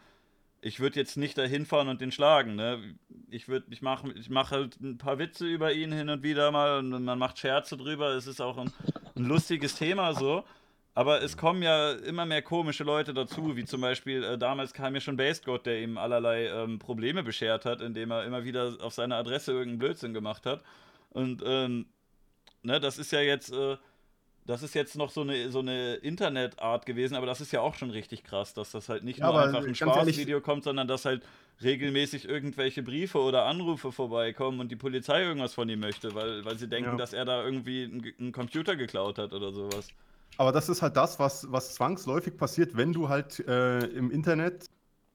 [0.63, 2.55] ich würde jetzt nicht dahin fahren und den schlagen.
[2.55, 2.95] Ne?
[3.29, 6.79] Ich ich mache, ich mache halt ein paar Witze über ihn hin und wieder mal
[6.79, 8.11] und man macht Scherze drüber.
[8.11, 8.71] Es ist auch ein,
[9.15, 10.43] ein lustiges Thema so.
[10.95, 14.93] Aber es kommen ja immer mehr komische Leute dazu, wie zum Beispiel äh, damals kam
[14.93, 18.93] ja schon Basegod, der ihm allerlei ähm, Probleme beschert hat, indem er immer wieder auf
[18.93, 20.63] seine Adresse irgendeinen Blödsinn gemacht hat.
[21.09, 21.87] Und ähm,
[22.61, 23.77] ne, das ist ja jetzt, äh,
[24.45, 27.75] das ist jetzt noch so eine, so eine Internetart gewesen, aber das ist ja auch
[27.75, 31.05] schon richtig krass, dass das halt nicht ja, nur einfach ein Spaßvideo kommt, sondern dass
[31.05, 31.23] halt
[31.61, 36.57] regelmäßig irgendwelche Briefe oder Anrufe vorbeikommen und die Polizei irgendwas von ihm möchte, weil, weil
[36.57, 36.97] sie denken, ja.
[36.97, 39.87] dass er da irgendwie einen, Computer geklaut hat oder sowas.
[40.37, 44.65] Aber das ist halt das, was, was zwangsläufig passiert, wenn du halt äh, im Internet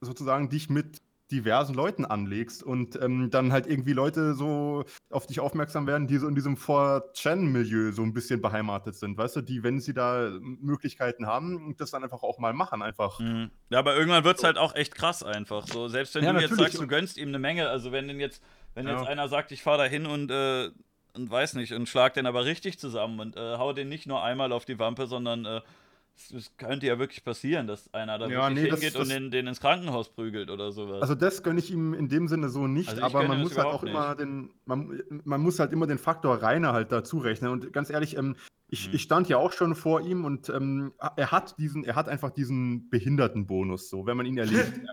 [0.01, 1.01] sozusagen dich mit
[1.31, 6.17] diversen Leuten anlegst und ähm, dann halt irgendwie Leute so auf dich aufmerksam werden, die
[6.17, 10.31] so in diesem 4chan-Milieu so ein bisschen beheimatet sind, weißt du, die, wenn sie da
[10.39, 13.19] Möglichkeiten haben, das dann einfach auch mal machen, einfach.
[13.19, 13.51] Mhm.
[13.69, 15.67] Ja, aber irgendwann wird es halt auch echt krass einfach.
[15.67, 18.19] So, selbst wenn ja, du jetzt sagst, du gönnst ihm eine Menge, also wenn denn
[18.19, 18.43] jetzt,
[18.73, 18.97] wenn ja.
[18.97, 20.69] jetzt einer sagt, ich fahre da hin und äh,
[21.13, 24.23] und weiß nicht, und schlag den aber richtig zusammen und äh, hau den nicht nur
[24.23, 25.61] einmal auf die Wampe, sondern äh,
[26.33, 29.47] es könnte ja wirklich passieren, dass einer da ja, nee, hingeht das, und den, den,
[29.47, 31.01] ins Krankenhaus prügelt oder sowas.
[31.01, 33.67] Also das gönne ich ihm in dem Sinne so nicht, also aber man muss halt
[33.67, 33.91] auch nicht.
[33.91, 37.51] immer den, man, man, muss halt immer den Faktor Rainer halt dazu rechnen.
[37.51, 38.35] Und ganz ehrlich, ähm,
[38.67, 38.95] ich, hm.
[38.95, 42.31] ich, stand ja auch schon vor ihm und ähm, er hat diesen, er hat einfach
[42.31, 44.73] diesen Behindertenbonus, so, wenn man ihn erlebt.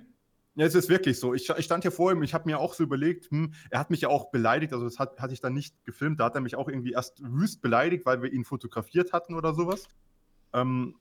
[0.59, 1.35] Ja, es ist wirklich so.
[1.35, 3.90] Ich, ich stand hier vor ihm, ich habe mir auch so überlegt, hm, er hat
[3.90, 6.40] mich ja auch beleidigt, also das hat, hatte ich dann nicht gefilmt, da hat er
[6.40, 9.86] mich auch irgendwie erst wüst beleidigt, weil wir ihn fotografiert hatten oder sowas.
[10.55, 10.94] Ähm,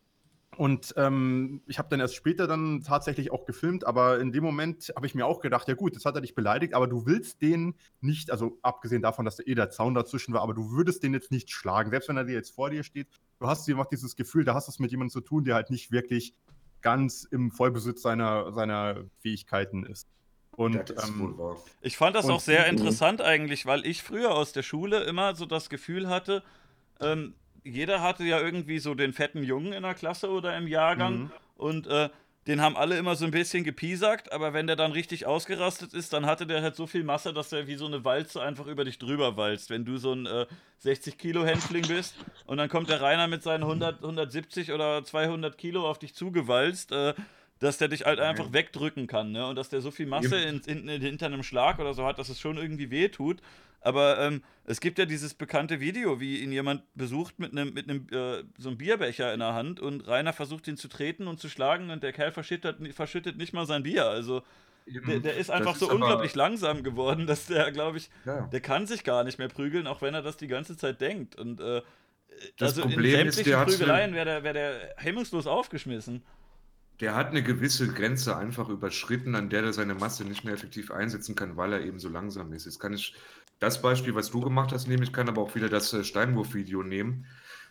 [0.57, 4.91] Und ähm, ich habe dann erst später dann tatsächlich auch gefilmt, aber in dem Moment
[4.95, 7.41] habe ich mir auch gedacht, ja gut, jetzt hat er dich beleidigt, aber du willst
[7.41, 11.03] den nicht, also abgesehen davon, dass da eh der Zaun dazwischen war, aber du würdest
[11.03, 13.07] den jetzt nicht schlagen, selbst wenn er dir jetzt vor dir steht.
[13.39, 15.69] Du hast einfach dieses Gefühl, da hast du es mit jemandem zu tun, der halt
[15.69, 16.33] nicht wirklich
[16.81, 20.07] ganz im Vollbesitz seiner, seiner Fähigkeiten ist.
[20.55, 21.35] Und ähm,
[21.81, 25.45] ich fand das auch sehr interessant eigentlich, weil ich früher aus der Schule immer so
[25.45, 26.43] das Gefühl hatte,
[27.01, 27.33] ähm,
[27.65, 31.31] jeder hatte ja irgendwie so den fetten Jungen in der Klasse oder im Jahrgang mhm.
[31.57, 32.09] und äh,
[32.47, 36.13] den haben alle immer so ein bisschen gepiesackt, aber wenn der dann richtig ausgerastet ist,
[36.13, 38.85] dann hatte der halt so viel Masse, dass der wie so eine Walze einfach über
[38.85, 39.71] dich drüber walzt.
[39.71, 40.45] Wenn du so ein äh,
[40.77, 42.15] 60 Kilo Händling bist
[42.45, 46.91] und dann kommt der Rainer mit seinen 100, 170 oder 200 Kilo auf dich zugewalzt,
[46.91, 47.15] äh,
[47.65, 49.45] dass der dich halt einfach wegdrücken kann, ne?
[49.47, 52.19] Und dass der so viel Masse in, in, in, hinter einem Schlag oder so hat,
[52.19, 53.41] dass es schon irgendwie wehtut.
[53.81, 57.87] Aber ähm, es gibt ja dieses bekannte Video, wie ihn jemand besucht mit einem mit
[57.87, 61.49] äh, so einem Bierbecher in der Hand und Rainer versucht ihn zu treten und zu
[61.49, 64.05] schlagen und der Kerl verschüttet, verschüttet nicht mal sein Bier.
[64.05, 64.41] Also
[64.87, 68.41] der, der, ist einfach ist so unglaublich langsam geworden, dass der, glaube ich, ja.
[68.47, 71.35] der kann sich gar nicht mehr prügeln, auch wenn er das die ganze Zeit denkt.
[71.35, 71.81] Und äh,
[72.59, 76.23] also Problem in sämtlichen ist, Prügeleien wäre der, wär der hemmungslos aufgeschmissen
[76.99, 80.91] der hat eine gewisse Grenze einfach überschritten, an der er seine Masse nicht mehr effektiv
[80.91, 82.65] einsetzen kann, weil er eben so langsam ist.
[82.65, 83.15] Jetzt kann ich
[83.59, 86.83] das Beispiel, was du gemacht hast, nehmen, ich kann aber auch wieder das äh, Steinwurf-Video
[86.83, 87.25] nehmen.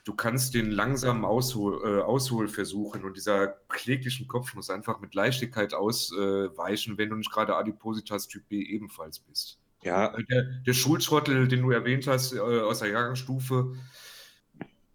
[0.04, 5.72] Du kannst den langsamen Aushol, äh, Ausholversuchen und dieser kläglichen Kopf muss einfach mit Leichtigkeit
[5.72, 9.58] ausweichen, äh, wenn du nicht gerade Adipositas Typ B ebenfalls bist.
[9.82, 10.14] Ja.
[10.30, 13.74] Der, der Schulschrottel, den du erwähnt hast, äh, aus der Jahrgangsstufe,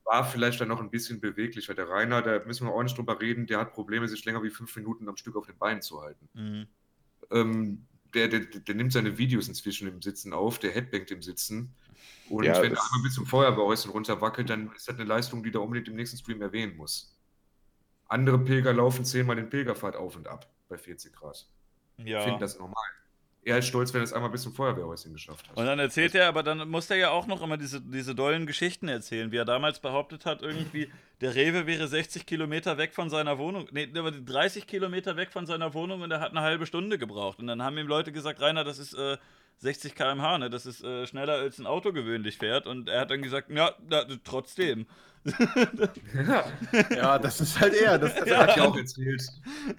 [0.09, 1.75] war vielleicht dann noch ein bisschen beweglicher.
[1.75, 4.49] Der Rainer, da müssen wir auch nicht drüber reden, der hat Probleme, sich länger wie
[4.49, 6.27] fünf Minuten am Stück auf den Beinen zu halten.
[6.33, 6.67] Mhm.
[7.31, 11.75] Ähm, der, der, der, nimmt seine Videos inzwischen im Sitzen auf, der headbangt im Sitzen.
[12.27, 15.51] Und ja, wenn er einmal bis zum Feuerwehrhäuschen runterwackelt, dann ist das eine Leistung, die
[15.51, 17.15] der unbedingt im nächsten Stream erwähnen muss.
[18.07, 21.47] Andere Pilger laufen zehnmal den Pilgerpfad auf und ab bei 40 Grad.
[21.97, 22.19] Ja.
[22.19, 22.83] Ich finde das normal
[23.43, 25.57] er ist stolz, wenn er es einmal bis zum Feuerwehrhäuschen geschafft hat.
[25.57, 28.13] Und dann erzählt also, er, aber dann muss er ja auch noch immer diese, diese
[28.13, 30.91] dollen Geschichten erzählen, wie er damals behauptet hat, irgendwie,
[31.21, 35.73] der Rewe wäre 60 Kilometer weg von seiner Wohnung, nee, 30 Kilometer weg von seiner
[35.73, 37.39] Wohnung und er hat eine halbe Stunde gebraucht.
[37.39, 39.17] Und dann haben ihm Leute gesagt, Rainer, das ist äh,
[39.59, 40.49] 60 km/h, ne?
[40.49, 42.67] das ist äh, schneller als ein Auto gewöhnlich fährt.
[42.67, 44.85] Und er hat dann gesagt, ja, na, trotzdem
[46.95, 47.97] ja, das ist halt er.
[47.97, 48.37] Das, das ja.
[48.39, 49.21] hat ja auch erzählt.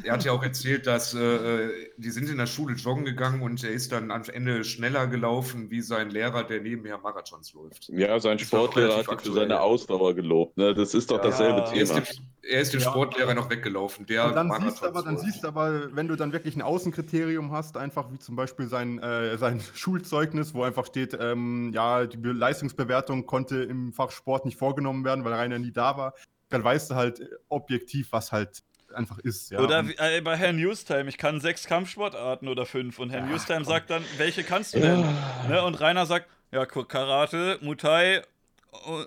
[0.02, 3.62] Er hat ja auch erzählt, dass äh, die sind in der Schule joggen gegangen und
[3.64, 7.88] er ist dann am Ende schneller gelaufen wie sein Lehrer, der nebenher Marathons läuft.
[7.88, 10.56] Ja, sein Sportlehrer hat ihn für seine Ausdauer gelobt.
[10.56, 10.74] Ne?
[10.74, 11.76] Das ist doch ja, dasselbe Thema.
[11.76, 14.06] Er ist dem, er ist dem Sportlehrer noch weggelaufen.
[14.06, 17.76] Der dann siehst, aber, dann siehst du aber, wenn du dann wirklich ein Außenkriterium hast,
[17.76, 23.26] einfach wie zum Beispiel sein, äh, sein Schulzeugnis, wo einfach steht, ähm, ja, die Leistungsbewertung
[23.26, 26.14] konnte im Fach Sport nicht vorgenommen werden, weil Rainer nie da war,
[26.48, 28.62] dann weißt du halt objektiv, was halt
[28.94, 29.50] einfach ist.
[29.50, 29.60] Ja.
[29.60, 33.26] Oder wie, äh, bei Herrn Newstime, ich kann sechs Kampfsportarten oder fünf und Herr ja,
[33.26, 35.00] Newstime sagt dann, welche kannst du denn?
[35.00, 35.48] Ja.
[35.48, 35.62] Ne?
[35.62, 38.22] Und Rainer sagt, ja, Karate, Muay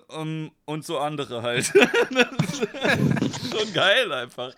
[0.08, 1.66] und, und so andere halt.
[3.50, 4.54] schon geil einfach.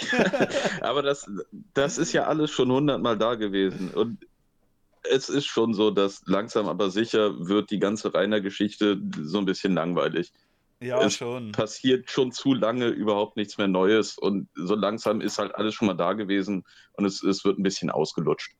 [0.80, 1.30] aber das,
[1.74, 4.18] das ist ja alles schon hundertmal da gewesen und
[5.10, 9.74] es ist schon so, dass langsam aber sicher wird die ganze Rainer-Geschichte so ein bisschen
[9.74, 10.32] langweilig.
[10.80, 11.50] Ja, es schon.
[11.52, 15.88] passiert schon zu lange überhaupt nichts mehr Neues und so langsam ist halt alles schon
[15.88, 18.52] mal da gewesen und es, es wird ein bisschen ausgelutscht.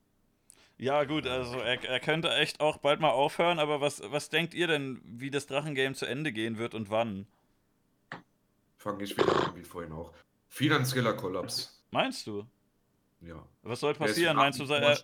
[0.79, 4.55] Ja, gut, also er, er könnte echt auch bald mal aufhören, aber was, was denkt
[4.55, 7.27] ihr denn, wie das Drachengame zu Ende gehen wird und wann?
[8.79, 10.13] Fange ich wieder an, wie vorhin auch.
[10.49, 11.85] Finanzieller Kollaps.
[11.91, 12.47] Meinst du?
[13.21, 13.45] Ja.
[13.63, 14.37] Was soll passieren?
[14.37, 14.99] Meinst du, er,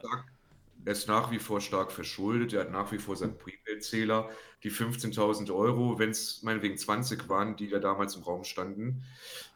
[0.85, 4.29] er ist nach wie vor stark verschuldet, er hat nach wie vor seinen Prepaid-Zähler.
[4.63, 9.05] Die 15.000 Euro, wenn es meinetwegen 20 waren, die da damals im Raum standen,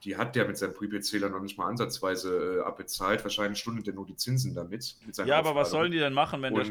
[0.05, 3.23] die hat der mit seinem Prepaid-Zähler noch nicht mal ansatzweise äh, abbezahlt.
[3.25, 4.97] Wahrscheinlich stundet er nur die Zinsen damit.
[5.25, 6.67] ja, aber was sollen die denn machen, wenn, der,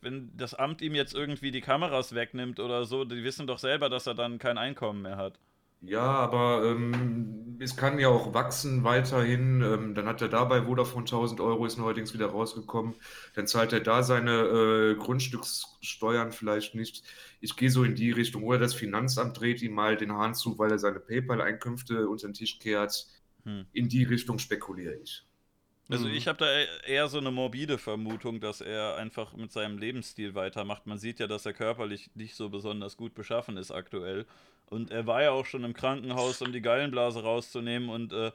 [0.00, 3.04] wenn das Amt ihm jetzt irgendwie die Kameras wegnimmt oder so?
[3.04, 5.38] Die wissen doch selber, dass er dann kein Einkommen mehr hat.
[5.80, 9.62] Ja, aber ähm, es kann ja auch wachsen weiterhin.
[9.62, 12.94] Ähm, dann hat er dabei Vodafone 1000 Euro, ist neuerdings wieder rausgekommen.
[13.34, 17.04] Dann zahlt er da seine äh, Grundstückssteuern vielleicht nicht.
[17.40, 18.42] Ich gehe so in die Richtung.
[18.42, 22.34] Oder das Finanzamt dreht ihm mal den Hahn zu, weil er seine PayPal-Einkünfte unter den
[22.34, 23.06] Tisch kehrt.
[23.44, 23.66] Hm.
[23.72, 25.24] In die Richtung spekuliere ich.
[25.90, 26.14] Also mhm.
[26.14, 30.34] ich habe da e-, eher so eine morbide Vermutung, dass er einfach mit seinem Lebensstil
[30.34, 30.86] weitermacht.
[30.86, 34.26] Man sieht ja, dass er körperlich nicht so besonders gut beschaffen ist aktuell.
[34.70, 37.88] Und er war ja auch schon im Krankenhaus, um die Gallenblase rauszunehmen.
[37.88, 38.32] Und äh,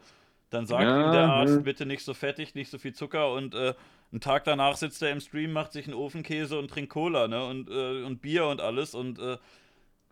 [0.50, 1.62] dann sagt ja, ihm der Arzt, ja.
[1.62, 3.34] bitte nicht so fettig, nicht so viel Zucker.
[3.34, 3.74] Und äh,
[4.12, 7.46] einen Tag danach sitzt er im Stream, macht sich einen Ofenkäse und trinkt Cola, ne?
[7.46, 8.94] Und, äh, und Bier und alles.
[8.94, 9.38] Und äh,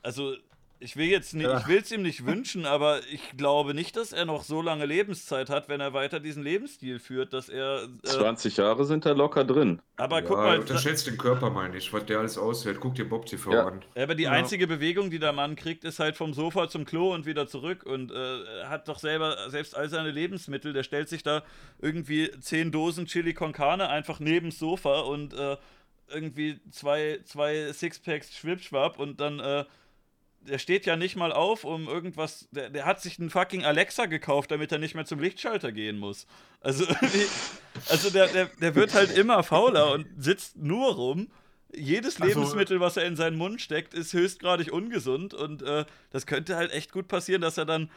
[0.03, 0.35] also
[0.81, 4.11] ich will jetzt nicht, ich will es ihm nicht wünschen, aber ich glaube nicht, dass
[4.11, 7.83] er noch so lange Lebenszeit hat, wenn er weiter diesen Lebensstil führt, dass er.
[8.03, 9.79] Äh, 20 Jahre sind da locker drin.
[9.97, 10.59] Aber ja, guck mal.
[10.59, 12.79] Unterschätzt den Körper, meine ich, was der alles aushält.
[12.79, 13.67] Guck dir Bob TV ja.
[13.67, 13.81] an.
[13.95, 14.31] Aber die ja.
[14.31, 17.83] einzige Bewegung, die der Mann kriegt, ist halt vom Sofa zum Klo und wieder zurück
[17.85, 21.43] und äh, hat doch selber, selbst all seine Lebensmittel, der stellt sich da
[21.79, 25.57] irgendwie 10 Dosen Chili con Carne einfach neben das Sofa und äh,
[26.11, 29.65] irgendwie zwei, zwei Sixpacks Schwipschwapp und dann äh,
[30.47, 32.47] der steht ja nicht mal auf, um irgendwas.
[32.51, 35.97] Der, der hat sich einen fucking Alexa gekauft, damit er nicht mehr zum Lichtschalter gehen
[35.97, 36.25] muss.
[36.61, 36.85] Also,
[37.89, 41.27] also der, der, der wird halt immer fauler und sitzt nur rum.
[41.73, 46.25] Jedes also, Lebensmittel, was er in seinen Mund steckt, ist höchstgradig ungesund und äh, das
[46.25, 47.89] könnte halt echt gut passieren, dass er dann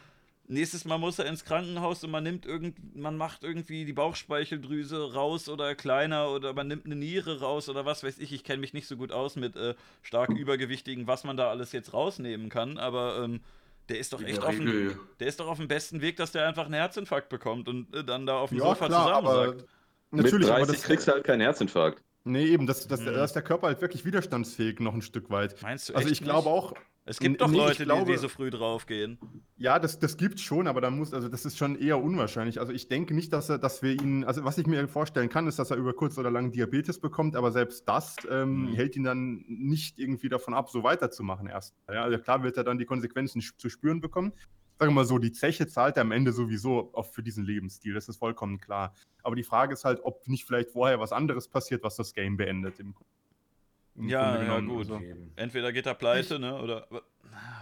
[0.47, 5.13] Nächstes Mal muss er ins Krankenhaus und man nimmt irgend, man macht irgendwie die Bauchspeicheldrüse
[5.13, 8.31] raus oder kleiner oder man nimmt eine Niere raus oder was weiß ich.
[8.31, 9.73] Ich kenne mich nicht so gut aus mit äh,
[10.03, 13.41] stark übergewichtigen, was man da alles jetzt rausnehmen kann, aber ähm,
[13.89, 16.47] der ist doch echt auf dem, der ist doch auf dem besten Weg, dass der
[16.47, 19.69] einfach einen Herzinfarkt bekommt und äh, dann da auf dem ja, Sofa klar, zusammensackt.
[20.11, 22.03] Natürlich, Mit 30 aber das kriegst du halt keinen Herzinfarkt.
[22.23, 23.05] Nee, eben, das, das, mhm.
[23.05, 25.61] da ist der Körper halt wirklich widerstandsfähig noch ein Stück weit.
[25.61, 25.95] Meinst du?
[25.95, 26.73] Also ich glaube auch,
[27.07, 29.19] es gibt doch nee, Leute, glaube, die, so früh draufgehen.
[29.57, 32.59] Ja, das, das es schon, aber da muss, also das ist schon eher unwahrscheinlich.
[32.59, 35.45] Also ich denke nicht, dass er, dass wir ihn, also was ich mir vorstellen kann,
[35.45, 38.73] ist, dass er über kurz oder lang Diabetes bekommt, aber selbst das ähm, mhm.
[38.73, 41.75] hält ihn dann nicht irgendwie davon ab, so weiterzumachen erst.
[41.87, 44.33] Ja, also klar wird er dann die Konsequenzen zu spüren bekommen.
[44.79, 47.93] Sagen wir mal so, die Zeche zahlt er am Ende sowieso auch für diesen Lebensstil,
[47.93, 48.95] das ist vollkommen klar.
[49.21, 52.35] Aber die Frage ist halt, ob nicht vielleicht vorher was anderes passiert, was das Game
[52.35, 52.79] beendet.
[52.79, 52.95] Im
[53.97, 54.91] ja, ja, gut.
[54.91, 55.01] Also.
[55.35, 56.61] Entweder geht er pleite, ne?
[56.61, 56.87] Oder.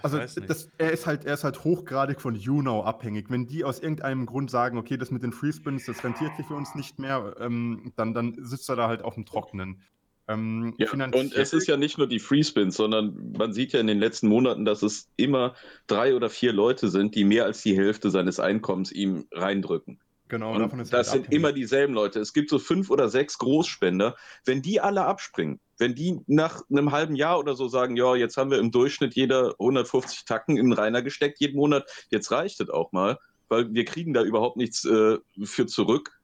[0.03, 3.29] Also das, er ist halt, er ist halt hochgradig von YouNow abhängig.
[3.29, 6.55] Wenn die aus irgendeinem Grund sagen, okay, das mit den Freespins, das rentiert sich für
[6.55, 9.81] uns nicht mehr, ähm, dann, dann sitzt er da halt auf dem Trockenen.
[10.27, 13.87] Ähm, ja, und es ist ja nicht nur die Freespins, sondern man sieht ja in
[13.87, 15.53] den letzten Monaten, dass es immer
[15.87, 19.99] drei oder vier Leute sind, die mehr als die Hälfte seines Einkommens ihm reindrücken.
[20.29, 22.19] Genau, und das halt sind immer dieselben Leute.
[22.19, 24.15] Es gibt so fünf oder sechs Großspender.
[24.45, 28.37] Wenn die alle abspringen, wenn die nach einem halben Jahr oder so sagen, ja, jetzt
[28.37, 32.61] haben wir im Durchschnitt jeder 150 Tacken in den Rainer gesteckt jeden Monat, jetzt reicht
[32.61, 33.19] es auch mal,
[33.49, 36.21] weil wir kriegen da überhaupt nichts äh, für zurück.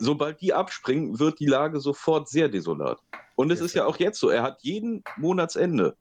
[0.00, 2.98] Sobald die abspringen, wird die Lage sofort sehr desolat.
[3.36, 5.96] Und es ist ja auch jetzt so, er hat jeden Monatsende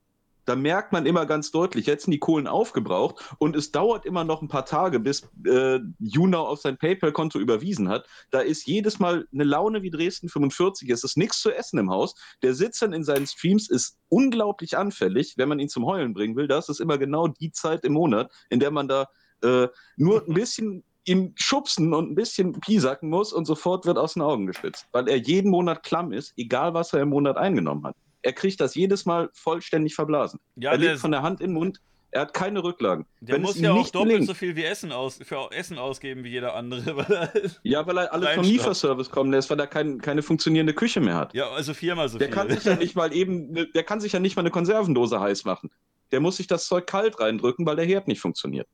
[0.46, 4.24] da merkt man immer ganz deutlich, jetzt sind die Kohlen aufgebraucht und es dauert immer
[4.24, 8.08] noch ein paar Tage, bis äh, Junau auf sein PayPal-Konto überwiesen hat.
[8.32, 10.90] Da ist jedes Mal eine Laune wie Dresden 45.
[10.90, 12.16] Es ist nichts zu essen im Haus.
[12.44, 16.36] Der Sitz dann in seinen Streams ist unglaublich anfällig, wenn man ihn zum Heulen bringen
[16.36, 16.48] will.
[16.48, 19.08] Das ist immer genau die Zeit im Monat, in der man da
[19.42, 19.68] äh,
[19.98, 24.24] nur ein bisschen ihm schubsen und ein bisschen piesacken muss und sofort wird aus den
[24.24, 27.96] Augen gespitzt, weil er jeden Monat klamm ist, egal was er im Monat eingenommen hat
[28.26, 30.40] er kriegt das jedes Mal vollständig verblasen.
[30.56, 31.80] Ja, er legt von der Hand in den Mund,
[32.10, 33.06] er hat keine Rücklagen.
[33.20, 36.24] Der Wenn muss ja auch doppelt gelingt, so viel wie Essen aus, für Essen ausgeben
[36.24, 36.96] wie jeder andere.
[36.98, 41.02] Weil ja, weil er alles vom Lieferservice kommen lässt, weil er kein, keine funktionierende Küche
[41.02, 41.34] mehr hat.
[41.34, 42.36] Ja, also viermal so der viel.
[42.36, 45.46] Kann sich ja nicht mal eben, der kann sich ja nicht mal eine Konservendose heiß
[45.46, 45.70] machen.
[46.12, 48.68] Der muss sich das Zeug kalt reindrücken, weil der Herd nicht funktioniert.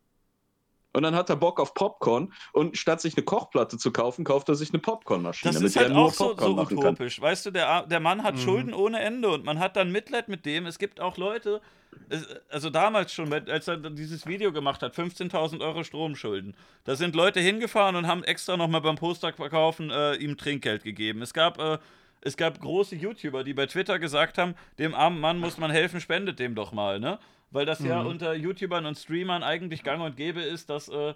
[0.93, 4.49] Und dann hat er Bock auf Popcorn und statt sich eine Kochplatte zu kaufen, kauft
[4.49, 5.53] er sich eine Popcornmaschine.
[5.53, 7.15] Das ist halt auch so, so utopisch.
[7.15, 7.23] Kann.
[7.23, 8.39] Weißt du, der, der Mann hat mhm.
[8.39, 10.65] Schulden ohne Ende und man hat dann Mitleid mit dem.
[10.65, 11.61] Es gibt auch Leute,
[12.49, 16.55] also damals schon, als er dieses Video gemacht hat, 15.000 Euro Stromschulden.
[16.84, 21.22] Da sind Leute hingefahren und haben extra nochmal beim Posterverkaufen äh, ihm Trinkgeld gegeben.
[21.22, 21.59] Es gab.
[21.59, 21.77] Äh,
[22.23, 25.99] es gab große YouTuber, die bei Twitter gesagt haben, dem armen Mann muss man helfen,
[25.99, 27.18] spendet dem doch mal, ne?
[27.52, 27.88] Weil das mhm.
[27.88, 31.14] ja unter YouTubern und Streamern eigentlich gang und gäbe ist, dass, äh,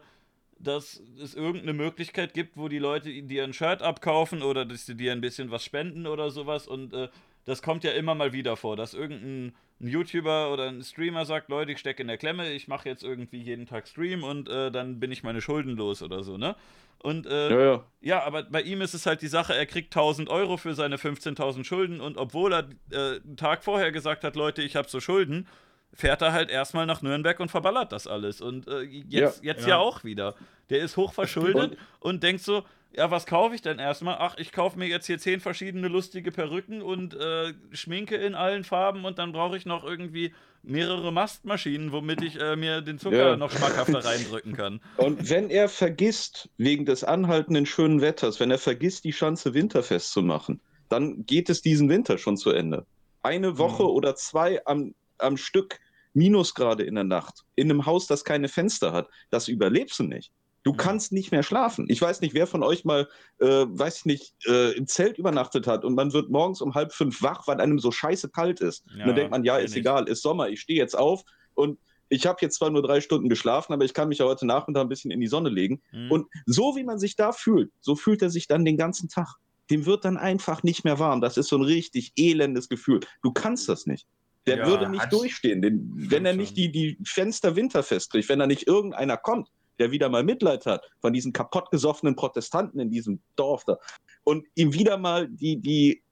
[0.59, 4.95] dass es irgendeine Möglichkeit gibt, wo die Leute dir ein Shirt abkaufen oder dass sie
[4.95, 7.09] dir ein bisschen was spenden oder sowas und äh,
[7.45, 11.49] das kommt ja immer mal wieder vor, dass irgendein ein YouTuber oder ein Streamer sagt,
[11.49, 14.71] Leute, ich stecke in der Klemme, ich mache jetzt irgendwie jeden Tag Stream und äh,
[14.71, 16.55] dann bin ich meine Schulden los oder so, ne?
[16.99, 17.83] Und äh, ja, ja.
[18.01, 20.95] ja, aber bei ihm ist es halt die Sache, er kriegt 1000 Euro für seine
[20.95, 25.01] 15.000 Schulden und obwohl er äh, einen Tag vorher gesagt hat, Leute, ich habe so
[25.01, 25.47] Schulden,
[25.95, 28.41] fährt er halt erstmal nach Nürnberg und verballert das alles.
[28.41, 29.69] Und äh, jetzt, ja, jetzt ja.
[29.69, 29.77] ja.
[29.77, 30.35] auch wieder.
[30.69, 32.63] Der ist hochverschuldet und, und denkt so,
[32.95, 34.17] ja, was kaufe ich denn erstmal?
[34.19, 38.63] Ach, ich kaufe mir jetzt hier zehn verschiedene lustige Perücken und äh, Schminke in allen
[38.63, 43.31] Farben und dann brauche ich noch irgendwie mehrere Mastmaschinen, womit ich äh, mir den Zucker
[43.31, 43.37] ja.
[43.37, 44.81] noch schmackhafter reindrücken kann.
[44.97, 50.11] Und wenn er vergisst, wegen des anhaltenden schönen Wetters, wenn er vergisst, die Schanze winterfest
[50.11, 50.59] zu machen,
[50.89, 52.85] dann geht es diesen Winter schon zu Ende.
[53.21, 53.89] Eine Woche mhm.
[53.89, 55.79] oder zwei am, am Stück
[56.15, 60.31] Minusgrade in der Nacht, in einem Haus, das keine Fenster hat, das überlebst du nicht.
[60.63, 61.85] Du kannst nicht mehr schlafen.
[61.89, 65.67] Ich weiß nicht, wer von euch mal, äh, weiß ich nicht, äh, im Zelt übernachtet
[65.67, 68.83] hat und man wird morgens um halb fünf wach, weil einem so scheiße kalt ist.
[68.87, 71.21] Ja, und dann denkt man, ja, ist egal, ist Sommer, ich stehe jetzt auf
[71.53, 71.77] und
[72.09, 74.81] ich habe jetzt zwar nur drei Stunden geschlafen, aber ich kann mich ja heute Nachmittag
[74.81, 75.81] ein bisschen in die Sonne legen.
[75.91, 76.11] Mhm.
[76.11, 79.35] Und so wie man sich da fühlt, so fühlt er sich dann den ganzen Tag.
[79.69, 81.21] Dem wird dann einfach nicht mehr warm.
[81.21, 83.01] Das ist so ein richtig elendes Gefühl.
[83.21, 84.07] Du kannst das nicht.
[84.47, 85.61] Der Ja, würde nicht durchstehen.
[85.61, 86.39] Den, wenn er schon.
[86.39, 89.49] nicht die, die Fenster winterfest kriegt, wenn da nicht irgendeiner kommt,
[89.79, 93.77] der wieder mal Mitleid hat von diesen kaputtgesoffenen Protestanten in diesem Dorf da
[94.23, 96.03] und ihm wieder mal die, die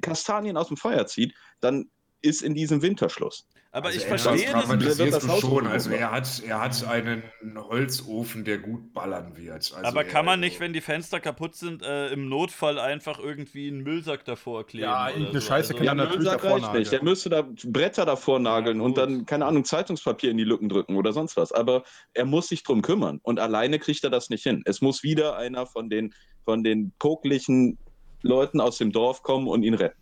[0.00, 1.90] Kastanien aus dem Feuer zieht, dann
[2.22, 3.46] ist in diesem Winterschluss.
[3.76, 4.98] Aber Also ich verstehe das.
[4.98, 5.66] Wird das du Haus schon.
[5.66, 7.22] Also er hat, er hat einen
[7.56, 9.52] Holzofen, der gut ballern wird.
[9.52, 13.18] Also aber er, kann man nicht, wenn die Fenster kaputt sind, äh, im Notfall einfach
[13.18, 14.84] irgendwie einen Müllsack davor kleben?
[14.84, 15.48] Ja, irgendeine so?
[15.48, 16.90] Scheiße Also, kann Ja, ja natürlich Müllsack davor reicht nicht.
[16.90, 17.10] Der nageln.
[17.10, 20.96] müsste da Bretter davor nageln Ja, und dann, keine Ahnung, Zeitungspapier in die Lücken drücken
[20.96, 21.52] oder sonst was.
[21.52, 21.82] Aber
[22.14, 24.62] er muss sich drum kümmern und alleine kriegt er das nicht hin.
[24.64, 26.14] Es muss wieder einer von den,
[26.46, 27.76] von den poklichen
[28.22, 30.00] Leuten aus dem Dorf kommen und ihn retten.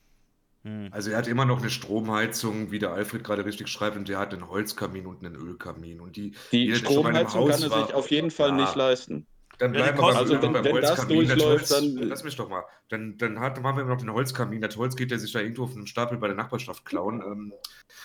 [0.65, 0.89] Hm.
[0.91, 4.19] Also er hat immer noch eine Stromheizung, wie der Alfred gerade richtig schreibt, und der
[4.19, 6.01] hat einen Holzkamin und einen Ölkamin.
[6.01, 8.57] Und die, Die der im Stromheizung kann Haus er war- sich auf jeden Fall Ja.
[8.57, 9.27] nicht leisten.
[9.59, 11.29] Dann Ja, die bleiben wir kosten- beim Also wenn- beim wenn das Holzkamin.
[11.29, 12.65] Das durchläuft, Holz- dann- Lass mich doch mal.
[12.89, 14.61] Dann, dann hat, haben wir noch den Holzkamin.
[14.61, 17.23] Das Holz geht er sich da irgendwo auf einem Stapel bei der Nachbarschaft klauen.
[17.25, 17.53] Ähm,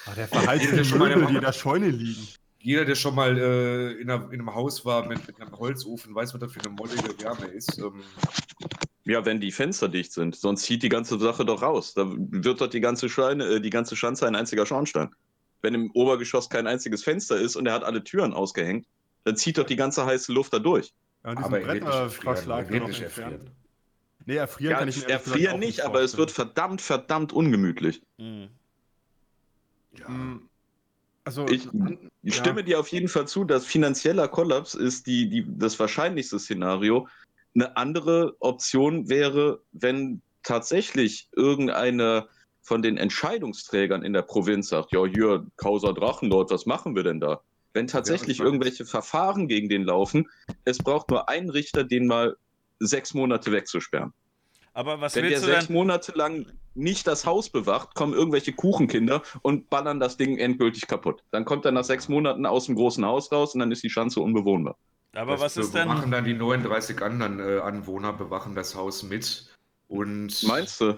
[0.05, 2.27] Ah, der verheizt der die Möbel, die in der Scheune liegen.
[2.61, 6.13] Jeder, der schon mal äh, in, einer, in einem Haus war mit, mit einem Holzofen,
[6.13, 7.77] weiß, was das für eine mollige Wärme ist.
[7.77, 8.03] Ähm,
[9.05, 11.93] Ja, wenn die Fenster dicht sind, sonst zieht die ganze Sache doch raus.
[11.93, 15.09] Da wird doch die ganze Scheune, äh, die ganze Schanze ein einziger Schornstein.
[15.61, 18.85] Wenn im Obergeschoss kein einziges Fenster ist und er hat alle Türen ausgehängt,
[19.23, 20.93] dann zieht doch die ganze heiße Luft da durch.
[21.23, 21.85] Ja, aber er erfrieren.
[21.85, 23.33] Bretterverschlag Er nicht entfernt.
[23.33, 23.51] erfrieren.
[24.25, 28.01] Nee, erfrieren Ja, kann ich er auch nicht, aber es wird verdammt, verdammt ungemütlich.
[28.17, 28.49] Hm.
[29.97, 30.07] Ja.
[30.07, 30.48] Mm,
[31.23, 31.67] Also, Ich,
[32.23, 32.33] ja.
[32.33, 37.07] stimme dir auf jeden Fall zu, dass finanzieller Kollaps ist die, die, das wahrscheinlichste Szenario.
[37.55, 42.27] Eine andere Option wäre, wenn tatsächlich irgendeine
[42.61, 47.19] von den Entscheidungsträgern in der Provinz sagt, ja, hier, Causa Drachenlord, was machen wir denn
[47.19, 47.41] da?
[47.73, 48.53] Wenn tatsächlich spannend.
[48.53, 50.27] irgendwelche Verfahren gegen den laufen,
[50.65, 52.37] es braucht nur einen Richter, den mal
[52.79, 54.13] sechs Monate wegzusperren.
[54.79, 55.75] Aber was Wenn der willst du sechs denn?
[55.75, 61.21] Monate lang nicht das Haus bewacht, kommen irgendwelche Kuchenkinder und ballern das Ding endgültig kaputt.
[61.31, 63.89] Dann kommt er nach sechs Monaten aus dem großen Haus raus und dann ist die
[63.89, 64.77] Schanze unbewohnbar.
[65.13, 65.89] Aber Das was ist denn?
[65.89, 69.53] Bewachen dann die 39 anderen äh, Anwohner, bewachen das Haus mit.
[69.89, 70.97] Und Meinst du?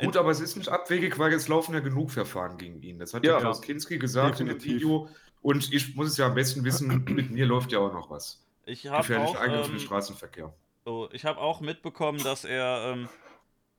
[0.00, 2.98] Gut, aber es ist nicht abwegig, weil es laufen ja genug Verfahren gegen ihn.
[2.98, 3.34] Das hat Ja.
[3.34, 4.80] ja Klaus Kinski gesagt in dem Definitiv.
[4.80, 5.08] Video.
[5.42, 8.44] Und ich muss es ja am besten wissen, mit mir läuft ja auch noch was.
[8.64, 10.52] Ich habe auch, ähm, Straßenverkehr.
[10.86, 12.92] Oh, ich hab auch mitbekommen, dass er.
[12.92, 13.08] Ähm,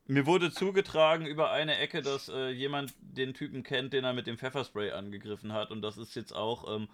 [0.10, 4.26] mir wurde zugetragen über eine Ecke, dass äh, jemand den Typen kennt, den er mit
[4.26, 5.70] dem Pfefferspray angegriffen hat.
[5.70, 6.88] Und das ist jetzt auch ähm,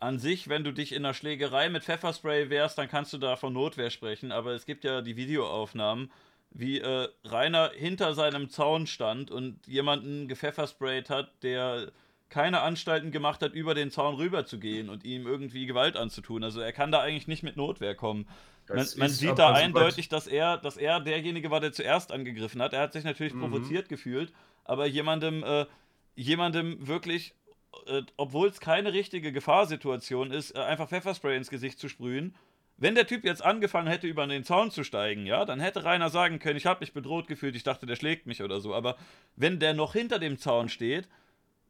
[0.00, 3.36] an sich, wenn du dich in einer Schlägerei mit Pfefferspray wehrst, dann kannst du da
[3.36, 4.32] von Notwehr sprechen.
[4.32, 6.10] Aber es gibt ja die Videoaufnahmen,
[6.50, 11.92] wie äh, Rainer hinter seinem Zaun stand und jemanden gepfeffersprayt hat, der
[12.30, 16.42] keine Anstalten gemacht hat, über den Zaun rüber zu gehen und ihm irgendwie Gewalt anzutun.
[16.42, 18.26] Also er kann da eigentlich nicht mit Notwehr kommen.
[18.68, 22.72] Man, man sieht da eindeutig, dass er, dass er derjenige war, der zuerst angegriffen hat.
[22.72, 23.40] Er hat sich natürlich Mhm.
[23.40, 24.32] provoziert gefühlt,
[24.64, 25.66] aber jemandem, äh,
[26.16, 27.34] jemandem wirklich,
[27.86, 32.34] äh, obwohl es keine richtige Gefahrsituation ist, äh, einfach Pfefferspray ins Gesicht zu sprühen.
[32.76, 36.10] Wenn der Typ jetzt angefangen hätte, über den Zaun zu steigen, ja, dann hätte Rainer
[36.10, 38.74] sagen können, ich habe mich bedroht gefühlt, ich dachte, der schlägt mich oder so.
[38.74, 38.96] Aber
[39.36, 41.06] wenn der noch hinter dem Zaun steht,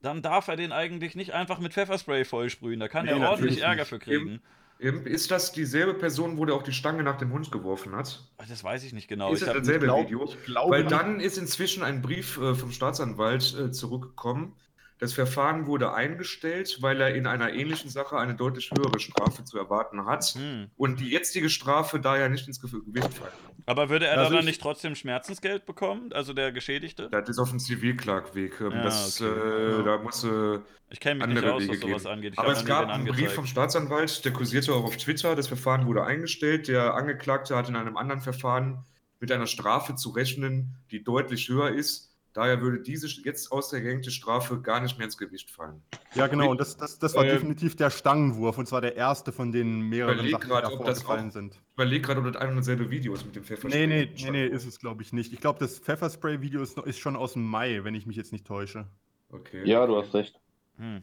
[0.00, 2.80] dann darf er den eigentlich nicht einfach mit Pfefferspray vollsprühen.
[2.80, 3.88] Da kann Nee, er ordentlich Ärger nicht.
[3.88, 4.28] für kriegen.
[4.28, 4.40] Ähm,
[4.84, 8.22] Ist das dieselbe Person, wo der auch die Stange nach dem Hund geworfen hat?
[8.48, 9.32] Das weiß ich nicht genau.
[9.32, 10.24] ist Ich das dasselbe glaub- Video?
[10.24, 14.52] ich glaube Weil dann ist inzwischen ein Brief äh, vom Staatsanwalt äh, zurückgekommen.
[14.98, 19.58] Das Verfahren wurde eingestellt, weil er in einer ähnlichen Sache eine deutlich höhere Strafe zu
[19.58, 20.24] erwarten hat.
[20.24, 20.70] hm.
[20.76, 23.32] Und die jetzige Strafe daher nicht ins Ge- Gewicht fallen.
[23.66, 26.12] Aber würde er Also dann ich- nicht trotzdem Schmerzensgeld bekommen?
[26.12, 27.08] Also der Geschädigte?
[27.10, 28.60] Das ist auf dem Zivilklagweg.
[28.60, 29.30] Ähm, Ja, das, okay.
[29.30, 29.82] äh, Ja.
[29.82, 30.58] Da muss äh,
[30.90, 32.12] Ich kenne mich nicht andere aus, Wege was sowas gehen.
[32.12, 32.32] angeht.
[32.34, 35.34] Ich Aber es gab einen Brief vom Staatsanwalt, der kursierte auch auf Twitter.
[35.34, 36.68] Das Verfahren wurde eingestellt.
[36.68, 38.84] Der Angeklagte hat in einem anderen Verfahren
[39.18, 42.13] mit einer Strafe zu rechnen, die deutlich höher ist.
[42.34, 45.80] Daher würde diese jetzt ausgehängte Strafe gar nicht mehr ins Gewicht fallen.
[46.14, 49.30] Ja, genau, und das, das, das war Ähm, definitiv der Stangenwurf, und zwar der erste
[49.32, 51.54] von den mehreren überleg Sachen, die grad, da ob das vorgefallen auch- sind.
[51.54, 53.86] Ich überlege gerade, ob das ein und dasselbe Video ist mit dem Pfefferspray.
[53.86, 55.32] Nee, nee, nee, nee, ist es glaube ich nicht.
[55.32, 58.32] Ich glaube, das Pfefferspray-Video ist, noch- ist schon aus dem Mai, wenn ich mich jetzt
[58.32, 58.86] nicht täusche.
[59.30, 59.62] Okay.
[59.64, 60.34] Ja, du hast recht.
[60.76, 61.02] Hm.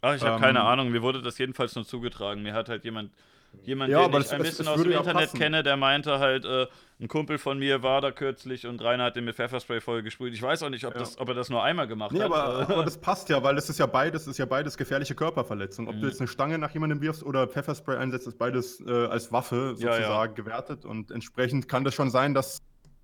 [0.00, 0.90] Ach, ich habe Ähm, keine Ahnung.
[0.92, 2.42] Mir wurde das jedenfalls nur zugetragen.
[2.44, 3.10] Mir hat halt jemand,
[3.62, 5.24] jemand Ja, den aber ich das- ein es- bisschen es aus würde dem ja Internet
[5.26, 5.38] passen.
[5.38, 6.66] kenne, der meinte halt, äh,
[7.00, 10.34] ein Kumpel von mir war da kürzlich und Rainer hat den mit Pfefferspray vollgesprüht.
[10.34, 11.00] Ich weiß auch nicht, ob, Ja.
[11.00, 12.26] das, ob er das nur einmal gemacht Nee, hat.
[12.32, 15.14] aber, Äh, aber das passt ja, weil das ist ja beides, ist ja beides gefährliche
[15.14, 15.88] Körperverletzung.
[15.88, 16.00] Ob Mhm.
[16.00, 19.74] du jetzt eine Stange nach jemandem wirfst oder Pfefferspray einsetzt, ist beides äh, als Waffe
[19.78, 20.84] Ja, sozusagen gewertet.
[20.84, 22.58] Und entsprechend kann das schon sein, dass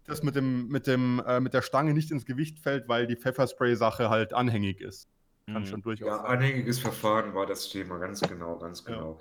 [0.07, 3.17] das mit dem, mit dem, äh, mit der Stange nicht ins Gewicht fällt, weil die
[3.17, 5.09] Pfefferspray-Sache halt anhängig ist.
[5.47, 5.67] Kann Mhm.
[5.67, 8.95] schon durchaus Ja, anhängiges Verfahren war das Thema, ganz genau, ganz Ja.
[8.95, 9.21] genau.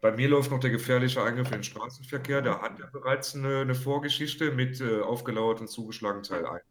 [0.00, 2.40] Bei mir läuft noch der gefährliche Eingriff in den Straßenverkehr.
[2.40, 6.62] Da hat er bereits eine, eine Vorgeschichte mit äh, aufgelauert und zugeschlagen Teil 1.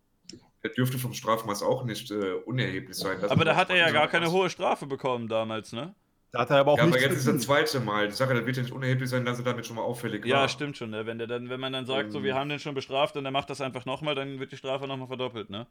[0.63, 3.19] Der dürfte vom Strafmaß auch nicht äh, unerheblich sein.
[3.21, 5.93] Das Aber da hat er ja gar keine hohe Strafe bekommen damals, ne?
[6.31, 8.07] Da hat er aber auch Ja, aber jetzt ist das zweite Mal.
[8.07, 10.41] Die Sache, das wird ja nicht unerheblich sein, dass er damit schon mal auffällig Ja,
[10.41, 10.49] war.
[10.49, 11.05] stimmt schon, ne?
[11.05, 12.23] Wenn, der dann, wenn man dann sagt, so, Ähm.
[12.23, 14.87] wir haben den schon bestraft und er macht das einfach nochmal, dann wird die Strafe
[14.87, 15.65] nochmal verdoppelt, ne?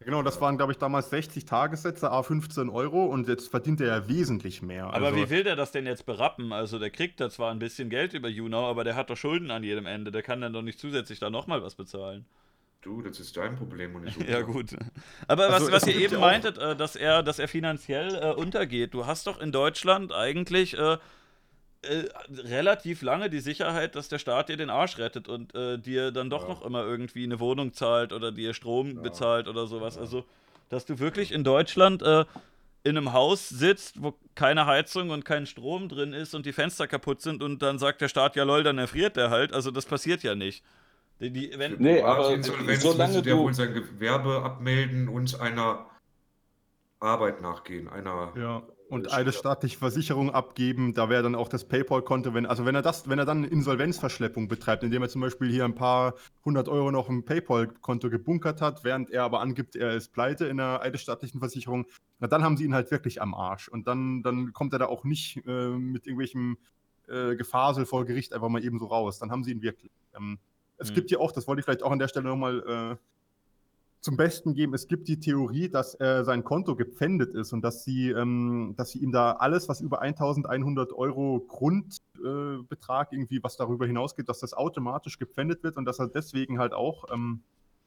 [0.00, 3.86] Genau, das waren, glaube ich, damals 60 Tagessätze, a 15 Euro und jetzt verdient er
[3.86, 4.86] ja wesentlich mehr.
[4.92, 6.52] Aber also, wie will der das denn jetzt berappen?
[6.52, 9.50] Also der kriegt da zwar ein bisschen Geld über YouNow, aber der hat doch Schulden
[9.50, 10.10] an jedem Ende.
[10.12, 12.26] Der kann dann doch nicht zusätzlich da nochmal was bezahlen.
[12.82, 14.52] Du, das ist dein Problem und nicht Ja, unser.
[14.52, 14.76] gut.
[15.26, 18.14] Aber Also, was, was es ihr eben ja meintet, äh, dass er, dass er finanziell
[18.14, 18.92] äh, untergeht.
[18.92, 20.98] Du hast doch in Deutschland eigentlich äh,
[21.88, 22.08] äh,
[22.46, 26.30] relativ lange die Sicherheit, dass der Staat dir den Arsch rettet und äh, dir dann
[26.30, 26.48] doch Ja.
[26.48, 29.00] noch immer irgendwie eine Wohnung zahlt oder dir Strom Ja.
[29.02, 29.94] bezahlt oder sowas.
[29.96, 30.02] Ja.
[30.02, 30.24] Also,
[30.70, 32.24] dass du wirklich in Deutschland äh,
[32.82, 36.86] in einem Haus sitzt, wo keine Heizung und kein Strom drin ist und die Fenster
[36.86, 39.52] kaputt sind und dann sagt der Staat, ja lol, dann erfriert der halt.
[39.54, 40.62] Also das passiert ja nicht.
[41.20, 45.40] Die, die, wenn, Nee, aber Insolvenz solange müsste der du- wohl sein Gewerbe abmelden und
[45.40, 45.86] einer
[47.00, 47.88] Arbeit nachgehen.
[47.88, 52.66] Einer Ja, und eine staatliche Versicherung abgeben, da wäre dann auch das PayPal-Konto, wenn, also
[52.66, 56.14] wenn er das, wenn er dann Insolvenzverschleppung betreibt, indem er zum Beispiel hier ein paar
[56.44, 60.60] hundert Euro noch im PayPal-Konto gebunkert hat, während er aber angibt, er ist pleite in
[60.60, 61.86] einer eidesstaatlichen Versicherung,
[62.20, 63.68] na dann haben sie ihn halt wirklich am Arsch.
[63.68, 66.58] Und dann, dann kommt er da auch nicht äh, mit irgendwelchem
[67.08, 69.18] äh, Gefasel vor Gericht einfach mal eben so raus.
[69.18, 69.92] Dann haben sie ihn wirklich.
[70.16, 70.38] Ähm,
[70.76, 70.94] es Hm.
[70.94, 72.60] gibt ja auch, das wollte ich vielleicht auch an der Stelle nochmal
[72.92, 72.96] äh,
[74.04, 77.84] zum Besten geben, es gibt die Theorie, dass äh, sein Konto gepfändet ist und dass
[77.84, 83.56] sie, ähm, dass sie ihm da alles, was über 1100 Euro Grundbetrag äh, irgendwie, was
[83.56, 87.44] darüber hinausgeht, dass das automatisch gepfändet wird und dass er deswegen halt auch ähm,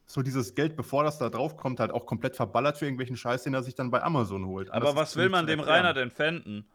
[0.07, 3.43] so dieses Geld, bevor das da drauf kommt, halt auch komplett verballert für irgendwelchen Scheiß,
[3.43, 4.71] den er sich dann bei Amazon holt.
[4.71, 5.59] aber was will man dem.
[5.59, 6.65] Rainer denn pfänden?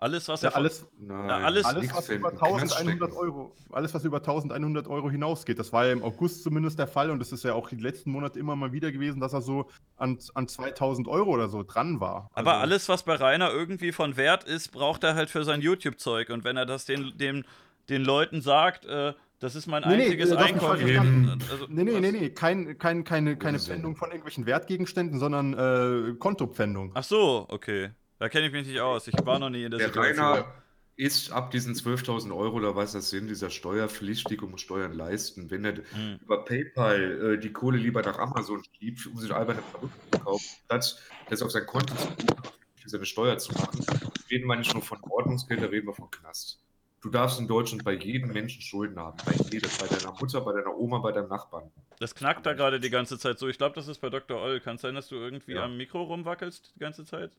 [0.00, 2.38] Alles, was er Ja, von- alles, Nein, Ja, alles- alles, was über finden.
[2.38, 2.42] Knast
[2.78, 3.22] 1100 stecken.
[3.26, 5.58] Euro, alles, was über 1100 Euro hinausgeht.
[5.58, 8.10] Das war ja im August zumindest der Fall und das ist ja auch die letzten
[8.10, 9.66] Monate immer mal wieder gewesen, dass er so
[9.98, 12.30] an, an 2000 Euro oder so dran war.
[12.32, 15.60] Aber Also- alles, was bei Rainer irgendwie von Wert ist, braucht er halt für sein
[15.60, 16.30] YouTube-Zeug.
[16.30, 17.44] Und wenn er das den, den,
[17.90, 21.42] den Leuten sagt, äh, das ist mein Nee, nee, einziges äh, ich falsch Einkommen.
[21.50, 23.58] Also, Nee, nee, nee, nee, kein, kein, keine, keine.
[23.58, 26.92] Pfändung von irgendwelchen Wertgegenständen, sondern äh, Kontopfändung.
[26.94, 27.90] Ach so, okay.
[28.20, 29.08] Da kenne ich mich nicht aus.
[29.08, 30.24] Ich war noch nie in der, Der Situation.
[30.26, 30.54] Rainer
[30.96, 35.50] ist ab diesen 12.000 Euro oder was das sind, dieser steuerpflichtig und muss Steuern leisten.
[35.50, 36.18] Wenn er Hm.
[36.22, 40.44] über PayPal äh, die Kohle lieber nach Amazon schiebt, um sich alberne Produkte zu kaufen,
[40.66, 42.42] statt das auf sein Konto zu buchen,
[42.76, 43.84] für seine Steuer zu machen,
[44.30, 46.60] reden wir nicht nur von Ordnungsgeld, da reden wir von Knast.
[47.00, 49.16] Du darfst in Deutschland bei jedem Menschen Schulden haben.
[49.24, 49.70] Bei jedem.
[49.80, 51.70] Bei deiner Mutter, bei deiner Oma, bei deinem Nachbarn.
[51.98, 53.48] Das knackt da gerade die ganze Zeit so.
[53.48, 54.38] Ich glaube, das ist bei Dr.
[54.38, 54.60] Oll.
[54.60, 55.64] Kann es sein, dass du irgendwie Ja.
[55.64, 57.32] am Mikro rumwackelst die ganze Zeit?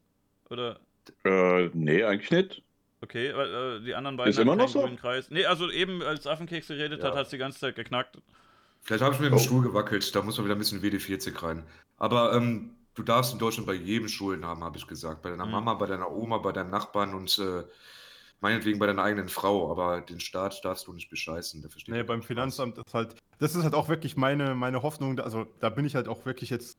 [0.51, 0.79] Oder
[1.23, 2.63] Äh, nee, eigentlich nicht.
[3.01, 4.87] okay, weil äh, die anderen beiden Ist immer noch so?
[4.97, 5.31] Kreis.
[5.31, 7.07] Nee, also eben als Affenkeks geredet Ja.
[7.09, 8.17] hat, hat es die ganze Zeit geknackt.
[8.81, 9.37] Vielleicht habe ich mir im Oh.
[9.39, 11.63] Stuhl gewackelt, da muss man wieder ein bisschen WD-40 rein.
[11.97, 15.21] Aber ähm, du darfst in Deutschland bei jedem Schulden haben, habe ich gesagt.
[15.21, 15.51] Bei deiner Mhm.
[15.51, 17.63] Mama, bei deiner Oma, bei deinem Nachbarn und äh,
[18.39, 19.71] meinetwegen bei deiner eigenen Frau.
[19.71, 21.61] Aber den Staat darfst du nicht bescheißen.
[21.61, 22.25] Der versteht Nee, beim was.
[22.25, 25.95] Finanzamt ist halt, das ist halt auch wirklich meine, meine Hoffnung, also da bin ich
[25.95, 26.77] halt auch wirklich jetzt,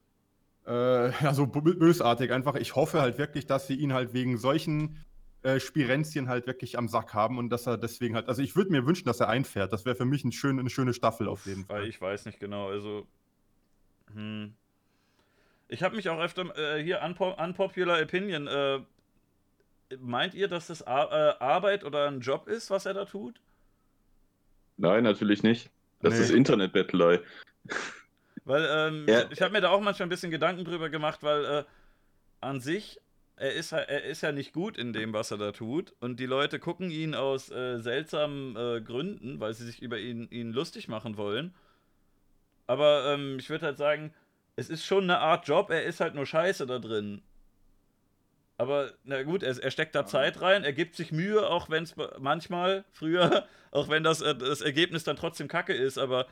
[0.67, 2.55] äh, ja, so bö- bösartig einfach.
[2.57, 5.05] Ich hoffe halt wirklich, dass sie ihn halt wegen solchen
[5.43, 8.71] äh, Spirenzien halt wirklich am Sack haben und dass er deswegen halt, also ich würde
[8.71, 9.73] mir wünschen, dass er einfährt.
[9.73, 11.89] Das wäre für mich ein schön, eine schöne Staffel auf jeden Weil Fall.
[11.89, 13.07] ich weiß nicht genau, also.
[14.15, 14.55] Hm.
[15.69, 18.47] Ich habe mich auch öfter äh, hier unpo unpopular opinion.
[18.47, 18.81] Äh,
[19.99, 23.41] meint ihr, dass das Ar äh, Arbeit oder ein Job ist, was er da tut?
[24.77, 25.71] Nein, natürlich nicht.
[26.03, 26.21] Das Nee.
[26.21, 27.21] ist Internetbettelei.
[28.44, 29.24] Weil ähm, Ja.
[29.31, 31.64] ich habe mir da auch manchmal ein bisschen Gedanken drüber gemacht, weil äh,
[32.40, 32.98] an sich
[33.36, 35.94] er ist, ja- er ist ja nicht gut in dem, was er da tut.
[36.01, 40.28] Und die Leute gucken ihn aus äh, seltsamen äh, Gründen, weil sie sich über ihn,
[40.31, 41.55] ihn lustig machen wollen.
[42.66, 44.14] Aber ähm, ich würde halt sagen,
[44.56, 47.23] es ist schon eine Art Job, er ist halt nur scheiße da drin.
[48.59, 51.82] Aber na gut, er, er steckt da Zeit rein, er gibt sich Mühe, auch wenn
[51.85, 55.98] es manchmal, früher, auch wenn das, äh, das Ergebnis dann trotzdem kacke ist.
[55.98, 56.27] Aber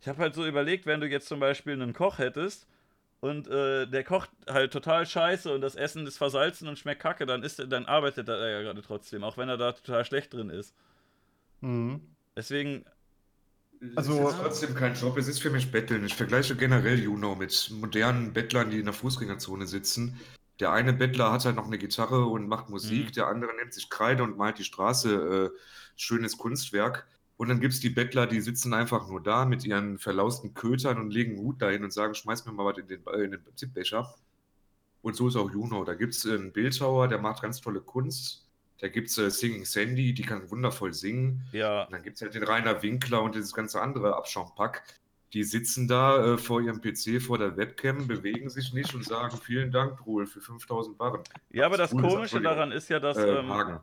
[0.00, 2.66] ich habe halt so überlegt, wenn du jetzt zum Beispiel einen Koch hättest
[3.20, 7.26] und äh, der kocht halt total scheiße und das Essen ist versalzen und schmeckt kacke,
[7.26, 10.32] dann, ist, er- dann arbeitet er ja gerade trotzdem, auch wenn er da total schlecht
[10.34, 10.74] drin ist.
[11.60, 12.00] Mhm.
[12.36, 12.84] Deswegen,
[13.94, 16.04] Also, Also- es ist trotzdem kein Job, es ist für mich Betteln.
[16.06, 20.18] Ich vergleiche generell Juno mit modernen Bettlern, die in der Fußgängerzone sitzen.
[20.60, 23.12] Der eine Bettler hat halt noch eine Gitarre und macht Musik, Mhm.
[23.12, 25.50] der andere nimmt sich Kreide und malt die Straße.
[25.54, 25.58] Äh,
[25.96, 27.06] schönes Kunstwerk.
[27.36, 30.98] Und dann gibt es die Bettler, die sitzen einfach nur da mit ihren verlausten Kötern
[30.98, 33.32] und legen einen Hut dahin und sagen, schmeiß mir mal was in den, äh, in
[33.32, 34.14] den Tippbecher.
[35.02, 35.84] Und so ist auch Juno.
[35.84, 38.46] Da gibt es einen Bildhauer, der macht ganz tolle Kunst.
[38.80, 41.42] Da gibt es äh, Singing Sandy, die kann wundervoll singen.
[41.52, 41.84] Ja.
[41.84, 44.82] Und dann gibt es halt den Rainer Winkler und dieses ganze andere Abschaumpack.
[45.32, 49.36] Die sitzen da äh, vor ihrem PC, vor der Webcam, bewegen sich nicht und sagen,
[49.36, 51.22] vielen Dank, Ruhl, für 5000 Barren.
[51.50, 53.18] Ja, aber das ist, Komische daran ist ja, dass.
[53.18, 53.80] Äh, ähm,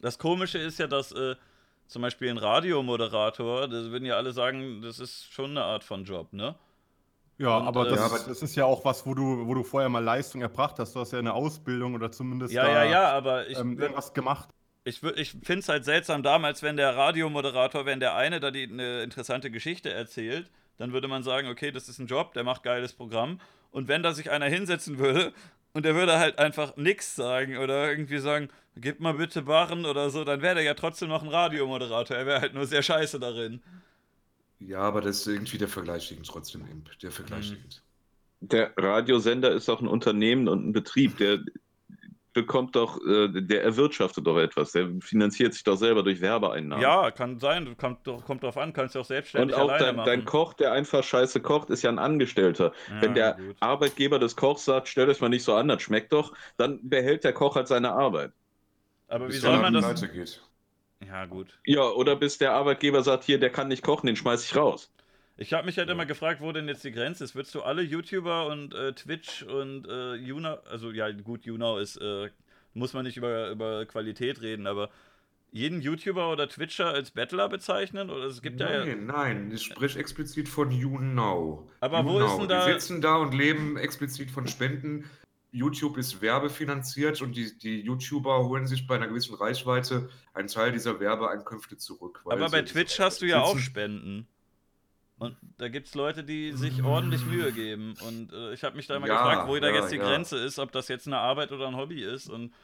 [0.00, 1.36] das Komische ist ja, dass äh,
[1.88, 6.04] zum Beispiel ein Radiomoderator, das würden ja alle sagen, das ist schon eine Art von
[6.04, 6.54] Job, ne?
[7.38, 9.54] Ja, Und, aber, äh, das, Ja, aber- das ist ja auch was, wo du, wo
[9.54, 10.94] du vorher mal Leistung erbracht hast.
[10.94, 14.12] Du hast ja eine Ausbildung oder zumindest Ja, da, ja, ja, aber ich, ähm, irgendwas
[14.12, 14.48] gemacht.
[14.84, 18.64] ich, ich finde es halt seltsam damals, wenn der Radiomoderator, wenn der eine da die,
[18.64, 22.62] eine interessante Geschichte erzählt, dann würde man sagen, okay, das ist ein Job, der macht
[22.64, 23.40] geiles Programm.
[23.70, 25.32] Und wenn da sich einer hinsetzen würde
[25.72, 30.10] und der würde halt einfach nichts sagen oder irgendwie sagen, gib mal bitte Barren oder
[30.10, 32.16] so, dann wäre der ja trotzdem noch ein Radiomoderator.
[32.16, 33.62] Er wäre halt nur sehr scheiße darin.
[34.60, 36.98] Ja, aber das ist irgendwie der Vergleich hinkt trotzdem Imp.
[37.00, 37.56] Der Vergleich Mhm.
[37.56, 37.82] hinkt.
[38.40, 41.40] Der Radiosender ist auch ein Unternehmen und ein Betrieb, der
[42.32, 46.82] bekommt doch, äh, der erwirtschaftet doch etwas, der finanziert sich doch selber durch Werbeeinnahmen.
[46.82, 49.84] Ja, kann sein, kommt, doch- kommt drauf an, kannst du auch selbstständig Und auch alleine
[49.86, 50.06] dein, machen.
[50.06, 52.72] dein Koch, der einfach scheiße kocht, ist ja ein Angestellter.
[52.88, 53.56] Ja, Wenn der gut.
[53.60, 57.24] Arbeitgeber des Kochs sagt, stellt euch mal nicht so an, das schmeckt doch, dann behält
[57.24, 58.32] der Koch halt seine Arbeit.
[59.08, 60.00] Aber wie soll man das.
[60.12, 60.42] geht.
[61.06, 61.58] Ja, gut.
[61.64, 64.92] Ja, oder bis der Arbeitgeber sagt, hier, der kann nicht kochen, den schmeiß ich raus.
[65.40, 65.94] Ich habe mich halt Ja.
[65.94, 67.34] immer gefragt, wo denn jetzt die Grenze ist.
[67.34, 71.96] Würdest du alle YouTuber und äh, Twitch und äh, Juno, also ja, gut, Juno ist,
[71.96, 72.28] äh,
[72.74, 74.90] muss man nicht über, über Qualität reden, aber
[75.50, 78.10] jeden YouTuber oder Twitcher als Battler bezeichnen?
[78.10, 78.84] Oder es gibt ja.
[78.84, 81.70] Nein, nein, ich spreche explizit von YouNow.
[81.80, 82.32] Aber wo YouNow.
[82.32, 85.08] ist denn da- Die sitzen da und leben explizit von Spenden.
[85.50, 90.72] YouTube ist werbefinanziert und die, die YouTuber holen sich bei einer gewissen Reichweite einen Teil
[90.72, 92.20] dieser Werbeeinkünfte zurück.
[92.26, 94.26] Aber bei Twitch hast du ja auch Spenden.
[95.18, 97.96] Und da gibt es Leute, die sich ordentlich Mühe geben.
[97.98, 100.02] Und äh, ich habe mich da immer Ja, gefragt, wo da ja, jetzt die ja.
[100.02, 102.28] Grenze ist, ob das jetzt eine Arbeit oder ein Hobby ist.
[102.28, 102.54] Und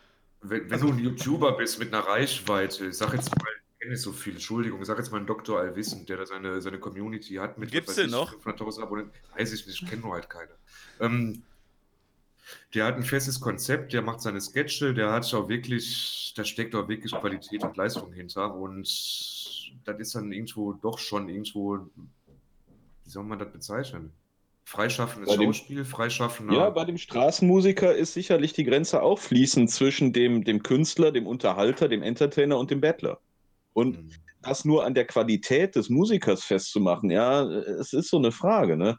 [0.40, 3.92] Wenn, wenn du ein YouTuber bist mit einer Reichweite, ich sag jetzt mal, ich kenne
[3.92, 5.58] nicht so viel, Entschuldigung, ich sag jetzt mal einen Dr.
[5.58, 8.32] Allwissend, der da seine, seine Community hat mit Gibt's den weiß noch?
[8.32, 10.50] ich, 500.000 Abonnenten, weiß ich nicht, ich kenne nur halt keine.
[11.00, 11.44] Ähm,
[12.74, 16.74] der hat ein festes Konzept, der macht seine Sketche, der hat auch wirklich, da steckt
[16.74, 18.82] auch wirklich Qualität und Leistung hinter und
[19.84, 21.90] das ist dann irgendwo doch schon irgendwo,
[23.04, 24.12] wie soll man das bezeichnen?
[24.66, 26.54] Freischaffendes Bei dem- Schauspiel, freischaffender.
[26.54, 31.26] Ja, bei dem Straßenmusiker ist sicherlich die Grenze auch fließend zwischen dem, dem Künstler, dem
[31.26, 33.20] Unterhalter, dem Entertainer und dem Bettler.
[33.74, 34.10] Und Mhm.
[34.40, 38.98] das nur an der Qualität des Musikers festzumachen, ja, es ist so eine Frage, ne?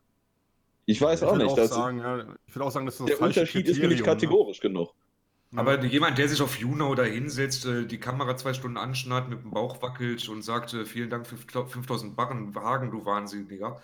[0.85, 1.47] Ich weiß ich auch nicht.
[1.47, 4.03] auch sagen, ja, ich würde auch sagen, das ist das der Unterschied ist mir nicht
[4.03, 4.13] Kriterium, ne?
[4.13, 4.93] kategorisch genug.
[5.55, 9.41] Aber jemand, der sich auf Juno da hinsetzt, äh, die Kamera zwei Stunden anschnallt, mit
[9.41, 13.81] dem Bauch wackelt und sagt, äh, vielen Dank für 5000 Barren, Hagen, du Wahnsinniger.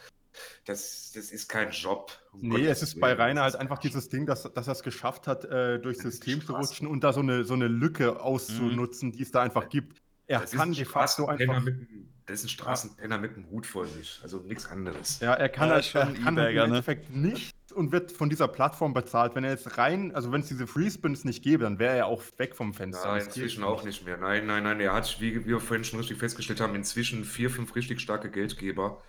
[0.66, 2.12] Das, das ist kein Job.
[2.32, 4.84] Um Nee, Gottes es ist bei Rainer halt einfach dieses Ding, dass, dass er es
[4.84, 9.12] geschafft hat, äh, durchs System zu rutschen und da so eine, so eine Lücke auszunutzen,
[9.12, 10.02] die es da einfach gibt.
[10.28, 11.62] Er Das kann de facto einfach.
[11.62, 11.88] mit,
[12.32, 14.20] das ist ein Straßenpenner mit einem Hut vor sich.
[14.24, 15.20] Also nichts anderes.
[15.20, 16.64] Ja, er kann Ja, halt, schon er kann halt im ne?
[16.64, 19.36] Endeffekt nichts und wird von dieser Plattform bezahlt.
[19.36, 22.22] Wenn er jetzt rein, also wenn es diese Freespins nicht gäbe, dann wäre er auch
[22.38, 23.12] weg vom Fenster.
[23.12, 24.18] Nein, inzwischen auch nicht mehr.
[24.18, 24.80] Nein, nein, nein.
[24.80, 29.02] Er hat, wie wir vorhin schon richtig festgestellt haben, inzwischen vier, fünf richtig starke Geldgeber.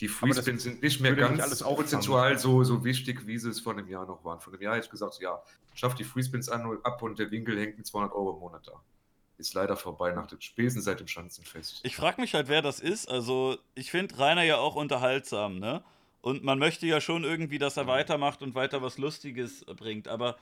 [0.00, 1.84] Die Freespins sind nicht mehr nicht ganz alles auffangen.
[1.88, 4.40] prozentual so, so wichtig, wie sie es vor einem Jahr noch waren.
[4.40, 5.42] Vor einem Jahr hätte ich gesagt, ja,
[5.74, 8.66] schafft die Freespins an und ab und der Winkel hängt mit 200 Euro im Monat
[8.66, 8.72] da.
[9.38, 11.80] Ist leider vorbei nach dem Spesen seit dem Schanzenfest.
[11.82, 13.06] Ich frage mich halt, wer das ist.
[13.06, 15.82] Also, ich finde Rainer ja auch unterhaltsam, ne?
[16.22, 17.88] Und man möchte ja schon irgendwie, dass er Mhm.
[17.88, 20.08] weitermacht und weiter was Lustiges bringt.
[20.08, 20.36] Aber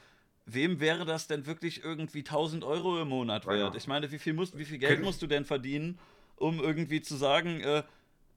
[0.47, 3.75] wem wäre das denn wirklich irgendwie 1000 Euro im Monat wert?
[3.75, 5.99] Ich meine, wie viel, musst, wie viel Geld musst du denn verdienen,
[6.37, 7.83] um irgendwie zu sagen, äh,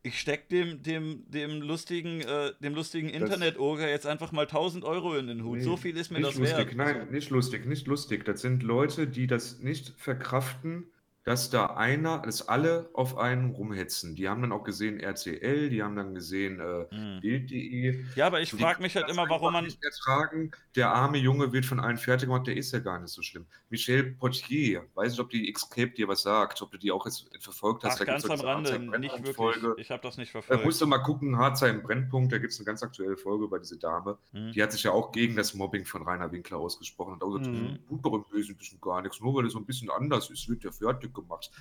[0.08, 5.16] ich steck dem, dem, dem lustigen, äh, dem lustigen Internet-Oger jetzt einfach mal 1000 Euro
[5.16, 5.58] in den Hut.
[5.58, 6.76] Nee, so viel ist mir nicht das lustig, wert.
[6.76, 8.26] Nein, nicht lustig, nicht lustig.
[8.26, 10.86] Das sind Leute, die das nicht verkraften,
[11.28, 14.16] dass da einer, dass alle auf einen rumhetzen.
[14.16, 17.20] Die haben dann auch gesehen RTL, die haben dann gesehen äh, Hm.
[17.20, 18.06] Bild.de.
[18.16, 19.66] Ja, aber ich frage mich halt immer, warum man.
[19.66, 20.52] nicht ertragen.
[20.78, 23.46] Der arme Junge wird von allen fertig gemacht, der ist ja gar nicht so schlimm.
[23.70, 27.26] Michel Potier, weiß nicht, ob die Escape dir was sagt, ob du die auch jetzt
[27.42, 28.00] verfolgt hast.
[28.02, 29.64] Ach, ganz gibt's am Rande, nicht wirklich.
[29.78, 30.64] Ich habe das nicht Da verfolgt.
[30.66, 33.60] musst du mal gucken, Harzer im Brennpunkt, da gibt es eine ganz aktuelle Folge über
[33.60, 34.18] diese Dame.
[34.32, 34.54] Hm.
[34.54, 37.48] Die hat sich ja auch gegen das Mobbing von Rainer Winkler ausgesprochen und auch gesagt,
[37.48, 38.02] Mhm.
[38.02, 40.72] doch im Wesentlichen gar nichts, nur weil es so ein bisschen anders ist, wird der
[40.72, 41.52] fertig gemacht.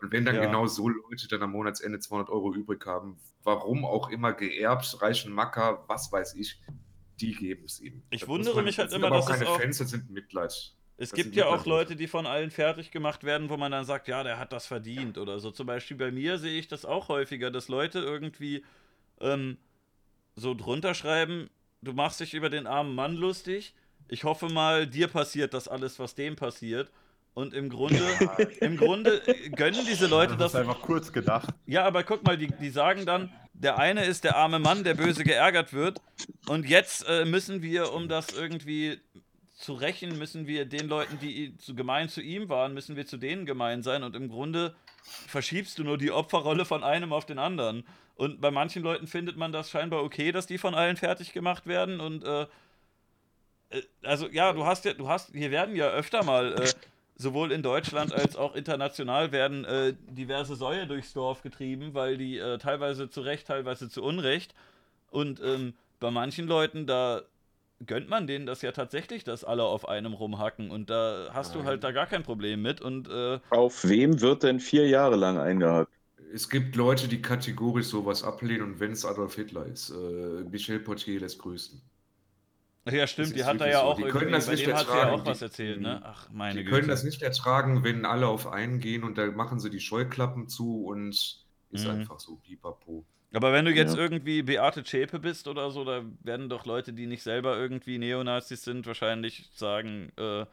[0.00, 0.46] Und wenn dann Ja.
[0.46, 5.32] genau so Leute dann am Monatsende 200 Euro übrig haben, warum auch immer geerbt, reichen
[5.32, 6.60] Macker, was weiß ich,
[7.20, 8.02] die geben es ihm.
[8.10, 10.10] Ich Das wundere muss mich halt immer, dass auch es keine auch- Fans, das sind
[10.10, 10.50] Mitleid.
[10.52, 11.64] Es Das gibt ja auch.
[11.66, 14.66] Leute, die von allen fertig gemacht werden, wo man dann sagt, ja, der hat das
[14.66, 15.50] verdient oder so.
[15.50, 18.64] Zum Beispiel bei mir sehe ich das auch häufiger, dass Leute irgendwie
[19.20, 19.56] ähm,
[20.36, 21.50] so drunter schreiben,
[21.82, 23.74] du machst dich über den armen Mann lustig,
[24.08, 26.90] ich hoffe mal, dir passiert das alles, was dem passiert.
[27.34, 28.00] Und im Grunde,
[28.60, 29.22] im Grunde
[29.54, 30.54] gönnen diese Leute das das.
[30.54, 31.54] ist einfach kurz gedacht.
[31.66, 34.94] Ja, aber guck mal, die, die sagen dann, der eine ist der arme Mann, der
[34.94, 36.00] böse geärgert wird.
[36.48, 38.98] Und jetzt äh, müssen wir, um das irgendwie
[39.54, 43.18] zu rächen, müssen wir den Leuten, die zu gemein zu ihm waren, müssen wir zu
[43.18, 44.02] denen gemein sein.
[44.02, 47.84] Und im Grunde verschiebst du nur die Opferrolle von einem auf den anderen.
[48.14, 51.66] Und bei manchen Leuten findet man das scheinbar okay, dass die von allen fertig gemacht
[51.66, 52.00] werden.
[52.00, 52.46] Und äh,
[53.70, 56.72] äh, also ja, du hast ja, du hast, hier werden ja öfter mal äh,
[57.20, 62.38] sowohl in Deutschland als auch international werden äh, diverse Säue durchs Dorf getrieben, weil die
[62.38, 64.54] äh, teilweise zu Recht, teilweise zu Unrecht.
[65.10, 67.22] Und ähm, bei manchen Leuten, da
[67.86, 70.70] gönnt man denen das ja tatsächlich, dass alle auf einem rumhacken.
[70.70, 72.80] Und da hast du halt da gar kein Problem mit.
[72.80, 75.90] Und äh, Auf wem wird denn vier Jahre lang eingehakt?
[76.32, 80.78] Es gibt Leute, die kategorisch sowas ablehnen und wenn es Adolf Hitler ist, äh, Michel
[80.78, 81.80] Portier lässt grüßen.
[82.96, 83.86] ja, stimmt, die hat er wirklich ja so.
[83.86, 85.20] auch Die irgendwie, können das nicht dem hat sie ja ertragen.
[85.20, 86.00] auch was Die- erzählt, ne?
[86.04, 86.76] Ach, meine Die Güte.
[86.76, 90.48] können das nicht ertragen, wenn alle auf einen gehen und da machen sie die Scheuklappen
[90.48, 91.08] zu und
[91.70, 91.90] ist Mhm.
[91.90, 93.04] einfach so pipapo.
[93.32, 94.00] Aber wenn du jetzt Ja.
[94.02, 98.62] irgendwie Beate Zschäpe bist oder so, da werden doch Leute, die nicht selber irgendwie Neonazis
[98.64, 100.46] sind, wahrscheinlich sagen, äh,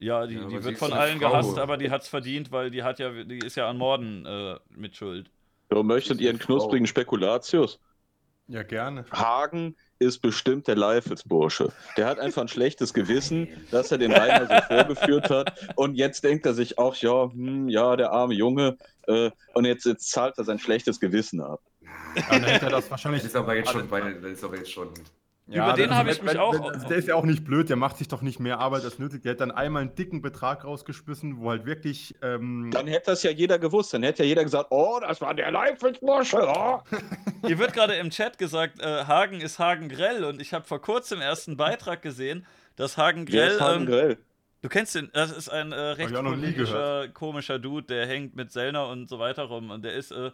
[0.00, 1.30] ja, die, Ja, die wird von allen Frau.
[1.30, 4.58] gehasst, aber die hat's verdient, weil die hat ja, die ist ja an Morden äh,
[4.70, 5.30] mit Schuld.
[5.70, 6.86] So, möchtet ihr eine einen knusprigen.
[6.86, 7.78] Spekulatius?
[8.46, 9.04] Ja, gerne.
[9.12, 11.72] Hagen ist bestimmt der Leifelsbursche.
[11.96, 15.74] Der hat einfach ein schlechtes Gewissen, dass er den Rainer so vorgeführt hat.
[15.76, 18.76] Und jetzt denkt er sich auch, ja, hm, ja, der arme Junge.
[19.06, 21.60] Äh, und jetzt, jetzt zahlt er sein schlechtes Gewissen ab.
[22.30, 23.22] Dann hätte er das wahrscheinlich.
[23.22, 24.88] Das ist aber jetzt schon, bei, das ist aber jetzt schon.
[25.50, 27.68] Über den habe ich wenn- mich wenn- auch- wenn- der ist ja auch nicht blöd,
[27.70, 29.22] der macht sich doch nicht mehr Arbeit als nötig.
[29.22, 32.14] Der hat dann einmal einen dicken Betrag rausgeschmissen, wo halt wirklich.
[32.22, 33.94] Ähm, Dann hätte das ja jeder gewusst.
[33.94, 36.36] Dann hätte ja jeder gesagt, oh, das war der Leifelsbursche.
[36.46, 36.80] Oh.
[37.46, 40.80] Hier wird gerade im Chat gesagt, äh, Hagen ist Hagen Grell und ich habe vor
[40.82, 42.44] kurzem erst einen Beitrag gesehen,
[42.76, 44.18] dass Hagen Grell, ist Hagen ähm, Grell?
[44.60, 48.88] du kennst den, das ist ein äh, recht politischer, komischer Dude, der hängt mit Sellner
[48.88, 50.30] und so weiter rum und der ist, äh,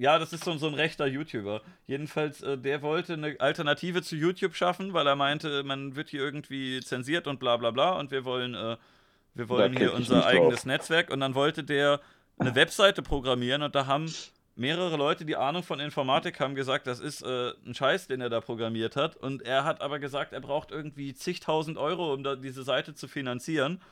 [0.00, 1.60] ja, das ist so, so ein rechter YouTuber.
[1.86, 6.22] Jedenfalls, äh, der wollte eine Alternative zu YouTube schaffen, weil er meinte, man wird hier
[6.22, 8.78] irgendwie zensiert und bla bla bla und wir wollen, äh,
[9.34, 10.64] wir wollen hier unser eigenes drauf.
[10.64, 12.00] Netzwerk und dann wollte der
[12.38, 14.10] eine Webseite programmieren und da haben
[14.56, 18.30] mehrere Leute, die Ahnung von Informatik haben, gesagt, das ist äh, ein Scheiß, den er
[18.30, 19.16] da programmiert hat.
[19.16, 23.06] Und er hat aber gesagt, er braucht irgendwie zigtausend Euro, um da diese Seite zu
[23.06, 23.82] finanzieren.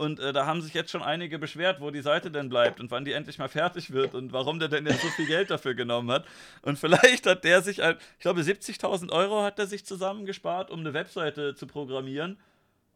[0.00, 2.90] Und äh, da haben sich jetzt schon einige beschwert, wo die Seite denn bleibt und
[2.90, 5.74] wann die endlich mal fertig wird und warum der denn jetzt so viel Geld dafür
[5.74, 6.24] genommen hat.
[6.62, 10.94] Und vielleicht hat der sich, ich glaube, 70.000 Euro hat er sich zusammengespart, um eine
[10.94, 12.38] Webseite zu programmieren.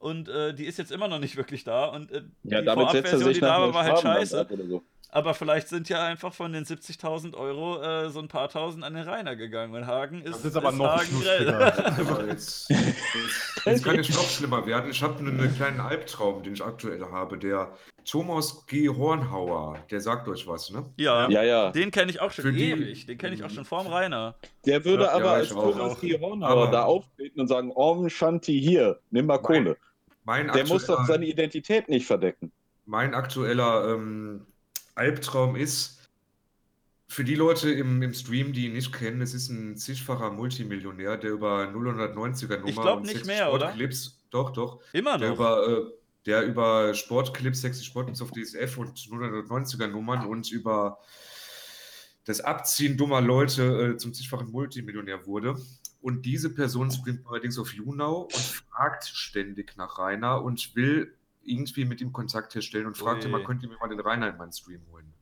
[0.04, 1.86] Und äh, die ist jetzt immer noch nicht wirklich da.
[1.86, 4.46] Und äh, Ja, die damit setzt er Vorabversion, sich die da war, war halt scheiße.
[4.68, 4.82] so.
[5.10, 8.94] Aber vielleicht sind ja einfach von den 70.000 Euro äh, so ein paar tausend an
[8.94, 9.72] den Rainer gegangen.
[9.74, 11.56] Und Hagen ist, das ist aber noch Hagen.
[12.00, 14.90] Aber jetzt, jetzt, jetzt kann es noch schlimmer werden.
[14.90, 17.38] Ich habe einen kleinen Albtraum, den ich aktuell habe.
[17.38, 17.72] Der
[18.04, 18.88] Thomas G.
[18.88, 20.84] Hornhauer, der sagt euch was, ne?
[20.98, 21.70] ja, Ja, ja.
[21.70, 23.06] den kenne ich auch schon Für die- ewig.
[23.06, 24.34] Den kenne ich auch schon vorm Rainer.
[24.66, 25.70] Der würde Ja, aber ja, als ich auch.
[25.72, 26.18] Thomas G.
[26.20, 29.76] Hornauer Aber- da auftreten und sagen, Om Shanti hier, nimm mal Kohle.
[30.24, 32.52] Mein Der muss doch seine Identität nicht verdecken.
[32.86, 34.46] Mein aktueller ähm,
[34.94, 36.04] Albtraum ist,
[37.06, 41.16] für die Leute im, im Stream, die ihn nicht kennen, es ist ein zigfacher Multimillionär,
[41.16, 43.66] der über 090er Nummer Ich glaub und nicht mehr, oder?
[43.66, 45.36] Sportclips, doch, doch, Immer der noch.
[45.36, 45.82] über, äh,
[46.26, 50.98] der über Sportclips, sexy Sportclips auf DSF und 090er Nummern und über
[52.24, 55.56] das Abziehen dummer Leute äh, zum zigfachen Multimillionär wurde.
[56.04, 61.86] Und diese Person streamt allerdings auf Junau und fragt ständig nach Rainer und will irgendwie
[61.86, 63.32] mit ihm Kontakt herstellen und fragte Ui.
[63.32, 65.14] mal, könnt ihr mir mal den Rainer in meinen Stream holen?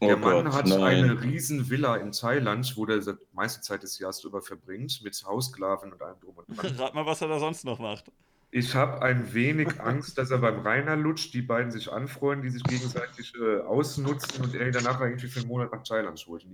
[0.00, 0.80] Der Oh Mann Gott, hat nein.
[0.80, 5.22] eine riesen Villa in Thailand, wo der die meiste Zeit des Jahres drüber verbringt, mit
[5.22, 6.76] Hausklaven und allem drum und dran.
[6.78, 8.10] Rat mal, was er da sonst noch macht.
[8.50, 12.50] Ich habe ein wenig Angst, dass er beim Rainer lutscht, die beiden sich anfreunden, die
[12.50, 16.46] sich gegenseitig äh, ausnutzen und er ihn danach irgendwie für einen Monat nach Thailand holt.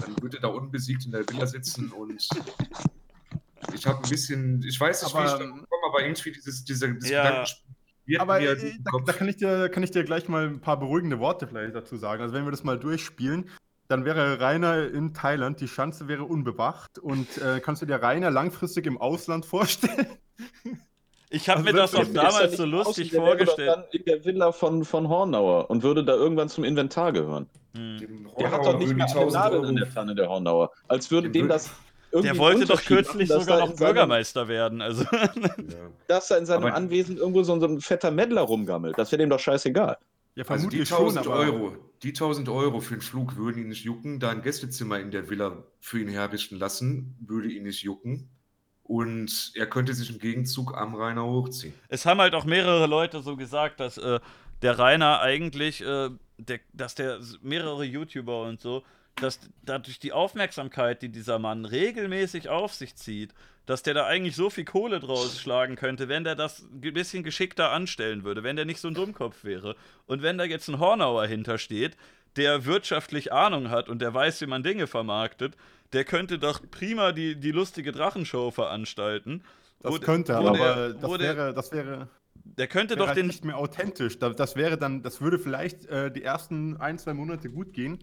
[0.00, 2.26] Dann wird er da unbesiegt in der Villa sitzen und
[3.78, 6.64] ich habe ein bisschen, ich weiß nicht, wie ich Aber, da komme, aber irgendwie dieses,
[6.64, 7.44] dieser, dieses Ja.
[8.18, 10.78] Aber mir äh, da, da, kann ich dir, kann ich dir gleich mal ein paar
[10.78, 12.22] beruhigende Worte vielleicht dazu sagen.
[12.22, 13.50] Also wenn wir das mal durchspielen,
[13.88, 18.30] dann wäre Rainer in Thailand, die Schanze wäre unbewacht und äh, kannst du dir Rainer
[18.30, 20.06] langfristig im Ausland vorstellen?
[21.30, 23.68] Ich habe Also mir das auch damals so lustig doch vorgestellt.
[23.68, 27.46] Dann in der Villa von, von Hornauer und würde da irgendwann zum Inventar gehören.
[27.74, 28.26] Hm.
[28.38, 30.70] Der hat doch nicht mehr eine 1000 Nadel in der Pfanne, der Hornauer.
[30.88, 31.70] Als würde Dem das
[32.12, 34.80] Der wollte doch kürzlich machen, sogar noch in seinem- Bürgermeister werden.
[34.82, 35.04] Also.
[35.04, 35.90] Ja.
[36.06, 38.96] Dass da in seinem Aber- Anwesen irgendwo so, so ein fetter Meddler rumgammelt.
[38.98, 39.98] Das wäre dem doch scheißegal.
[40.34, 43.62] Ja, Also die vermutlich schon, 1000 aber Euro, die 1000 Euro für den Flug würden
[43.62, 47.64] ihn nicht jucken, da ein Gästezimmer in der Villa für ihn herrichten lassen, würde ihn
[47.64, 48.28] nicht jucken.
[48.84, 51.74] und er könnte sich im Gegenzug am Rainer hochziehen.
[51.88, 54.18] Es haben halt auch mehrere Leute so gesagt, dass äh,
[54.62, 56.08] der Rainer eigentlich, äh,
[56.38, 58.82] der, dass der mehrere YouTuber und so,
[59.20, 63.34] dass dadurch die Aufmerksamkeit, die dieser Mann regelmäßig auf sich zieht,
[63.66, 67.22] dass der da eigentlich so viel Kohle draus schlagen könnte, wenn der das ein bisschen
[67.22, 69.76] geschickter anstellen würde, wenn der nicht so ein Dummkopf wäre.
[70.06, 71.96] Und wenn da jetzt ein Hornauer hintersteht,
[72.36, 75.54] der wirtschaftlich Ahnung hat und der weiß, wie man Dinge vermarktet,
[75.92, 79.42] der könnte doch prima die, die lustige Drachenshow veranstalten.
[79.80, 82.08] Das wo- könnte, wo aber der- das der- wäre, das wäre,
[82.44, 83.26] Der könnte wäre doch halt den.
[83.26, 84.18] nicht mehr authentisch.
[84.18, 87.98] Da- Das wäre dann, das würde vielleicht äh, die ersten ein, zwei Monate gut gehen,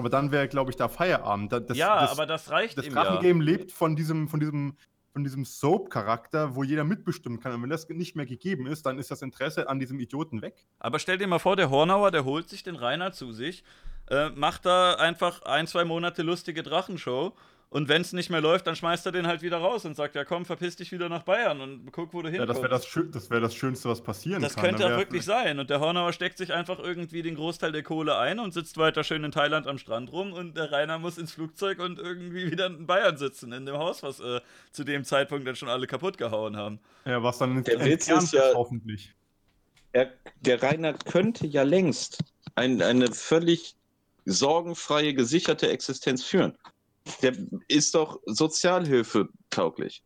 [0.00, 1.52] aber dann wäre, glaube ich, da Feierabend.
[1.52, 3.04] Da- Das, ja, das, aber das reicht das ihm ja.
[3.04, 4.76] Drachengame lebt von diesem, von diesem,
[5.12, 7.52] von diesem Soap-Charakter, wo jeder mitbestimmen kann.
[7.52, 10.66] Und wenn das nicht mehr gegeben ist, dann ist das Interesse an diesem Idioten weg.
[10.78, 13.64] Aber stell dir mal vor, der Hornauer, der holt sich den Rainer zu sich,
[14.08, 17.32] äh, macht da einfach ein, zwei Monate lustige Drachenshow
[17.72, 20.16] und wenn es nicht mehr läuft, dann schmeißt er den halt wieder raus und sagt,
[20.16, 22.50] ja komm, verpiss dich wieder nach Bayern und guck, wo du Ja, hinkommst.
[22.56, 24.64] das wäre das, Schö- das, wär das Schönste, was passieren Das kann.
[24.64, 25.58] könnte Dann auch wirklich sein.
[25.60, 29.04] Und der Hornauer steckt sich einfach irgendwie den Großteil der Kohle ein und sitzt weiter
[29.04, 32.66] schön in Thailand am Strand rum und der Rainer muss ins Flugzeug und irgendwie wieder
[32.66, 34.40] in Bayern sitzen, in dem Haus, was äh,
[34.72, 36.80] zu dem Zeitpunkt dann schon alle kaputt gehauen haben.
[37.04, 39.14] Ja, was dann Der Witz ist ja- hoffentlich.
[39.92, 42.18] Er, der Rainer könnte ja längst
[42.56, 43.74] ein, eine völlig
[44.24, 46.56] sorgenfreie, gesicherte Existenz führen.
[47.22, 47.34] Der
[47.68, 50.02] ist doch sozialhilfetauglich.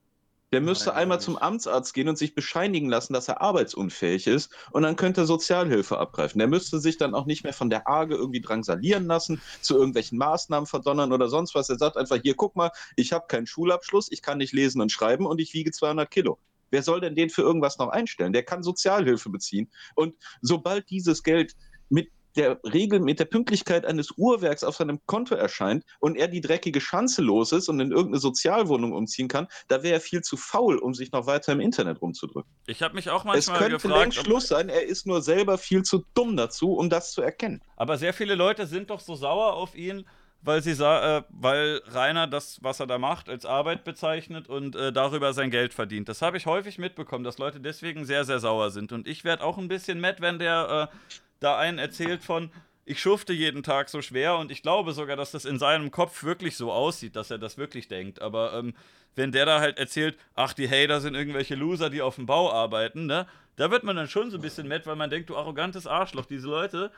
[0.55, 4.53] Der müsste Nein, einmal zum Amtsarzt gehen und sich bescheinigen lassen, dass er arbeitsunfähig ist
[4.71, 6.39] und dann könnte er Sozialhilfe abgreifen.
[6.39, 10.17] Der müsste sich dann auch nicht mehr von der Arge irgendwie drangsalieren lassen, zu irgendwelchen
[10.17, 11.71] Maßnahmen verdonnern oder sonst was.
[11.71, 14.93] Er sagt einfach, hier, guck mal, ich habe keinen Schulabschluss, ich kann nicht lesen und
[14.93, 16.39] schreiben und ich wiege 200 Kilo.
[16.71, 18.33] Wer soll denn den für irgendwas noch einstellen?
[18.33, 19.69] Der kann Sozialhilfe beziehen.
[19.97, 21.57] Und sobald dieses Geld
[21.89, 26.41] mit der Regel, mit der Pünktlichkeit eines Uhrwerks auf seinem Konto erscheint und er die
[26.41, 30.37] dreckige Schanze los ist und in irgendeine Sozialwohnung umziehen kann, da wäre er viel zu
[30.37, 32.51] faul, um sich noch weiter im Internet rumzudrücken.
[32.67, 35.23] Ich habe mich auch Es manchmal könnte gefragt, längst ob, Schluss sein, er ist nur
[35.23, 37.63] selber viel zu dumm dazu, um das zu erkennen.
[37.77, 40.05] aber sehr viele Leute sind doch so sauer auf ihn,
[40.45, 44.93] weil sie äh, weil Rainer das, was er da macht, als Arbeit bezeichnet und äh,
[44.93, 46.09] darüber sein Geld verdient.
[46.09, 48.93] Das habe ich häufig mitbekommen, dass Leute deswegen sehr, sehr sauer sind.
[48.93, 51.15] Und ich werde auch ein bisschen mad, wenn der äh,
[51.45, 52.51] da einen erzählt von,
[52.87, 56.23] ich schufte jeden Tag so schwer und ich glaube sogar, dass das in seinem Kopf
[56.25, 58.21] wirklich so aussieht, dass er das wirklich denkt.
[58.21, 58.75] Aber ähm,
[59.15, 62.53] wenn der da halt erzählt, ach, die Hater sind irgendwelche Loser, die auf dem Bau
[62.53, 63.27] arbeiten, ne?
[63.57, 66.27] Da wird man dann schon so ein bisschen mad, weil man denkt, du arrogantes Arschloch,
[66.27, 66.91] diese Leute,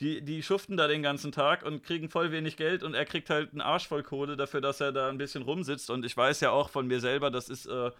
[0.00, 3.30] die, die schuften da den ganzen Tag und kriegen voll wenig Geld und er kriegt
[3.30, 5.90] halt einen Arsch voll Kohle dafür, dass er da ein bisschen rumsitzt.
[5.90, 7.90] Und ich weiß ja auch von mir selber, das ist, äh,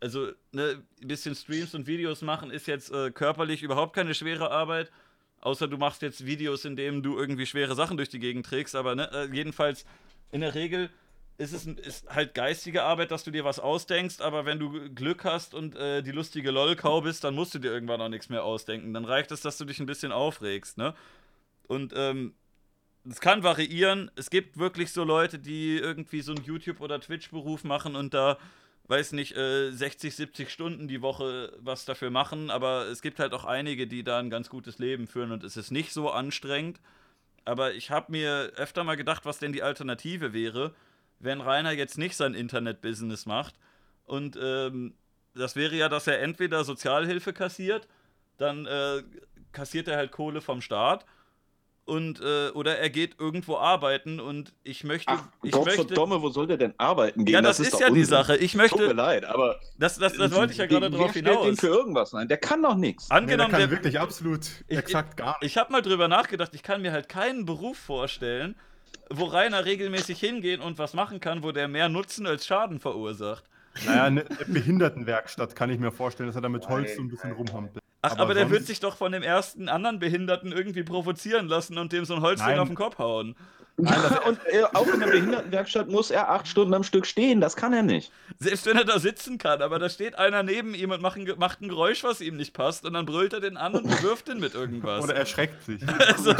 [0.00, 4.50] also, ne, ein bisschen Streams und Videos machen ist jetzt äh, körperlich überhaupt keine schwere
[4.50, 4.90] Arbeit.
[5.46, 8.74] Außer du machst jetzt Videos, in denen du irgendwie schwere Sachen durch die Gegend trägst.
[8.74, 9.86] Aber ne, äh, jedenfalls,
[10.32, 10.90] in der Regel
[11.38, 14.20] ist es ist halt geistige Arbeit, dass du dir was ausdenkst.
[14.20, 17.70] Aber wenn du Glück hast und äh, die lustige Lolkau bist, dann musst du dir
[17.70, 18.92] irgendwann auch nichts mehr ausdenken.
[18.92, 20.94] Dann reicht es, dass du dich ein bisschen aufregst, ne?
[21.68, 22.34] Und ähm,
[23.08, 24.10] es kann variieren.
[24.16, 28.36] Es gibt wirklich so Leute, die irgendwie so einen YouTube- oder Twitch-Beruf machen und da,
[28.88, 32.50] weiß nicht, äh, 60, 70 Stunden die Woche was dafür machen.
[32.50, 35.56] Aber es gibt halt auch einige, die da ein ganz gutes Leben führen und es
[35.56, 36.80] ist nicht so anstrengend.
[37.44, 40.74] Aber ich habe mir öfter mal gedacht, was denn die Alternative wäre,
[41.18, 43.54] wenn Rainer jetzt nicht sein Internet-Business macht.
[44.04, 44.94] Und ähm,
[45.34, 47.88] das wäre ja, dass er entweder Sozialhilfe kassiert,
[48.36, 49.02] dann äh,
[49.52, 51.06] kassiert er halt Kohle vom Staat
[51.86, 56.20] und äh, oder er geht irgendwo arbeiten und ich möchte Ach, ich Gott möchte verdomme,
[56.20, 57.34] wo soll der denn arbeiten gehen?
[57.34, 58.04] ja das, ist, doch ja die.
[58.04, 61.10] Sache ich Tut mir möchte leid, aber das, das, das wollte ich ja gerade drauf
[61.12, 62.26] stellt den hinaus für irgendwas ein?
[62.28, 63.04] Der kann doch nichts.
[63.04, 65.52] Nee, der angenommen kann der, wirklich absolut Ich- exakt gar nicht.
[65.52, 68.56] ich habe mal drüber nachgedacht ich kann mir halt keinen Beruf vorstellen
[69.08, 73.44] wo Rainer regelmäßig hingehen und was machen kann wo der mehr Nutzen als Schaden verursacht
[73.84, 77.32] Naja, eine Behindertenwerkstatt kann ich mir vorstellen, dass er da mit Holz so ein bisschen
[77.32, 77.82] rumhampelt.
[78.02, 81.76] Ach, aber, Aber der wird sich doch von dem ersten anderen Behinderten irgendwie provozieren lassen
[81.78, 83.34] und dem so ein Holzding auf den Kopf hauen.
[83.78, 87.40] Nein, das- und äh, auch in der Behindertenwerkstatt muss er acht Stunden am Stück stehen.
[87.42, 88.10] Das kann er nicht.
[88.38, 91.28] Selbst wenn er da sitzen kann, aber da steht einer neben ihm und macht ein,
[91.36, 94.28] macht ein Geräusch, was ihm nicht passt, und dann brüllt er den an und bewirft
[94.28, 95.04] ihn mit irgendwas.
[95.04, 95.82] Oder erschreckt sich.
[95.86, 96.32] also,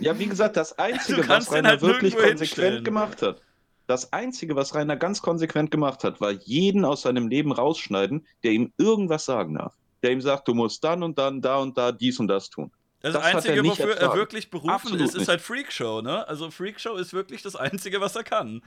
[0.00, 2.84] Ja, wie gesagt, das Einzige, was Rainer halt wirklich konsequent hinstellen.
[2.84, 3.40] gemacht hat,
[3.86, 8.52] das Einzige, was Rainer ganz konsequent gemacht hat, war jeden aus seinem Leben rausschneiden, der
[8.52, 9.74] ihm irgendwas sagen darf.
[10.02, 12.70] Der ihm sagt, du musst dann und dann, da und da, dies und das tun.
[13.00, 14.18] das, Das hat er Einzige, nicht wofür er ertragen.
[14.18, 15.28] wirklich berufen Absolut ist, ist nicht.
[15.28, 16.26] halt Freakshow, ne?
[16.28, 18.62] Also Freakshow ist wirklich das Einzige, was er kann.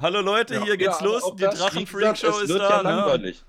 [0.00, 0.64] Hallo Leute, Ja.
[0.64, 2.88] hier geht's aber los, die Drachen-Freakshow ist wird da, ja ne?
[2.90, 3.42] langweilig.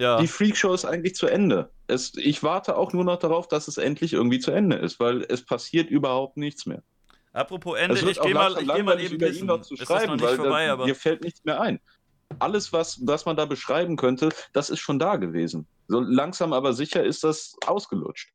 [0.00, 0.18] Ja.
[0.20, 1.70] Die Freakshow ist eigentlich zu Ende.
[1.86, 5.22] Es, ich warte auch nur noch darauf, dass es endlich irgendwie zu Ende ist, weil
[5.28, 6.82] es passiert überhaupt nichts mehr.
[7.32, 9.82] Apropos Ende, wird ich gehe mal, ich geh mal eben über ihn noch zu noch
[9.82, 10.86] schreiben, nicht weil vorbei, da, aber...
[10.86, 11.80] mir fällt nichts mehr ein.
[12.38, 15.66] alles, was, was man da beschreiben könnte, das ist schon da gewesen.
[15.88, 18.32] So langsam aber sicher ist das ausgelutscht.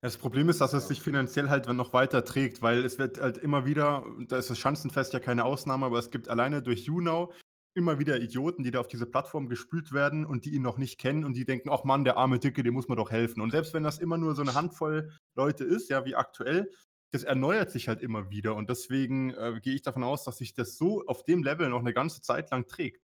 [0.00, 3.38] Das Problem ist, dass es sich finanziell halt noch weiter trägt, weil es wird halt
[3.38, 7.32] immer wieder, da ist das Schanzenfest ja keine Ausnahme, aber es gibt alleine durch YouNow
[7.74, 10.98] immer wieder Idioten, die da auf diese Plattform gespült werden und die ihn noch nicht
[10.98, 13.40] kennen und die denken, ach Mann, der arme Dicke, dem muss man doch helfen.
[13.40, 16.70] Und selbst wenn das immer nur so eine Handvoll Leute ist, ja, wie aktuell,
[17.12, 20.54] das erneuert sich halt immer wieder und deswegen äh, gehe ich davon aus, dass sich
[20.54, 23.02] das so auf dem Level noch eine ganze Zeit lang trägt.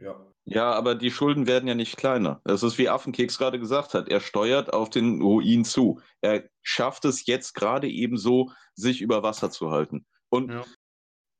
[0.00, 0.24] Ja.
[0.44, 2.40] Ja, aber die Schulden werden ja nicht kleiner.
[2.44, 4.08] Das ist wie Affenkeks gerade gesagt hat.
[4.08, 6.00] Er steuert auf den Ruin zu.
[6.20, 10.06] Er schafft es jetzt gerade eben so, sich über Wasser zu halten.
[10.30, 10.64] Und ja.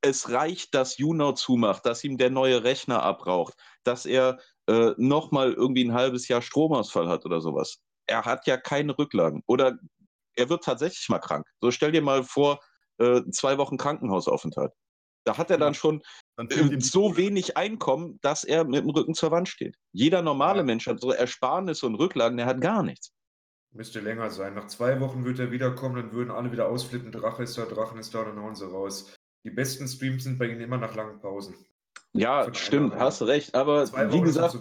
[0.01, 3.53] es reicht, dass Juno zumacht, dass ihm der neue Rechner abraucht,
[3.83, 7.81] dass er äh, nochmal irgendwie ein halbes Jahr Stromausfall hat oder sowas.
[8.07, 9.41] Er hat ja keine Rücklagen.
[9.47, 9.79] Oder
[10.35, 11.45] er wird tatsächlich mal krank.
[11.61, 12.59] So stell dir mal vor,
[12.99, 14.71] äh, zwei Wochen Krankenhausaufenthalt.
[15.25, 16.01] Da hat er dann schon
[16.37, 19.75] dann äh, so wenig Einkommen, dass er mit dem Rücken zur Wand steht.
[19.91, 20.63] Jeder normale ja.
[20.63, 23.11] Mensch hat so Ersparnisse und Rücklagen, der hat gar nichts.
[23.71, 24.55] Müsste länger sein.
[24.55, 27.11] Nach zwei Wochen wird er wiederkommen, dann würden alle wieder ausflippen.
[27.11, 29.13] Drache ist da, Drachen ist da, dann hauen sie raus.
[29.43, 31.55] Die besten Streams sind bei ihnen immer nach langen Pausen.
[32.13, 33.53] Ja, stimmt, hast recht.
[33.53, 34.57] Aber wie gesagt,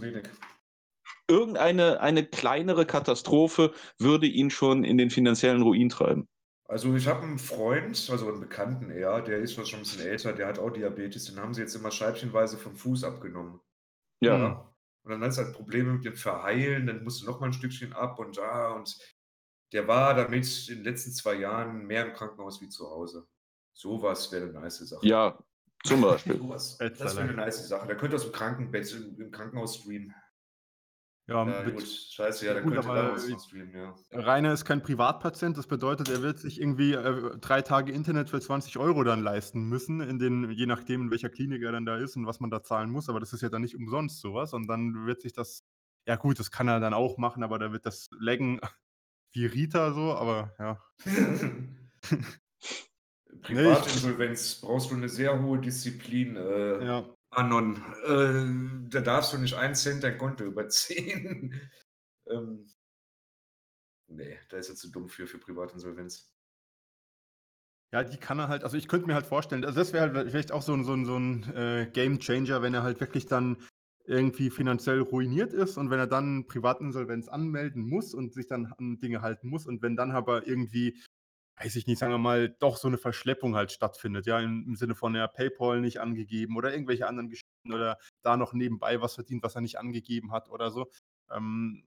[1.28, 6.26] irgendeine eine kleinere Katastrophe würde ihn schon in den finanziellen Ruin treiben.
[6.68, 10.34] Also ich habe einen Freund, also einen Bekannten eher, der ist schon ein bisschen älter,
[10.34, 13.60] der hat auch Diabetes, den haben sie jetzt immer scheibchenweise vom Fuß abgenommen.
[14.20, 14.38] Ja.
[14.38, 14.74] ja.
[15.04, 18.18] Und dann ist halt Probleme mit dem Verheilen, dann musste noch mal ein Stückchen ab
[18.18, 18.98] und da und
[19.72, 23.26] der war damit in den letzten zwei Jahren mehr im Krankenhaus wie zu Hause.
[23.72, 25.06] Sowas wäre eine nice Sache.
[25.06, 25.38] Ja,
[25.84, 26.38] zum Beispiel.
[26.48, 27.86] das wäre eine nice Sache.
[27.86, 30.14] Da könnte aus dem Krankenbett im Krankenhaus streamen.
[31.28, 33.94] Ja, ja gut, scheiße, ja, dann gut, könnte aber streamen, ja.
[34.12, 38.40] Rainer ist kein Privatpatient, das bedeutet, er wird sich irgendwie äh, drei Tage Internet für
[38.40, 41.98] 20 Euro dann leisten müssen, in den, je nachdem, in welcher Klinik er dann da
[41.98, 44.54] ist und was man da zahlen muss, aber das ist ja dann nicht umsonst sowas
[44.54, 45.64] und dann wird sich das,
[46.06, 48.58] ja gut, das kann er dann auch machen, aber da wird das laggen
[49.32, 50.82] wie Rita so, aber ja.
[53.42, 56.36] Privatinsolvenz brauchst du eine sehr hohe Disziplin.
[56.36, 57.04] Äh, ja.
[57.30, 61.70] Anon, äh, da darfst du nicht einen Cent dein Konto überziehen.
[62.26, 62.66] ähm,
[64.08, 66.32] nee, da ist er zu dumm für, für Privatinsolvenz.
[67.92, 70.30] Ja, die kann er halt, also ich könnte mir halt vorstellen, also das wäre halt
[70.30, 73.26] vielleicht auch so ein, so ein, so ein äh, Game Changer, wenn er halt wirklich
[73.26, 73.56] dann
[74.04, 78.98] irgendwie finanziell ruiniert ist und wenn er dann Privatinsolvenz anmelden muss und sich dann an
[79.00, 80.98] Dinge halten muss und wenn dann aber irgendwie
[81.60, 84.76] weiß ich nicht, sagen wir mal, doch so eine Verschleppung halt stattfindet, ja, im, im
[84.76, 89.14] Sinne von ja, PayPal nicht angegeben oder irgendwelche anderen Geschichten oder da noch nebenbei was
[89.14, 90.90] verdient, was er nicht angegeben hat oder so.
[91.30, 91.84] Ähm,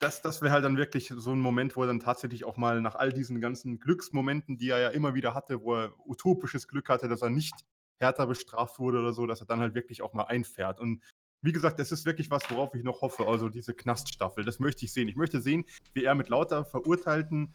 [0.00, 2.80] das, das wäre halt dann wirklich so ein Moment, wo er dann tatsächlich auch mal
[2.80, 6.88] nach all diesen ganzen Glücksmomenten, die er ja immer wieder hatte, wo er utopisches Glück
[6.88, 7.54] hatte, dass er nicht
[8.00, 10.80] härter bestraft wurde oder so, dass er dann halt wirklich auch mal einfährt.
[10.80, 11.02] Und
[11.42, 13.26] wie gesagt, das ist wirklich was, worauf ich noch hoffe.
[13.26, 15.08] Also diese Knaststaffel, das möchte ich sehen.
[15.08, 17.54] Ich möchte sehen, wie er mit lauter Verurteilten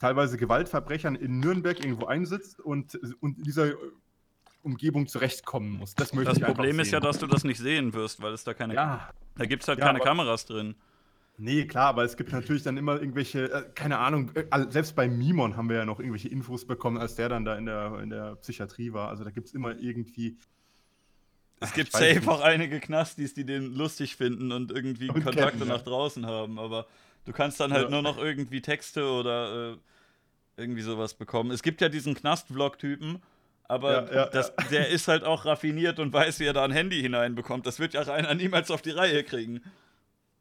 [0.00, 3.74] teilweise Gewaltverbrechern in Nürnberg irgendwo einsitzt und, und in dieser
[4.62, 5.94] Umgebung zurechtkommen muss.
[5.94, 8.42] Das, möchte das ich Problem ist ja, dass du das nicht sehen wirst, weil es
[8.42, 8.74] da keine.
[8.74, 9.10] Ja.
[9.36, 10.74] Da gibt es halt ja, keine Kameras drin.
[11.38, 15.08] Nee, klar, aber es gibt natürlich dann immer irgendwelche, äh, keine Ahnung, äh, selbst bei
[15.08, 18.10] Mimon haben wir ja noch irgendwelche Infos bekommen, als der dann da in der, in
[18.10, 19.08] der Psychiatrie war.
[19.08, 20.36] Also da gibt es immer irgendwie.
[21.60, 25.68] Es gibt safe auch einige Knastis, die den lustig finden und irgendwie und Kontakte kennen,
[25.68, 26.86] nach draußen haben, aber
[27.30, 27.90] du kannst dann halt ja.
[27.90, 29.76] nur noch irgendwie Texte oder äh,
[30.56, 31.52] irgendwie sowas bekommen.
[31.52, 33.22] Es gibt ja diesen Knast-Vlog-Typen,
[33.68, 34.66] aber ja, ja, das, ja.
[34.68, 37.66] der ist halt auch raffiniert und weiß, wie er da ein Handy hineinbekommt.
[37.66, 39.60] Das wird ja Rainer niemals auf die Reihe kriegen.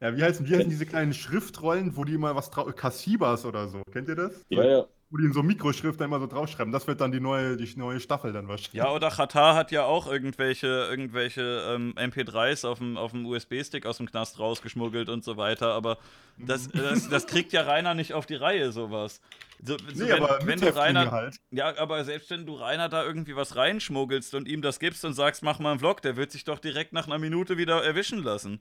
[0.01, 2.73] Ja, wie heißen, wie heißen diese kleinen Schriftrollen, wo die immer was drauf.
[2.75, 3.83] Kassibas oder so.
[3.93, 4.43] Kennt ihr das?
[4.49, 4.85] Ja, ja.
[5.11, 6.71] Wo die in so Mikroschrift da immer so draufschreiben.
[6.71, 8.73] Das wird dann die neue, die neue Staffel dann wahrscheinlich.
[8.73, 13.87] Ja, oder Qatar hat ja auch irgendwelche, irgendwelche ähm, MP3s auf dem, auf dem USB-Stick
[13.87, 15.73] aus dem Knast rausgeschmuggelt und so weiter.
[15.73, 15.97] Aber
[16.37, 16.77] das, mhm.
[16.77, 19.19] das, das kriegt ja Rainer nicht auf die Reihe, sowas.
[19.63, 21.37] So, so nee, wenn, aber wenn du Rainer, halt.
[21.49, 25.13] Ja, aber selbst wenn du Rainer da irgendwie was reinschmuggelst und ihm das gibst und
[25.13, 28.21] sagst, mach mal einen Vlog, der wird sich doch direkt nach einer Minute wieder erwischen
[28.21, 28.59] lassen.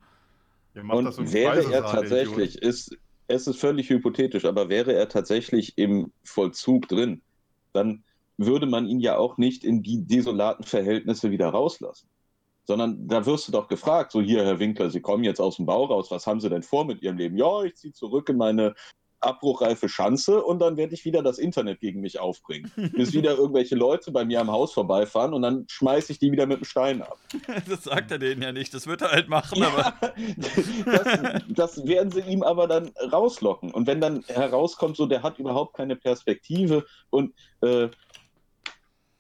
[0.75, 2.97] Und so wäre er tatsächlich, ist,
[3.29, 7.23] es ist völlig hypothetisch, aber wäre er tatsächlich im Vollzug drin,
[7.73, 8.03] dann
[8.39, 12.09] würde man ihn ja auch nicht in die desolaten Verhältnisse wieder rauslassen.
[12.65, 15.67] Sondern da wirst du doch gefragt, so hier, Herr Winkler, Sie kommen jetzt aus dem
[15.67, 17.37] Bau raus, was haben Sie denn vor mit Ihrem Leben?
[17.37, 18.75] Ja, ich ziehe zurück in meine
[19.21, 22.71] abbruchreife Schanze und dann werde ich wieder das Internet gegen mich aufbringen.
[22.95, 26.47] Bis wieder irgendwelche Leute bei mir am Haus vorbeifahren und dann schmeiße ich die wieder
[26.47, 27.19] mit dem Stein ab.
[27.69, 29.95] Das sagt er denen ja nicht, das wird er halt machen, ja, aber.
[30.85, 33.73] Das, das, werden sie ihm aber dann rauslocken.
[33.73, 37.89] Und wenn dann herauskommt, so der hat überhaupt keine Perspektive und äh,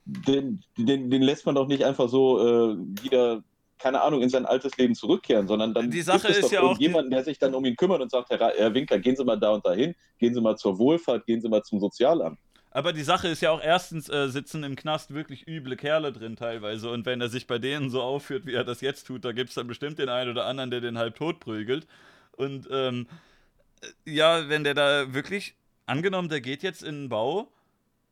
[0.04, 3.42] den, den, den, lässt man doch nicht einfach so äh, wieder
[3.78, 6.52] keine Ahnung, in sein altes Leben zurückkehren, sondern dann Die Sache gibt es ist doch
[6.52, 6.78] ja auch
[7.10, 9.50] der sich dann um ihn kümmert und sagt, Herr, Herr Winkler, gehen Sie mal da
[9.50, 12.38] und dahin, gehen Sie mal zur Wohlfahrt, gehen Sie mal zum Sozialamt.
[12.70, 16.36] Aber die Sache ist ja auch, erstens äh, sitzen im Knast wirklich üble Kerle drin
[16.36, 16.90] teilweise.
[16.90, 19.48] Und wenn er sich bei denen so aufführt, wie er das jetzt tut, da gibt
[19.48, 21.86] es dann bestimmt den einen oder anderen, der den halb tot prügelt.
[22.36, 23.06] Und ähm,
[23.80, 25.54] äh, ja, wenn der da wirklich,
[25.86, 27.50] angenommen, der geht jetzt in den Bau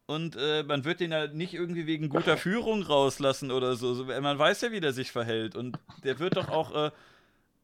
[0.07, 3.95] und äh, man wird den ja nicht irgendwie wegen guter Führung rauslassen oder so.
[3.95, 4.05] so.
[4.05, 5.57] Man weiß ja, wie der sich verhält.
[5.57, 6.91] Und der wird doch auch, äh,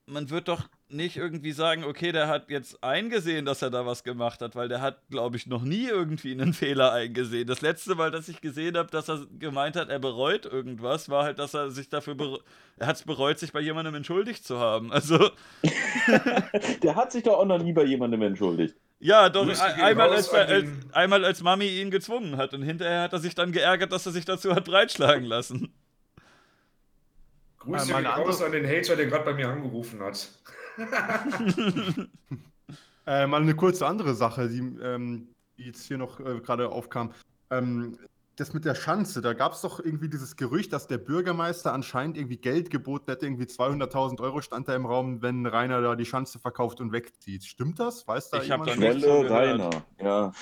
[0.06, 4.02] man wird doch nicht irgendwie sagen, okay, der hat jetzt eingesehen, dass er da was
[4.02, 7.47] gemacht hat, weil der hat, glaube ich, noch nie irgendwie einen Fehler eingesehen.
[7.47, 11.24] Das letzte Mal, dass ich gesehen habe, dass er gemeint hat, er bereut irgendwas, war
[11.24, 12.40] halt, dass er sich dafür,
[12.77, 14.93] er hat es bereut, sich bei jemandem entschuldigt zu haben.
[14.93, 15.31] Also,
[16.82, 18.77] Der hat sich doch auch noch nie bei jemandem entschuldigt.
[19.02, 23.18] Ja, doch, einmal als, als, einmal als Mami ihn gezwungen hat und hinterher hat er
[23.18, 25.72] sich dann geärgert, dass er sich dazu hat breitschlagen lassen.
[27.58, 30.28] Grüße Äh, meine gehen raus an den Hater, der gerade bei mir angerufen hat.
[33.04, 35.26] Äh, mal eine kurze andere Sache, die, ähm,
[35.58, 37.12] die jetzt hier noch äh, gerade aufkam.
[37.50, 37.98] Ähm,
[38.36, 42.16] das mit der Schanze, da gab es doch irgendwie dieses Gerücht, dass der Bürgermeister anscheinend
[42.16, 46.06] irgendwie Geld geboten hätte, irgendwie 200.000 Euro stand da im Raum, wenn Rainer da die
[46.06, 47.44] Schanze verkauft und wegzieht.
[47.44, 48.09] Stimmt das?
[48.09, 48.70] Weiß da Ich jemand?
[48.70, 49.30] da Quelle.
[49.30, 50.32] Rainer, ja.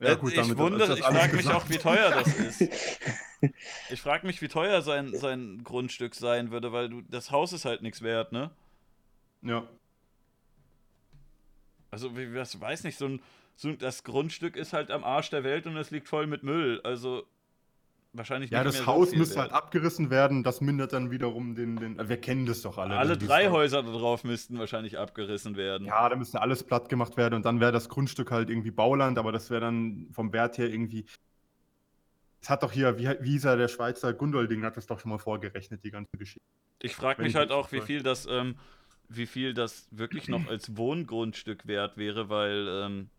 [0.00, 2.68] Ja, Äh, gut, ich damit wundere, ich frage mich auch, wie teuer das ist.
[3.88, 7.64] Ich frage mich, wie teuer sein, sein Grundstück sein würde, weil du, das Haus ist
[7.64, 8.50] halt nichts wert, ne?
[9.40, 9.66] Ja.
[11.90, 13.22] Also, wie, was weiß nicht, so ein,
[13.60, 16.80] so, das Grundstück ist halt am Arsch der Welt und es liegt voll mit Müll.
[16.82, 17.24] Also,
[18.14, 21.76] wahrscheinlich Ja, nicht das mehr Haus müsste halt abgerissen werden, das mindert dann wiederum den,
[21.76, 22.96] den wir kennen das doch alle.
[22.96, 23.50] Alle drei.
[23.50, 25.86] Häuser da drauf müssten wahrscheinlich abgerissen werden.
[25.86, 29.18] Ja, da müsste alles platt gemacht werden und dann wäre das Grundstück halt irgendwie Bauland,
[29.18, 31.04] aber das wäre dann vom Wert her irgendwie.
[32.40, 35.10] Es hat doch hier, wie, wie hieß er, der Schweizer Gundolding hat das doch schon
[35.10, 36.48] mal vorgerechnet, die ganze Geschichte.
[36.80, 38.56] Ich frage mich ich halt auch, wie viel das, ähm,
[39.10, 43.10] wie viel das wirklich noch als Wohngrundstück wert wäre, weil, ähm,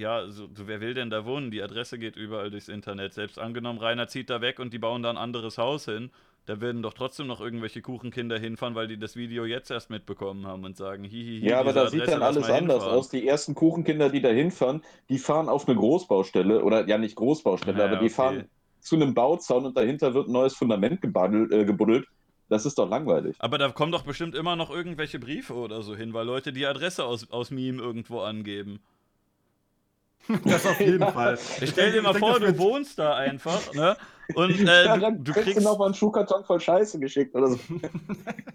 [0.00, 1.50] ja, so, so, wer will denn da wohnen?
[1.50, 3.14] Die Adresse geht überall durchs Internet.
[3.14, 6.10] Selbst angenommen, Rainer zieht da weg und die bauen da ein anderes Haus hin,
[6.46, 10.46] da werden doch trotzdem noch irgendwelche Kuchenkinder hinfahren, weil die das Video jetzt erst mitbekommen
[10.46, 11.46] haben und sagen, hihihi.
[11.46, 12.98] Ja, aber da sieht dann alles anders hinfahren.
[12.98, 13.08] aus.
[13.10, 17.78] Die ersten Kuchenkinder, die da hinfahren, die fahren auf eine Großbaustelle oder ja nicht Großbaustelle,
[17.78, 18.14] Ja, aber die okay.
[18.14, 18.44] fahren
[18.80, 22.06] zu einem Bauzaun und dahinter wird ein neues Fundament gebaddelt, äh, gebuddelt.
[22.48, 23.36] Das ist doch langweilig.
[23.38, 26.66] Aber da kommen doch bestimmt immer noch irgendwelche Briefe oder so hin, weil Leute die
[26.66, 28.80] Adresse aus, aus Meme irgendwo angeben.
[30.44, 31.38] Das auf jeden Fall.
[31.60, 33.96] Ich stell dir mal vor, du wohnst da einfach, ne?
[34.34, 35.60] Und äh, ja, du, dann du kriegst kriegst.
[35.60, 37.58] du noch mal einen Schuhkarton voll Scheiße geschickt oder so.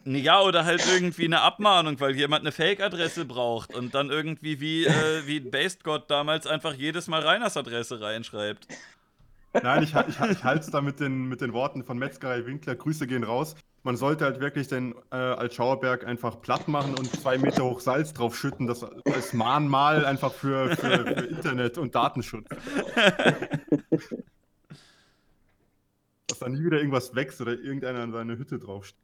[0.08, 4.86] Ja, oder halt irgendwie eine Abmahnung, weil jemand eine Fake-Adresse braucht und dann irgendwie wie,
[4.86, 8.68] äh, wie Based God damals einfach jedes Mal Reiners Adresse reinschreibt.
[9.64, 12.76] Nein, ich, ich, ich halte es da mit den, mit den Worten von Metzgerei Winkler.
[12.76, 13.56] Grüße gehen raus.
[13.84, 18.14] Man sollte halt wirklich den äh, Altschauerberg einfach platt machen und zwei Meter hoch Salz
[18.14, 18.68] drauf schütten.
[18.68, 22.48] Das als Mahnmal einfach für, für, für Internet und Datenschutz.
[26.28, 29.00] Dass da nie wieder irgendwas wächst oder irgendeiner an seine Hütte draufsteht.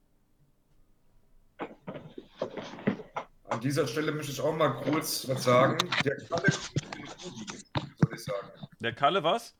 [3.49, 5.77] An dieser Stelle möchte ich auch mal kurz was sagen.
[6.03, 8.47] Der Kalle soll ich sagen.
[8.79, 9.55] Der Kalle was?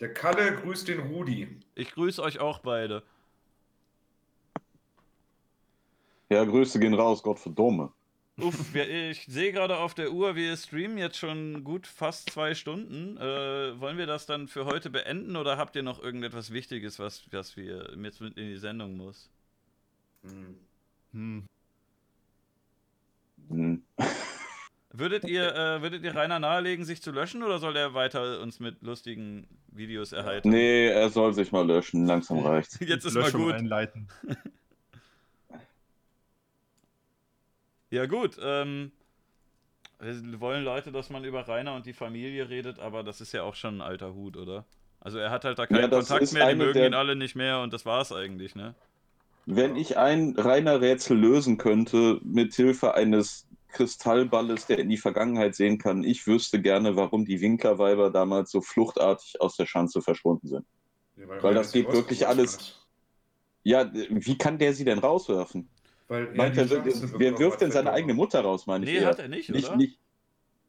[0.00, 1.48] Der Kalle grüßt den Rudi.
[1.74, 3.02] Ich grüße euch auch beide.
[6.30, 7.92] Ja, Grüße gehen raus, Gott verdumme.
[8.38, 12.54] Uff, wir, ich sehe gerade auf der Uhr, wir streamen jetzt schon gut fast zwei
[12.54, 13.18] Stunden.
[13.18, 17.22] Äh, wollen wir das dann für heute beenden oder habt ihr noch irgendetwas Wichtiges, was,
[17.32, 19.28] was wir jetzt mit in die Sendung muss?
[20.22, 20.56] Hm.
[21.12, 21.44] Hm.
[23.50, 23.82] Hm.
[24.92, 28.58] Würdet ihr, äh, würdet ihr Rainer nahelegen, sich zu löschen oder soll er weiter uns
[28.58, 30.50] mit lustigen Videos erhalten?
[30.50, 32.78] Nee, er soll sich mal löschen, langsam reicht's.
[32.80, 33.54] Jetzt ist mal Löschung gut.
[33.54, 34.08] einleiten.
[37.90, 38.36] Ja, gut.
[38.40, 38.92] Ähm,
[39.98, 43.42] wir wollen Leute, dass man über Rainer und die Familie redet, aber das ist ja
[43.42, 44.64] auch schon ein alter Hut, oder?
[45.00, 47.34] Also er hat halt da keinen Ja, Kontakt mehr, die mögen der- ihn alle nicht
[47.34, 48.74] mehr und das war's eigentlich, ne?
[49.46, 55.54] Wenn ich ein reiner Rätsel lösen könnte, mit Hilfe eines Kristallballes, der in die Vergangenheit
[55.54, 60.48] sehen kann, ich wüsste gerne, warum die Winklerweiber damals so fluchtartig aus der Schanze verschwunden
[60.48, 60.66] sind.
[61.16, 62.76] Ja, Weil Rainer das geht wirklich alles- hat.
[63.62, 65.68] Ja, wie kann der sie denn rauswerfen?
[66.08, 69.18] Weil er Meint er, wer wirft denn seine eigene Mutter raus, meine ich Nee, hat
[69.18, 69.76] er nicht, Nicht, oder?
[69.76, 69.98] nicht.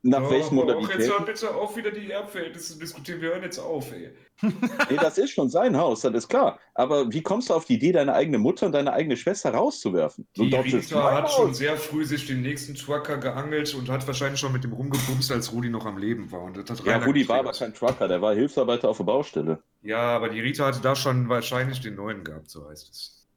[0.04, 1.12] Nach Doch, welchen auch jetzt Modalitäten?
[1.12, 3.22] hör bitte auf, wieder die Erbverhältnisse zu diskutieren.
[3.22, 4.12] Wir hören jetzt auf, ey.
[4.90, 6.58] Nee, das ist schon sein Haus, das ist klar.
[6.74, 10.28] Aber wie kommst du auf die Idee, deine eigene Mutter und deine eigene Schwester rauszuwerfen?
[10.36, 14.40] So Die Rita hat schon sehr früh sich den nächsten Trucker geangelt und hat wahrscheinlich
[14.40, 16.42] schon mit dem rumgebumst, als Rudi noch am Leben war.
[16.42, 19.62] Und das hat Ja, Rudi war aber kein Trucker, der war Hilfsarbeiter auf der Baustelle.
[19.84, 23.28] Ja, aber die Rita hatte da schon wahrscheinlich den neuen gehabt, so heißt es.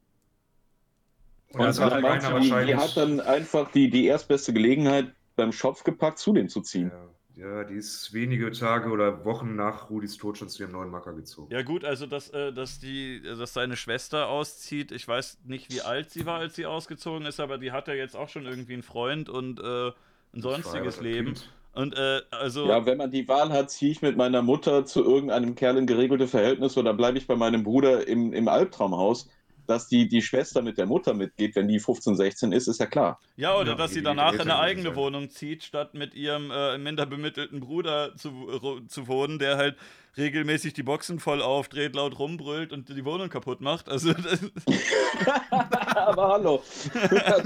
[1.53, 5.85] Und, und hat Rainer die, die hat dann einfach die, die erstbeste Gelegenheit beim Schopf
[5.85, 6.91] gepackt, zu dem zu ziehen.
[6.93, 7.09] Ja.
[7.37, 11.13] Ja, die ist wenige Tage oder Wochen nach Rudis Tod schon zu ihrem neuen Macker
[11.15, 11.53] gezogen.
[11.53, 15.81] Ja, gut, also dass, äh, dass, die, dass seine Schwester auszieht, ich weiß nicht, wie
[15.81, 18.75] alt sie war, als sie ausgezogen ist, aber die hat ja jetzt auch schon irgendwie
[18.75, 19.89] einen Freund und äh,
[20.33, 21.35] ein sonstiges Leben.
[21.35, 21.51] Kind.
[21.73, 22.69] Und äh, also.
[22.69, 25.87] Ja, wenn man die Wahl hat, ziehe ich mit meiner Mutter zu irgendeinem Kerl in
[25.87, 29.29] geregelte Verhältnisse oder bleibe ich bei meinem Bruder im, im Albtraumhaus
[29.67, 32.87] dass die, die Schwester mit der Mutter mitgeht, wenn die 15, 16 ist, ist ja
[32.87, 33.21] klar.
[33.37, 36.79] Ja, oder ja, dass sie danach in eine eigene Wohnung zieht, statt mit ihrem äh,
[36.79, 39.77] minder bemittelten Bruder zu, zu wohnen, der halt
[40.17, 43.89] regelmäßig die Boxen voll aufdreht, laut rumbrüllt und die Wohnung kaputt macht.
[43.89, 44.11] Also,
[45.95, 46.63] Aber hallo.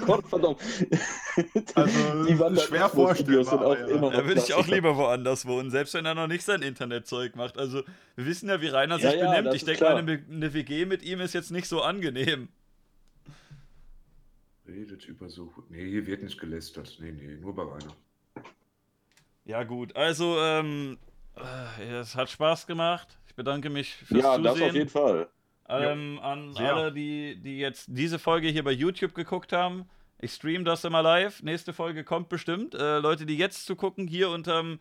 [0.06, 0.60] Gott verdammt.
[1.74, 3.44] Also, die schwer vorstellbar.
[3.44, 3.86] Sind auch ja.
[3.86, 7.36] immer da würde ich auch lieber woanders wohnen, selbst wenn er noch nicht sein Internetzeug
[7.36, 7.58] macht.
[7.58, 7.82] Also,
[8.16, 9.54] wir wissen ja, wie Rainer sich ja, benimmt.
[9.54, 12.48] Ich denke mal, eine, eine WG mit ihm ist jetzt nicht so angenehm.
[14.66, 15.52] Redet über so.
[15.70, 16.98] Nee, hier wird nicht gelästert.
[17.00, 17.96] Nee, nee, nur bei Rainer.
[19.46, 19.96] Ja, gut.
[19.96, 21.07] Also, ähm, äh,
[22.00, 23.08] es hat Spaß gemacht.
[23.26, 24.44] Ich bedanke mich fürs ja, Zusehen.
[24.44, 25.28] Ja, das auf jeden Fall.
[25.68, 26.74] Ähm, an Sehr.
[26.74, 29.88] alle, die, die jetzt diese Folge hier bei YouTube geguckt haben.
[30.18, 31.42] Ich stream das immer live.
[31.42, 32.74] Nächste Folge kommt bestimmt.
[32.74, 34.80] Äh, Leute, die jetzt zu gucken, hier unterm,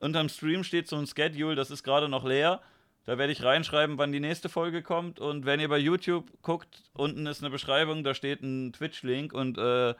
[0.00, 2.60] unterm Stream steht so ein Schedule, das ist gerade noch leer.
[3.04, 5.20] Da werde ich reinschreiben, wann die nächste Folge kommt.
[5.20, 9.58] Und wenn ihr bei YouTube guckt, unten ist eine Beschreibung, da steht ein Twitch-Link und
[9.58, 9.94] äh,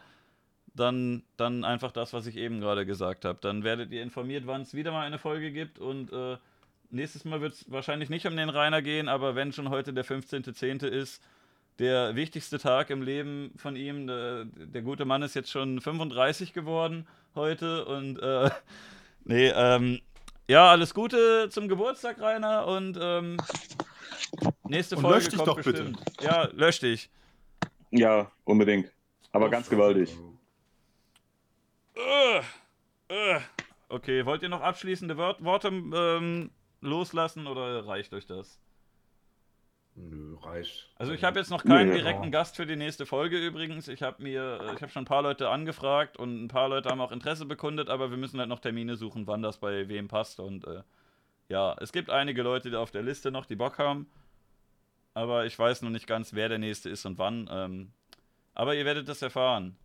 [0.75, 3.39] dann, dann einfach das, was ich eben gerade gesagt habe.
[3.41, 6.37] Dann werdet ihr informiert, wann es wieder mal eine Folge gibt und äh,
[6.91, 10.05] nächstes Mal wird es wahrscheinlich nicht um den Rainer gehen, aber wenn schon heute der
[10.05, 10.87] 15.10.
[10.87, 11.23] ist,
[11.79, 16.53] der wichtigste Tag im Leben von ihm, der, der, gute Mann ist jetzt schon 35
[16.53, 18.51] geworden heute und äh,
[19.25, 20.01] nee, ähm,
[20.49, 23.39] ja, alles Gute zum Geburtstag, Rainer und ähm,
[24.69, 25.99] nächste und Folge lösch dich kommt doch bestimmt.
[26.05, 26.25] bitte.
[26.25, 27.11] Ja, lösch dich.
[27.91, 28.93] Ja, unbedingt.
[29.33, 30.15] Aber ganz gewaltig.
[33.89, 36.51] Okay, wollt ihr noch abschließende Wort Worte ähm,
[36.81, 38.59] loslassen oder reicht euch das?
[39.95, 40.91] Nö, reicht.
[40.97, 43.89] Also ich habe jetzt noch keinen direkten Gast für die nächste Folge übrigens.
[43.89, 46.89] Ich habe mir, äh, ich habe schon ein paar Leute angefragt und ein paar Leute
[46.89, 50.09] haben auch Interesse bekundet, aber wir müssen halt noch Termine suchen, wann das bei wem
[50.09, 50.41] passt.
[50.41, 50.83] Und äh,
[51.51, 54.11] ja, es gibt einige Leute die auf der Liste noch, die Bock haben.
[55.13, 57.51] Aber ich weiß noch nicht ganz, wer der nächste ist und wann.
[57.53, 57.93] Ähm,
[58.55, 59.77] aber ihr werdet das erfahren.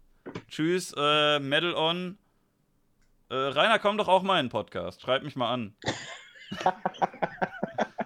[0.50, 2.18] Tschüss, äh, Medal On.
[3.30, 5.02] Äh, Rainer, komm doch auch mal in den Podcast.
[5.02, 5.76] Schreib mich mal an.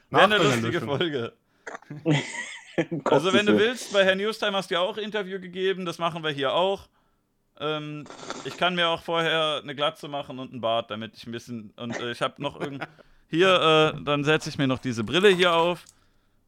[0.10, 1.34] Wäre eine lustige Folge.
[3.06, 5.86] also, wenn du willst, bei Herr Newstime hast du ja auch Interview gegeben.
[5.86, 6.88] Das machen wir hier auch.
[7.60, 8.06] Ähm,
[8.44, 11.72] ich kann mir auch vorher eine Glatze machen und einen Bart, damit ich ein bisschen.
[11.78, 12.88] Und äh, ich habe noch irgend.
[13.30, 15.86] Hier, äh, dann setze ich mir noch diese Brille hier auf.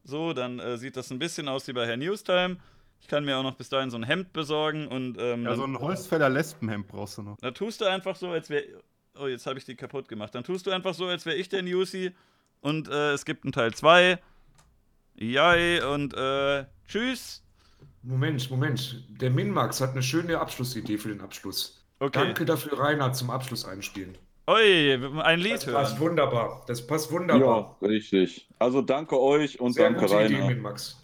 [0.02, 2.58] So, dann äh, sieht das ein bisschen aus wie bei Herr Newstime.
[3.00, 5.16] Ich kann mir auch noch bis dahin so ein Hemd besorgen und.
[5.18, 7.36] Ähm, ja, so ein Holzfäller Lesbenhemd brauchst du noch.
[7.38, 8.64] Da tust du einfach so, als wäre.
[9.18, 10.34] Oh, jetzt habe ich die kaputt gemacht.
[10.34, 12.12] Dann tust du einfach so, als wäre ich der Newsy.
[12.60, 14.18] Und äh, es gibt einen Teil 2.
[15.16, 17.42] Jai und äh, tschüss.
[18.02, 19.04] Moment, Moment.
[19.08, 21.84] Der Minmax hat eine schöne Abschlussidee für den Abschluss.
[22.00, 22.24] Okay.
[22.24, 24.18] Danke dafür, Rainer, zum Abschluss einspielen.
[24.48, 25.74] Ui, ein Lied das hören.
[25.74, 26.64] Das passt wunderbar.
[26.66, 27.78] Das passt wunderbar.
[27.80, 28.48] Ja, richtig.
[28.58, 30.38] Also danke euch und Sehr danke, Rainer.
[30.38, 31.03] Idee, Minmax.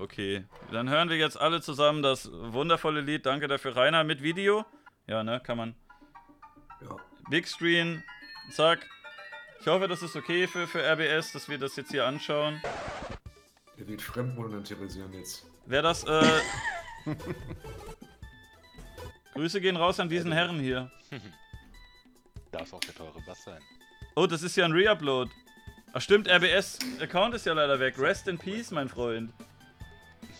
[0.00, 4.64] Okay, dann hören wir jetzt alle zusammen das wundervolle Lied Danke dafür, Rainer, mit Video.
[5.08, 5.74] Ja, ne, kann man.
[6.80, 6.96] Ja.
[7.30, 8.04] Big Screen,
[8.52, 8.86] zack.
[9.60, 12.62] Ich hoffe, das ist okay für, für RBS, dass wir das jetzt hier anschauen.
[13.76, 15.44] Der wird fremdmonetarisieren jetzt.
[15.66, 16.40] Wer das, äh.
[19.34, 20.92] Grüße gehen raus an diesen Herren hier.
[22.52, 23.60] Darf auch der teure Bass sein.
[24.14, 25.28] Oh, das ist ja ein Reupload.
[25.92, 27.98] Ach stimmt, RBS-Account ist ja leider weg.
[27.98, 29.32] Rest in Peace, mein Freund.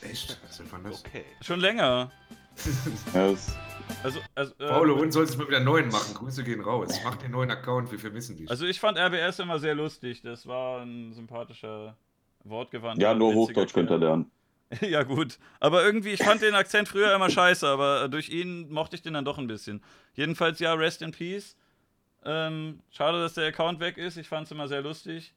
[0.03, 0.39] Echt?
[0.47, 1.05] Was war das?
[1.05, 1.25] Okay.
[1.41, 2.11] Schon länger.
[3.15, 3.57] yes.
[4.03, 6.15] Also, also, äh, Paulo, und sollst du mal wieder einen neuen machen.
[6.15, 7.01] Grüße gehen raus.
[7.05, 8.51] Mach den neuen Account, wir vermissen dich.
[8.51, 10.23] Also ich fand RBS immer sehr lustig.
[10.23, 11.97] Das war ein sympathischer
[12.45, 13.03] Wortgewandter.
[13.03, 14.31] Ja, nur Hochdeutsch könnt ihr lernen.
[14.83, 15.39] ja, gut.
[15.61, 19.15] Aber irgendwie, ich fand den Akzent früher immer scheiße, aber durch ihn mochte ich den
[19.15, 19.83] dann doch ein bisschen.
[20.15, 21.57] Jedenfalls, ja, Rest in Peace.
[22.25, 24.17] Ähm, schade, dass der Account weg ist.
[24.17, 25.33] Ich fand es immer sehr lustig.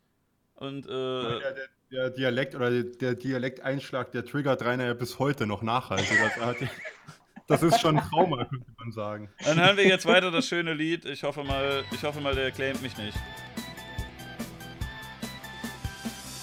[0.62, 5.48] Und, äh, ja, der, der, Dialekt oder der Dialekteinschlag, der triggert Rainer ja bis heute
[5.48, 6.20] noch nachhaltig.
[6.40, 6.68] Also
[7.48, 9.30] das ist schon ein Trauma, könnte man sagen.
[9.44, 11.06] Dann hören wir jetzt weiter das schöne Lied.
[11.06, 13.18] Ich hoffe mal, ich hoffe mal, der claimt mich nicht.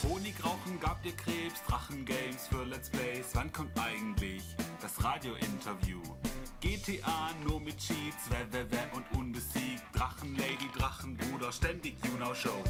[0.02, 3.30] Honigrauchen gab dir Krebs, Drachengames für Let's Plays.
[3.34, 4.42] Wann kommt eigentlich
[4.82, 6.02] das Radio-Interview?
[6.60, 9.84] GTA nur mit Cheats, wer, wer, wer und unbesiegt.
[9.94, 12.64] Drachenlady, Drachenbruder, ständig You Know Show.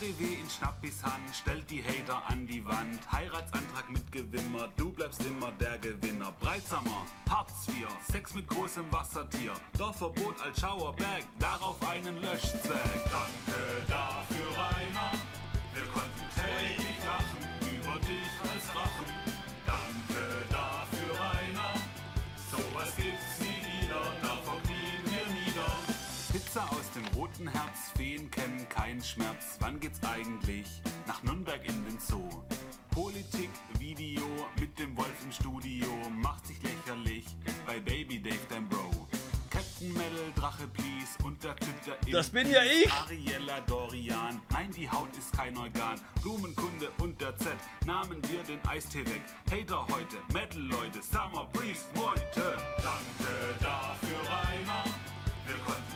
[0.00, 3.00] KDW in Schnappis Hand, stellt die Hater an die Wand.
[3.12, 6.32] Heiratsantrag mit Gewimmer, du bleibst immer der Gewinner.
[6.40, 9.52] Breitsamer, Hartz IV, Sex mit großem Wassertier.
[9.76, 12.62] Dorfverbot als Schauerberg, darauf einen Löschzweck.
[13.12, 15.12] Danke dafür, Rainer.
[15.74, 17.59] Wir konnten täglich lachen
[27.40, 29.56] roten Herz, Feen kennen keinen Schmerz.
[29.60, 30.66] Wann geht's eigentlich
[31.06, 32.28] nach Nürnberg in den Zoo?
[32.90, 34.22] Politik, Video
[34.58, 37.24] mit dem Wolf im Studio macht sich lächerlich
[37.66, 38.90] bei Baby Dave, dein Bro.
[39.48, 42.90] Captain Metal, Drache, please und der Typ, der Das bin ja ich!
[42.92, 46.00] Ariella Dorian, nein, die Haut ist kein Organ.
[46.22, 47.48] Blumenkunde und der Z
[47.86, 49.22] nahmen wir den Eistee weg.
[49.50, 52.56] Hater heute, Metal-Leute, Summer Breeze, Meute.
[52.76, 54.84] Danke dafür, Rainer.
[55.46, 55.89] Wir konnten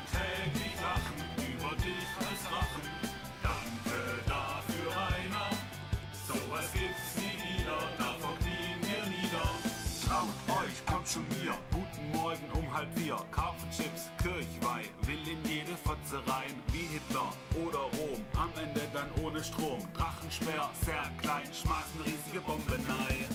[11.15, 11.55] zu mir.
[11.71, 13.17] Guten Morgen um halb vier.
[13.31, 16.53] Karpfenchips, Kirchweih, will in jede Fotze rein.
[16.73, 17.31] Wie Hitler
[17.65, 18.21] oder Rom.
[18.37, 19.79] Am Ende dann ohne Strom.
[19.97, 23.27] Drachensperr, sehr klein, schmeißen riesige Bomben rein.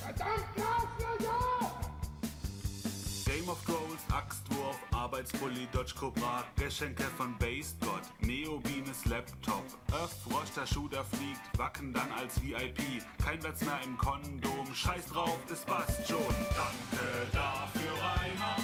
[3.49, 10.67] Game of Thrones, Axtwurf, Arbeitspulli, Dodge Cobra, Geschenke von Based God, Neobines Laptop, Frosch, der
[10.67, 15.61] Schuh, der fliegt, Wacken dann als VIP, kein Platz mehr im Kondom, scheiß drauf, das
[15.65, 16.19] passt schon.
[16.19, 18.57] Danke dafür, Rainer,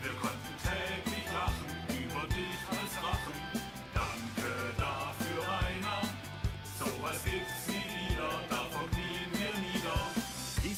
[0.00, 3.36] wir konnten täglich lachen, über dich als Rachen.
[3.92, 6.08] Danke dafür, Rainer,
[6.78, 7.61] sowas gibt's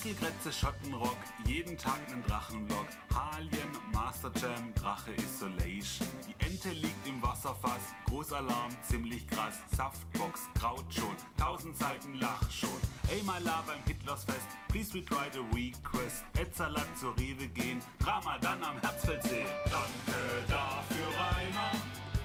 [0.05, 1.17] Rieselgrätze, Schottenrock,
[1.47, 2.87] jeden Tag nen Drachenlock.
[3.15, 6.07] Halien, Master Jam, Drache Isolation.
[6.29, 9.55] Die Ente liegt im Wasserfass, Großalarm, ziemlich krass.
[9.75, 12.69] Saftbox, Kraut schon, tausend Seiten Lach schon.
[13.09, 16.25] Ey, love, beim Hitlers Fest, please retry the request.
[16.39, 19.47] Edsalat zur Rewe gehen, Drama dann am Herzfeldsee.
[19.65, 20.19] Danke
[20.49, 21.81] dafür, Rainer,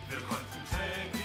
[0.10, 1.19] wir konnten täglich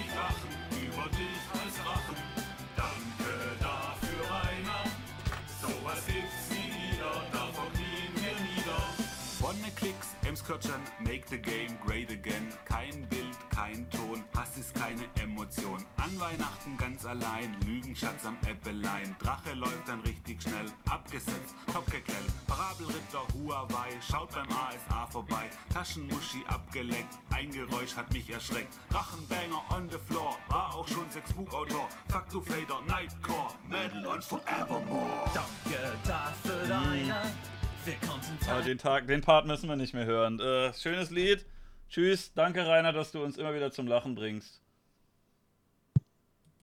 [10.34, 12.48] Klicks, Emskirchen, make the game great again.
[12.64, 15.84] Kein Bild, kein Ton, Hass ist keine Emotion.
[15.96, 19.14] An Weihnachten ganz allein, Lügenschatz am Äppelein.
[19.20, 22.16] Drache läuft dann richtig schnell, abgesetzt, Topgeklell.
[22.46, 25.48] Parabelritter Huawei, schaut beim ASA vorbei.
[25.72, 28.74] Taschenmuschi abgeleckt, ein Geräusch hat mich erschreckt.
[28.90, 31.88] Drachenbanger on the floor, war auch schon sechs Buchautor.
[32.08, 35.30] Fuck to Fader, Nightcore, Metal on Forevermore.
[35.32, 37.22] Danke dafür, Rainer.
[38.48, 40.40] Aber den Tag, den Part müssen wir nicht mehr hören.
[40.40, 41.44] Äh, schönes Lied.
[41.88, 42.32] Tschüss.
[42.34, 44.63] Danke, Rainer, dass du uns immer wieder zum Lachen bringst.